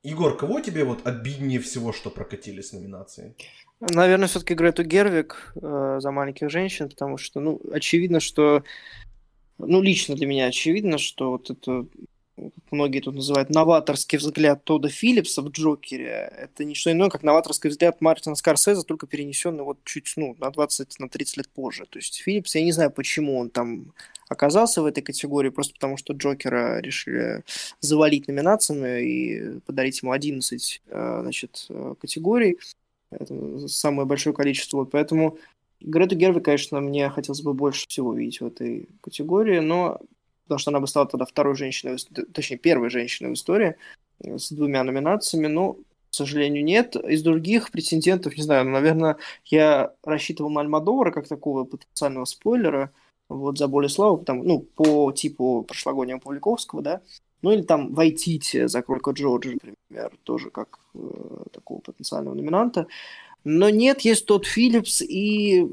[0.04, 3.36] Егор, кого тебе вот обиднее всего, что прокатились номинации?
[3.80, 8.64] Наверное, все-таки Грету Гервик э, за маленьких женщин, потому что, ну, очевидно, что,
[9.58, 11.88] ну, лично для меня очевидно, что вот это
[12.72, 16.32] многие тут называют, новаторский взгляд Тода Филлипса в Джокере.
[16.38, 20.52] Это не что иное, как новаторский взгляд Мартина Скорсезе, только перенесенный вот чуть, ну, на
[20.52, 21.86] 20, на 30 лет позже.
[21.90, 23.94] То есть Филлипс, я не знаю, почему он там
[24.30, 27.44] оказался в этой категории, просто потому что Джокера решили
[27.80, 32.58] завалить номинациями и подарить ему 11 э, значит, э, категорий.
[33.10, 34.84] Это самое большое количество.
[34.84, 35.38] Поэтому
[35.80, 40.02] Грету Герви, конечно, мне хотелось бы больше всего видеть в этой категории, но
[40.48, 41.98] потому что она бы стала тогда второй женщиной,
[42.34, 43.76] точнее, первой женщиной в истории
[44.24, 45.80] э, с двумя номинациями, но, к
[46.12, 46.96] сожалению, нет.
[46.96, 52.92] Из других претендентов, не знаю, наверное, я рассчитывал на Альмадовара как такого потенциального спойлера,
[53.30, 57.02] вот за более славу, потому, ну, по типу прошлогоднего Павликовского, да,
[57.42, 61.00] ну или там Вайтити за Кролика Джорджа, например, тоже как э,
[61.52, 62.88] такого потенциального номинанта.
[63.44, 65.68] Но нет, есть тот Филлипс, и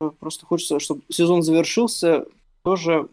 [0.00, 2.26] э, просто хочется, чтобы сезон завершился
[2.62, 3.08] тоже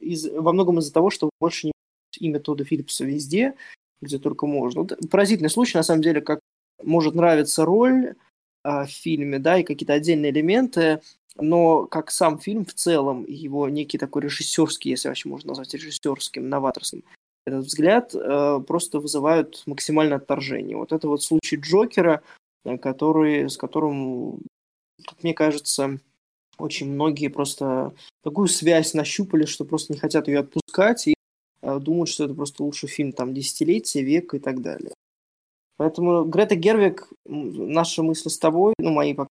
[0.00, 1.72] из, во многом из-за того, что больше не
[2.18, 3.54] имя Тодда Филлипса везде,
[4.00, 4.82] где только можно.
[4.82, 6.40] Вот поразительный случай, на самом деле, как
[6.82, 8.14] может нравиться роль
[8.62, 11.00] а, в фильме, да, и какие-то отдельные элементы,
[11.36, 16.48] но как сам фильм в целом, его некий такой режиссерский, если вообще можно назвать режиссерским,
[16.48, 17.04] новаторским,
[17.46, 20.76] этот взгляд э, просто вызывают максимальное отторжение.
[20.76, 22.22] Вот это вот случай Джокера,
[22.64, 24.42] э, который, с которым,
[25.06, 25.98] как мне кажется,
[26.60, 31.14] очень многие просто такую связь нащупали, что просто не хотят ее отпускать и
[31.62, 34.94] э, думают, что это просто лучший фильм там десятилетия, века и так далее.
[35.76, 39.28] Поэтому Грета Гервик, наши мысли с тобой, ну, мои пока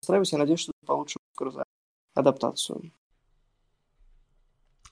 [0.00, 1.18] устраиваются, я надеюсь, что ты получишь
[2.14, 2.92] адаптацию.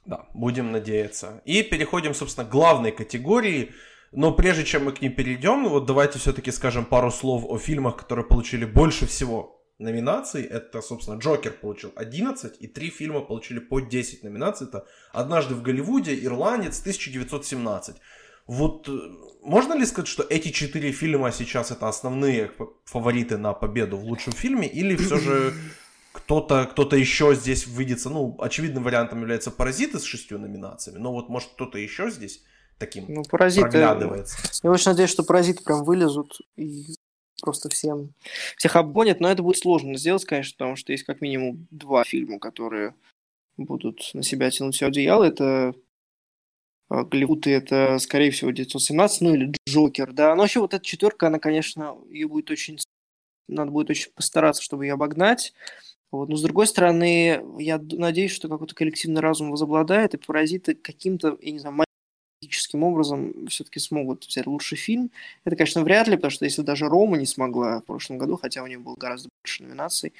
[0.06, 1.42] Да, будем надеяться.
[1.44, 3.72] И переходим, собственно, к главной категории.
[4.12, 7.96] Но прежде чем мы к ним перейдем, вот давайте все-таки скажем пару слов о фильмах,
[7.96, 10.42] которые получили больше всего номинаций.
[10.42, 14.66] Это, собственно, Джокер получил 11, и три фильма получили по 10 номинаций.
[14.68, 17.96] Это «Однажды в Голливуде», «Ирландец», «1917».
[18.46, 18.92] Вот э,
[19.42, 22.50] можно ли сказать, что эти четыре фильма сейчас это основные
[22.84, 25.52] фавориты на победу в лучшем фильме, или все же
[26.12, 28.10] кто-то кто еще здесь выйдется?
[28.10, 32.42] Ну, очевидным вариантом является «Паразиты» с шестью номинациями, но вот может кто-то еще здесь
[32.80, 34.36] таким ну, паразиты, проглядывается.
[34.62, 36.96] Я очень надеюсь, что паразиты прям вылезут и
[37.40, 38.12] просто всем
[38.56, 42.38] всех обгонят, но это будет сложно сделать, конечно, потому что есть как минимум два фильма,
[42.38, 42.94] которые
[43.56, 45.24] будут на себя тянуть все одеяло.
[45.24, 45.74] Это
[46.88, 50.34] а, Голливуд, и это, скорее всего, 917, ну или Джокер, да.
[50.34, 52.78] Но вообще вот эта четверка, она, конечно, ее будет очень...
[53.48, 55.54] Надо будет очень постараться, чтобы ее обогнать.
[56.10, 56.28] Вот.
[56.28, 61.52] Но, с другой стороны, я надеюсь, что какой-то коллективный разум возобладает, и паразиты каким-то, я
[61.52, 61.76] не знаю,
[62.50, 65.10] магическим образом все-таки смогут взять лучший фильм.
[65.44, 68.62] Это, конечно, вряд ли, потому что если даже Рома не смогла в прошлом году, хотя
[68.62, 70.12] у нее было гораздо больше номинаций,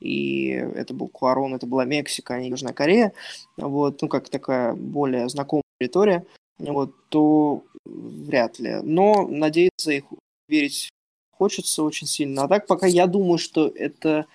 [0.00, 3.12] и это был Куарон, это была Мексика, а не Южная Корея,
[3.56, 6.24] вот, ну, как такая более знакомая территория,
[6.58, 8.80] вот, то вряд ли.
[8.82, 10.04] Но надеяться их
[10.48, 10.88] верить
[11.30, 12.44] хочется очень сильно.
[12.44, 14.26] А так пока я думаю, что это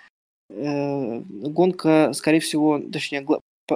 [0.50, 3.22] э, гонка, скорее всего, точнее,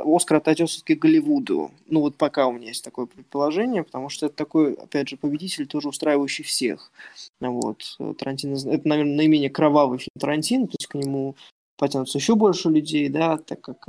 [0.04, 1.72] Оскар отойдет все-таки Голливуду.
[1.88, 5.68] Ну вот пока у меня есть такое предположение, потому что это такой, опять же, победитель,
[5.68, 6.92] тоже устраивающий всех.
[7.40, 7.98] Вот.
[8.18, 11.36] Тарантино, это, наверное, наименее кровавый фильм Тарантино, то есть к нему
[11.78, 13.88] потянутся еще больше людей, да, так как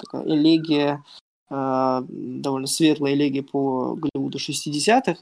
[0.00, 1.04] такая элегия,
[1.50, 5.16] э, довольно светлая элегия по Голливуду 60-х.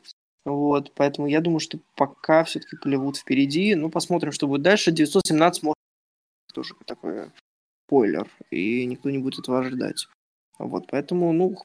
[0.44, 3.74] Вот, поэтому я думаю, что пока все-таки Голливуд впереди.
[3.74, 4.92] Ну, посмотрим, что будет дальше.
[4.92, 5.76] 917 может
[6.52, 7.30] тоже такой
[7.86, 10.06] спойлер, и никто не будет этого ожидать.
[10.58, 11.56] Вот, поэтому, ну,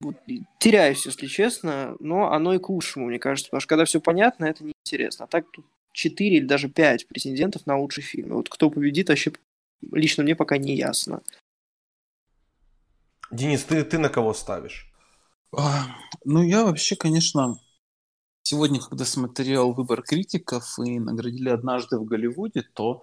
[0.00, 0.16] вот,
[0.58, 4.44] теряюсь, если честно, но оно и к лучшему, мне кажется, потому что когда все понятно,
[4.44, 5.24] это неинтересно.
[5.24, 8.34] А так тут 4 или даже 5 претендентов на лучший фильм.
[8.34, 9.32] Вот кто победит, вообще
[9.90, 11.22] лично мне пока не ясно.
[13.30, 14.90] Денис, ты, ты на кого ставишь?
[15.56, 15.86] А,
[16.24, 17.60] ну, я вообще, конечно,
[18.42, 23.02] сегодня, когда смотрел выбор критиков и наградили однажды в Голливуде, то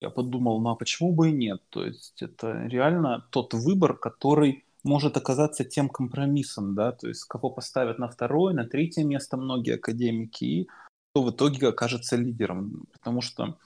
[0.00, 1.62] я подумал, ну а почему бы и нет?
[1.70, 7.50] То есть это реально тот выбор, который может оказаться тем компромиссом, да, то есть кого
[7.50, 10.68] поставят на второе, на третье место многие академики, и
[11.10, 12.84] кто в итоге окажется лидером.
[12.92, 13.58] Потому что,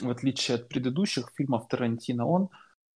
[0.00, 2.48] в отличие от предыдущих фильмов Тарантино, он,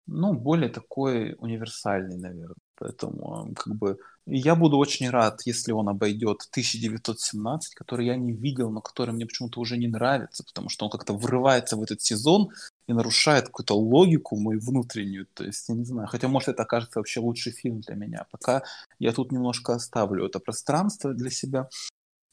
[0.07, 2.55] ну, более такой универсальный, наверное.
[2.75, 8.71] Поэтому, как бы, я буду очень рад, если он обойдет 1917, который я не видел,
[8.71, 12.49] но который мне почему-то уже не нравится, потому что он как-то врывается в этот сезон
[12.87, 15.27] и нарушает какую-то логику мою внутреннюю.
[15.33, 18.25] То есть, я не знаю, хотя, может, это окажется вообще лучший фильм для меня.
[18.31, 18.63] Пока
[18.99, 21.69] я тут немножко оставлю это пространство для себя.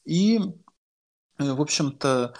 [0.05, 0.39] И,
[1.37, 2.33] э, в общем-то,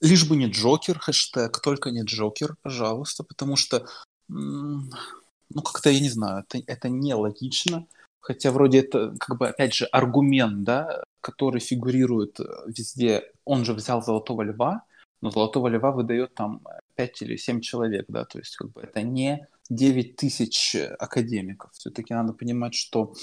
[0.00, 3.86] лишь бы не Джокер, хэштег, только не Джокер, пожалуйста, потому что,
[4.28, 7.86] ну, как-то, я не знаю, это, это нелогично.
[8.20, 13.30] Хотя вроде это, как бы, опять же, аргумент, да, который фигурирует э, везде.
[13.44, 14.84] Он же взял «Золотого льва»,
[15.20, 16.62] но «Золотого льва» выдает там
[16.96, 21.72] 5 или 7 человек, да, то есть как бы это не 9 тысяч академиков.
[21.74, 23.14] Все-таки надо понимать, что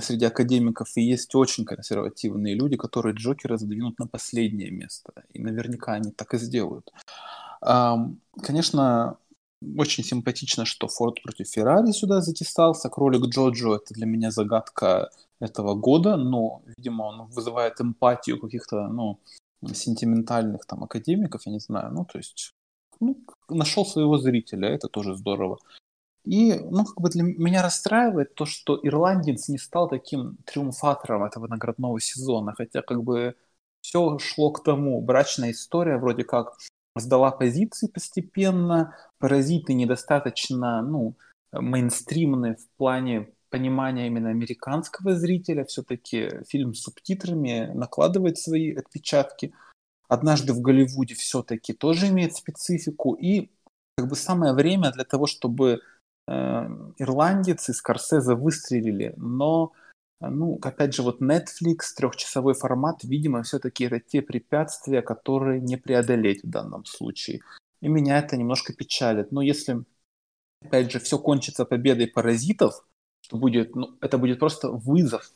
[0.00, 5.12] среди академиков и есть очень консервативные люди, которые Джокера задвинут на последнее место.
[5.32, 6.92] И наверняка они так и сделают.
[7.60, 9.18] Конечно,
[9.76, 12.88] очень симпатично, что Форд против Феррари сюда затесался.
[12.88, 19.18] Кролик Джоджо— это для меня загадка этого года, но, видимо, он вызывает эмпатию каких-то, ну,
[19.72, 22.54] сентиментальных там академиков, я не знаю, ну, то есть
[23.00, 23.16] ну,
[23.48, 25.58] нашел своего зрителя, это тоже здорово.
[26.24, 31.46] И, ну, как бы для меня расстраивает то, что ирландец не стал таким триумфатором этого
[31.46, 33.36] наградного сезона, хотя как бы
[33.80, 35.00] все шло к тому.
[35.00, 36.58] Брачная история вроде как
[36.96, 41.16] сдала позиции постепенно, паразиты недостаточно, ну,
[41.52, 45.64] мейнстримные в плане понимания именно американского зрителя.
[45.64, 49.52] Все-таки фильм с субтитрами накладывает свои отпечатки–
[50.10, 53.14] однажды в Голливуде все-таки тоже имеет специфику.
[53.14, 53.48] И
[53.96, 55.80] как бы самое время для того, чтобы
[56.26, 56.32] э,
[56.98, 59.14] ирландец и Скорсезе выстрелили.
[59.16, 59.72] Но,
[60.20, 66.44] ну, опять же, вот Netflix, трехчасовой формат, видимо, все-таки это те препятствия, которые не преодолеть
[66.44, 67.40] в данном случае.
[67.80, 69.32] И меня это немножко печалит.
[69.32, 69.84] Но если,
[70.62, 72.86] опять же, все кончится победой паразитов,
[73.28, 75.32] то будет, ну, это будет просто вызов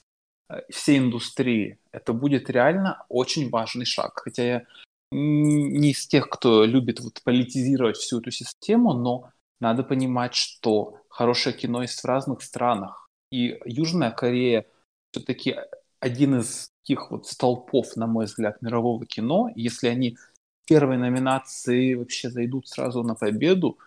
[0.49, 1.79] Э, всей индустрии.
[1.93, 4.21] Это будет реально очень важный шаг.
[4.25, 4.67] Хотя я
[5.11, 9.31] не из тех, кто любит вот политизировать всю эту систему, но
[9.61, 13.09] надо понимать, что хорошее кино есть в разных странах.
[13.31, 14.67] И Южная Корея
[15.15, 15.57] все-таки
[16.01, 19.51] один из таких вот столпов, на мой взгляд, мирового кино.
[19.55, 23.79] Если они в первой номинации вообще зайдут сразу на победу,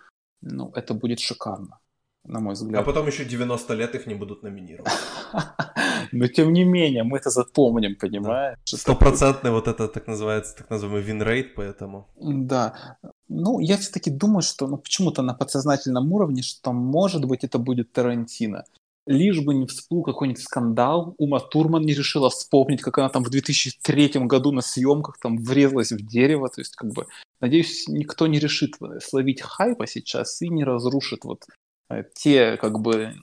[0.42, 1.80] ну, это будет шикарно,
[2.24, 2.82] на мой взгляд.
[2.82, 4.92] А потом еще 90 лет их не будут номинировать.
[6.12, 8.58] Но тем не менее, мы это запомним, понимаешь?
[8.66, 12.08] Стопроцентный вот это так называется, так называемый вин-рейт, поэтому.
[12.16, 12.98] Да.
[13.28, 17.92] Ну, я все-таки думаю, что ну, почему-то на подсознательном уровне, что, может быть, это будет
[17.92, 18.64] Тарантино.
[19.08, 23.30] Лишь бы не всплыл какой-нибудь скандал, Ума Турман не решила вспомнить, как она там в
[23.30, 26.50] 2003 году на съемках там врезалась в дерево.
[26.50, 27.08] То есть, как бы,
[27.40, 31.46] надеюсь, никто не решит словить хайпа сейчас и не разрушит вот
[31.90, 33.16] э, те, как бы,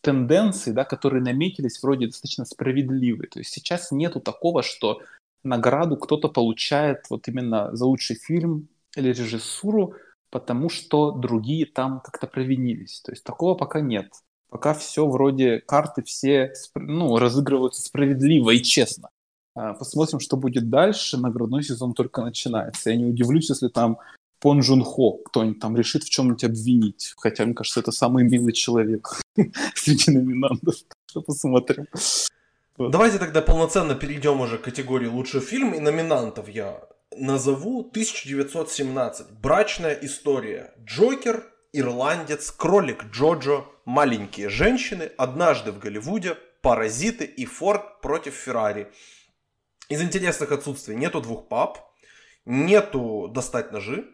[0.00, 3.28] тенденции, да, которые наметились вроде достаточно справедливые.
[3.28, 5.00] То есть сейчас нету такого, что
[5.42, 9.94] награду кто-то получает вот именно за лучший фильм или режиссуру,
[10.30, 13.00] потому что другие там как-то провинились.
[13.00, 14.12] То есть такого пока нет.
[14.48, 19.10] Пока все вроде карты все ну, разыгрываются справедливо и честно.
[19.54, 21.16] А, посмотрим, что будет дальше.
[21.16, 22.90] Наградной сезон только начинается.
[22.90, 23.98] Я не удивлюсь, если там
[24.40, 27.14] Пон Джун Хо кто-нибудь там решит в чем-нибудь обвинить.
[27.16, 29.20] Хотя, мне кажется, это самый милый человек
[29.74, 30.74] среди номинантов.
[31.06, 31.86] Что посмотрим.
[32.76, 35.72] Давайте тогда полноценно перейдем уже к категории лучший фильм.
[35.74, 36.80] И номинантов я
[37.16, 39.30] назову 1917.
[39.40, 40.74] Брачная история.
[40.84, 41.44] Джокер,
[41.74, 48.92] Ирландец, Кролик Джоджо, Маленькие женщины, Однажды в Голливуде, Паразиты и Форд против Феррари.
[49.88, 51.92] Из интересных отсутствий нету двух пап,
[52.44, 54.08] нету достать ножи,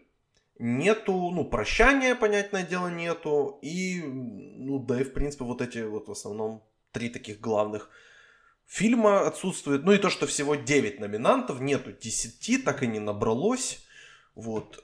[0.58, 3.58] нету, ну, прощания, понятное дело, нету.
[3.62, 7.90] И, ну, да и, в принципе, вот эти вот в основном три таких главных
[8.66, 9.84] фильма отсутствует.
[9.84, 13.86] Ну и то, что всего 9 номинантов, нету 10, так и не набралось.
[14.34, 14.80] Вот.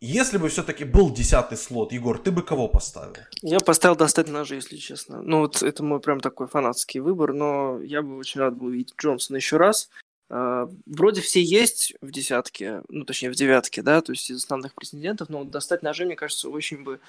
[0.00, 3.14] Если бы все-таки был десятый слот, Егор, ты бы кого поставил?
[3.40, 5.22] Я поставил достать ножи, если честно.
[5.22, 8.94] Ну, вот это мой прям такой фанатский выбор, но я бы очень рад был увидеть
[8.98, 9.88] Джонсона еще раз.
[10.28, 14.74] А, вроде все есть в десятке, ну, точнее, в девятке, да, то есть из основных
[14.74, 17.00] претендентов, но достать ножи, мне кажется, очень бы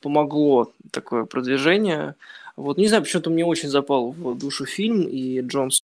[0.00, 2.16] помогло такое продвижение.
[2.56, 5.82] Вот, не знаю, почему-то мне очень запал в душу фильм, и Джонс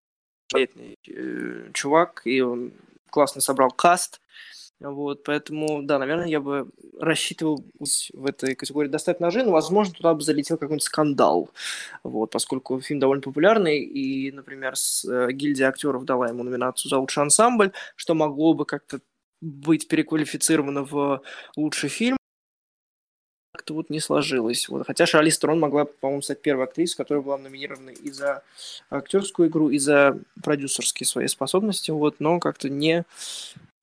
[0.54, 2.72] э, чувак, и он
[3.10, 4.20] классно собрал каст,
[4.81, 6.69] вот, поэтому, да, наверное, я бы
[7.01, 11.51] рассчитывал в этой категории достать ножи, но, возможно, туда бы залетел какой-нибудь скандал,
[12.03, 16.98] вот, поскольку фильм довольно популярный, и, например, с, э, гильдия актеров дала ему номинацию за
[16.98, 19.01] лучший ансамбль, что могло бы как-то
[19.40, 21.23] быть переквалифицировано в
[21.57, 22.16] лучший фильм,
[23.53, 24.69] как-то вот не сложилось.
[24.69, 24.86] Вот.
[24.86, 28.43] Хотя Шарли Строн могла, по-моему, стать первой актрисой, которая была номинирована и за
[28.90, 33.05] актерскую игру, и за продюсерские свои способности, вот, но как-то не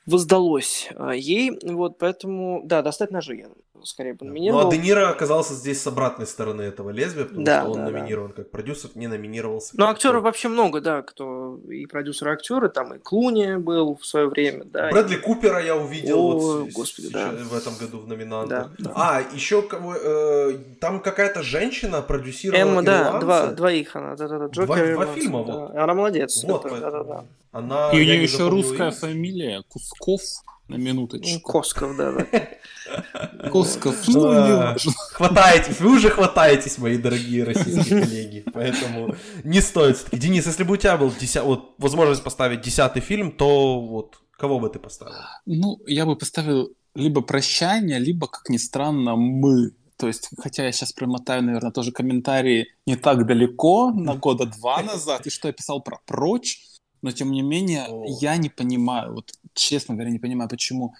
[0.06, 3.48] воздалось а, ей, вот, поэтому, да, достать ножи я
[3.86, 4.64] скорее бы номинировал.
[4.64, 7.78] Ну, а Де Ниро оказался здесь с обратной стороны этого лезвия, потому да, что он
[7.78, 8.36] да, номинирован да.
[8.36, 9.74] как продюсер, не номинировался.
[9.78, 14.28] Ну, актеров вообще много, да, кто и продюсеры, актеры, там и Клуни был в свое
[14.28, 14.90] время, да.
[14.90, 15.20] Брэдли и...
[15.20, 17.32] Купера я увидел О, вот господи, да.
[17.32, 18.72] в этом году в номинантах.
[18.78, 18.92] Да, да.
[18.96, 24.96] А, еще кого, э, там какая-то женщина продюсировала Эмма, да, два, двоих она, да-да-да, Джокер.
[24.96, 25.54] Два, два фильма, да.
[25.54, 25.76] вот.
[25.76, 26.44] Она молодец.
[26.44, 27.26] Вот, да-да-да.
[27.54, 30.22] Она, и у нее еще русская фамилия, Кусков
[30.68, 31.52] на минуточку.
[31.52, 33.50] Косков, да, да.
[33.52, 34.76] Косков, ну,
[35.12, 40.18] Хватаетесь, вы уже хватаетесь, мои дорогие российские коллеги, поэтому не стоит все-таки.
[40.18, 41.44] Денис, если бы у тебя был деся...
[41.44, 45.14] вот, возможность поставить десятый фильм, то вот кого бы ты поставил?
[45.46, 49.72] Ну, я бы поставил либо «Прощание», либо, как ни странно, «Мы».
[49.98, 54.82] То есть, хотя я сейчас промотаю, наверное, тоже комментарии не так далеко, на года два
[54.82, 56.73] назад, и что я писал про «Прочь»,
[57.04, 58.06] но тем не менее, О.
[58.22, 60.96] я не понимаю, вот честно говоря, не понимаю, почему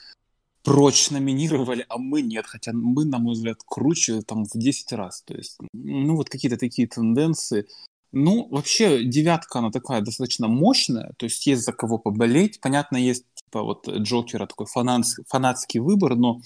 [0.64, 2.46] прочь номинировали, а мы нет.
[2.46, 5.22] Хотя мы, на мой взгляд, круче там в 10 раз.
[5.24, 7.68] То есть, ну, вот какие-то такие тенденции.
[8.12, 12.60] Ну, вообще, девятка, она такая достаточно мощная, то есть есть за кого поболеть.
[12.60, 16.40] Понятно, есть, типа, вот Джокера такой фанат, фанатский выбор, но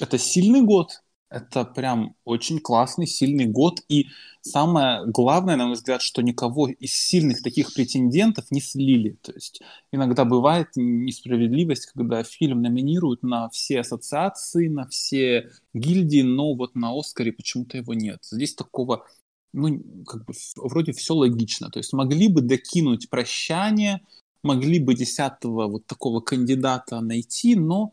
[0.00, 3.82] это сильный год, это прям очень классный, сильный год.
[3.88, 4.06] И
[4.40, 9.18] самое главное, на мой взгляд, что никого из сильных таких претендентов не слили.
[9.22, 9.60] То есть
[9.92, 16.98] иногда бывает несправедливость, когда фильм номинируют на все ассоциации, на все гильдии, но вот на
[16.98, 18.20] Оскаре почему-то его нет.
[18.22, 19.06] Здесь такого,
[19.52, 21.70] ну, как бы вроде все логично.
[21.70, 24.00] То есть могли бы докинуть прощание,
[24.42, 27.92] могли бы десятого вот такого кандидата найти, но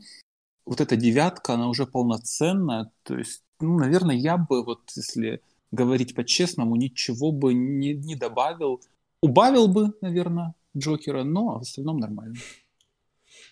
[0.66, 2.92] вот эта девятка, она уже полноценная.
[3.04, 8.82] То есть, ну, наверное, я бы, вот если говорить по-честному, ничего бы не, не добавил.
[9.22, 12.36] Убавил бы, наверное, Джокера, но в остальном нормально.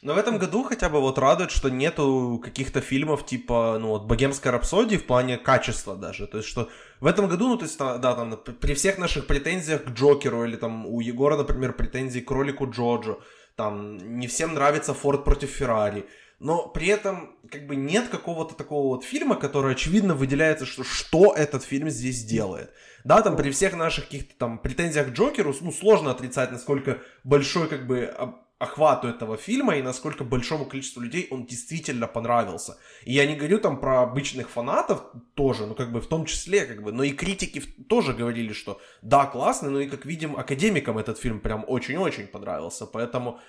[0.01, 4.05] Но в этом году хотя бы вот радует, что нету каких-то фильмов типа, ну вот,
[4.05, 6.27] «Богемской рапсодии» в плане качества даже.
[6.27, 6.69] То есть, что
[6.99, 10.57] в этом году, ну, то есть, да, там, при всех наших претензиях к Джокеру или
[10.57, 13.19] там у Егора, например, претензии к ролику Джоджо,
[13.55, 16.05] там, не всем нравится Форд против Феррари,
[16.43, 21.33] но при этом как бы нет какого-то такого вот фильма, который очевидно выделяется, что что
[21.33, 22.69] этот фильм здесь делает.
[23.05, 27.69] Да, там при всех наших каких-то там претензиях к Джокеру, ну, сложно отрицать, насколько большой
[27.69, 28.13] как бы
[28.59, 32.77] охвату этого фильма и насколько большому количеству людей он действительно понравился.
[33.05, 35.01] И я не говорю там про обычных фанатов
[35.35, 38.81] тоже, ну как бы в том числе, как бы, но и критики тоже говорили, что
[39.01, 42.85] да, классный, но и как видим, академикам этот фильм прям очень-очень понравился.
[42.85, 43.39] Поэтому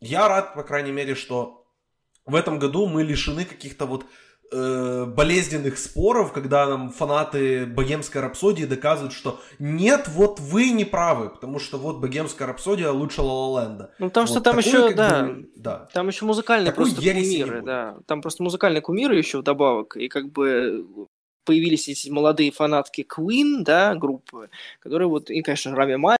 [0.00, 1.63] я рад, по крайней мере, что
[2.26, 4.06] в этом году мы лишены каких-то вот
[4.52, 11.30] э, болезненных споров, когда нам фанаты богемской рапсодии доказывают, что нет, вот вы не правы,
[11.30, 13.92] потому что вот богемская рапсодия лучше Ла Ленда.
[13.98, 17.02] Ну потому вот что там такой, еще, да, бы, да, там еще музыкальные такой просто
[17.02, 20.86] кумиры, да, там просто музыкальные кумиры еще вдобавок, и как бы
[21.44, 26.18] появились эти молодые фанатки Queen, да, группы, которые вот, и, конечно, Рами Малик,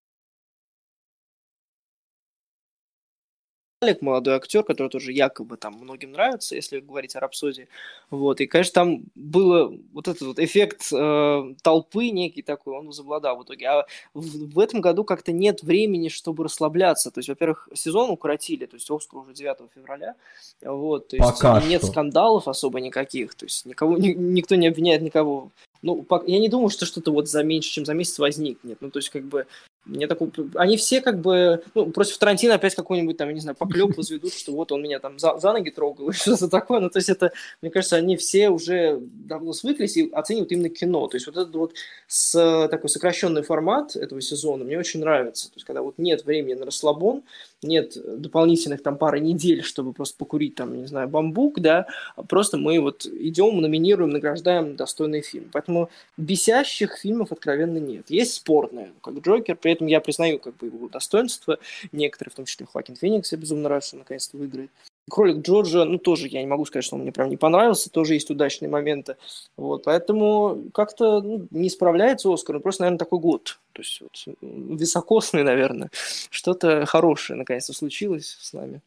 [3.85, 7.69] Малик, молодой актер, который тоже якобы там многим нравится, если говорить о Рапсодии.
[8.11, 13.37] Вот, и, конечно, там был вот этот вот эффект э, толпы некий такой, он возобладал
[13.37, 13.67] в итоге.
[13.67, 17.11] А в, в этом году как-то нет времени, чтобы расслабляться.
[17.11, 20.15] То есть, во-первых, сезон укоротили, то есть Оскар уже 9 февраля.
[20.63, 21.91] Вот, то есть Пока нет что.
[21.91, 23.35] скандалов особо никаких.
[23.35, 25.51] То есть никого, ни, никто не обвиняет никого
[25.85, 28.79] ну, я не думаю, что что-то вот за меньше, чем за месяц возникнет.
[28.81, 29.47] Ну, то есть, как бы,
[29.85, 30.31] мне такой...
[30.55, 31.63] Они все как бы...
[31.75, 34.99] Ну, против Тарантино опять какой-нибудь там, я не знаю, поклеп возведут, что вот он меня
[34.99, 36.81] там за, за ноги трогал что-то такое.
[36.81, 41.07] Ну, то есть это, мне кажется, они все уже давно свыклись и оценивают именно кино.
[41.09, 41.75] То есть вот этот вот
[42.07, 45.49] с, такой сокращенный формат этого сезона мне очень нравится.
[45.49, 47.23] То есть когда вот нет времени на расслабон,
[47.65, 51.87] нет дополнительных там пары недель, чтобы просто покурить там, не знаю, бамбук, да,
[52.29, 55.51] просто мы вот идем, номинируем, награждаем достойный фильм.
[55.53, 58.07] Поэтому бесящих фильмов откровенно нет.
[58.09, 61.59] Есть спорные, как Джокер, при этом я признаю как бы его достоинства,
[61.93, 64.71] некоторые, в том числе Хоакин Феникс, я безумно рад, что наконец-то выиграет.
[65.11, 68.15] Кролик Джорджа, ну, тоже я не могу сказать, что он мне прям не понравился, тоже
[68.15, 69.17] есть удачные моменты.
[69.57, 73.59] Вот, поэтому как-то ну, не справляется Оскар, ну, просто, наверное, такой год.
[73.73, 75.91] То есть вот, високосный, наверное.
[76.31, 78.81] Что-то хорошее наконец-то случилось с нами.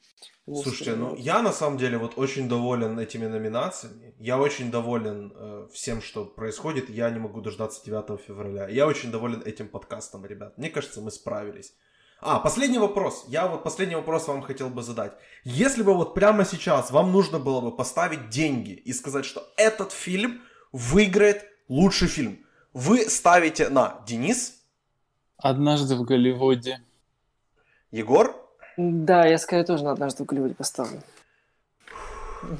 [0.50, 4.14] Слушайте, ну я на самом деле вот очень доволен этими номинациями.
[4.18, 6.90] Я очень доволен э, всем, что происходит.
[6.90, 8.70] Я не могу дождаться 9 февраля.
[8.70, 10.58] Я очень доволен этим подкастом, ребят.
[10.58, 11.74] Мне кажется, мы справились.
[12.20, 13.26] А, последний вопрос.
[13.28, 15.14] Я вот последний вопрос вам хотел бы задать.
[15.44, 19.92] Если бы вот прямо сейчас вам нужно было бы поставить деньги и сказать, что этот
[19.92, 20.42] фильм
[20.72, 22.40] выиграет лучший фильм,
[22.74, 24.56] вы ставите на Денис?
[25.38, 26.82] Однажды в Голливуде.
[27.92, 28.36] Егор?
[28.78, 31.02] Да, я скорее тоже на однажды в Голливуде поставлю.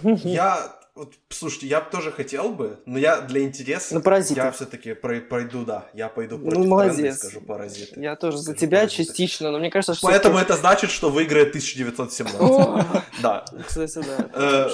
[0.04, 4.40] Я вот, слушайте, я тоже хотел бы, но я для интереса, ну, паразиты.
[4.40, 6.96] я все-таки пройду, да, я пойду против ну, молодец.
[6.96, 8.02] тренда и скажу паразиты.
[8.02, 9.06] Я тоже скажу за тебя паразиты.
[9.06, 10.08] частично, но мне кажется, что...
[10.08, 13.04] Поэтому это значит, что выиграет 1917.
[13.22, 13.46] Да.
[13.66, 14.70] Кстати, да.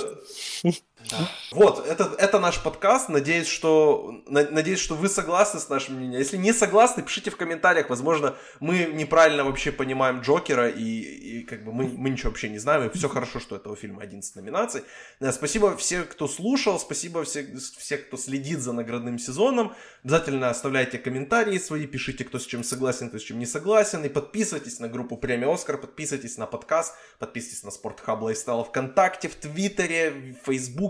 [1.11, 1.15] Э,
[1.51, 3.09] Вот, это, это наш подкаст.
[3.09, 6.19] Надеюсь, что, надеюсь, что вы согласны с нашим мнением.
[6.19, 7.89] Если не согласны, пишите в комментариях.
[7.89, 12.59] Возможно, мы неправильно вообще понимаем Джокера, и, и как бы мы, мы ничего вообще не
[12.59, 12.87] знаем.
[12.87, 14.83] И все хорошо, что этого фильма 11 номинаций.
[15.19, 16.79] Да, спасибо всем, кто слушал.
[16.79, 19.73] Спасибо всем, всем, кто следит за наградным сезоном.
[20.03, 24.03] Обязательно оставляйте комментарии свои, пишите, кто с чем согласен, кто с чем не согласен.
[24.05, 29.35] И подписывайтесь на группу Премия Оскар, подписывайтесь на подкаст, подписывайтесь на Спортхаб Лайфстайл ВКонтакте, в
[29.35, 30.43] Твиттере, в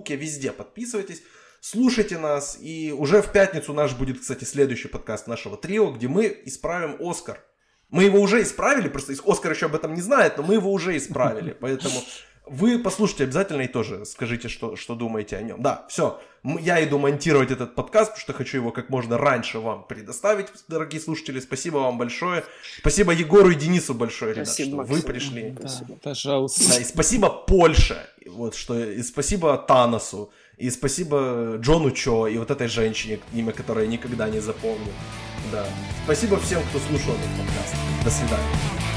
[0.03, 1.23] Фейсбуке, везде подписывайтесь.
[1.61, 6.41] Слушайте нас, и уже в пятницу наш будет, кстати, следующий подкаст нашего трио, где мы
[6.45, 7.39] исправим Оскар.
[7.89, 10.97] Мы его уже исправили, просто Оскар еще об этом не знает, но мы его уже
[10.97, 12.01] исправили, поэтому
[12.45, 15.61] вы послушайте обязательно и тоже скажите, что, что думаете о нем.
[15.61, 19.85] Да, все, я иду монтировать этот подкаст, потому что хочу его как можно раньше вам
[19.87, 21.39] предоставить, дорогие слушатели.
[21.39, 22.43] Спасибо вам большое.
[22.79, 24.95] Спасибо Егору и Денису большое, ребят, Спасибо, что Максим.
[24.95, 25.49] вы пришли.
[25.51, 25.99] Да, Спасибо.
[26.03, 26.69] пожалуйста.
[26.69, 32.51] Да, и спасибо Польше, вот что, и спасибо Таносу, и спасибо Джону Чо, и вот
[32.51, 34.91] этой женщине, имя которой я никогда не запомню.
[35.51, 35.65] Да.
[36.03, 37.75] Спасибо всем, кто слушал этот подкаст.
[38.03, 38.92] До свидания.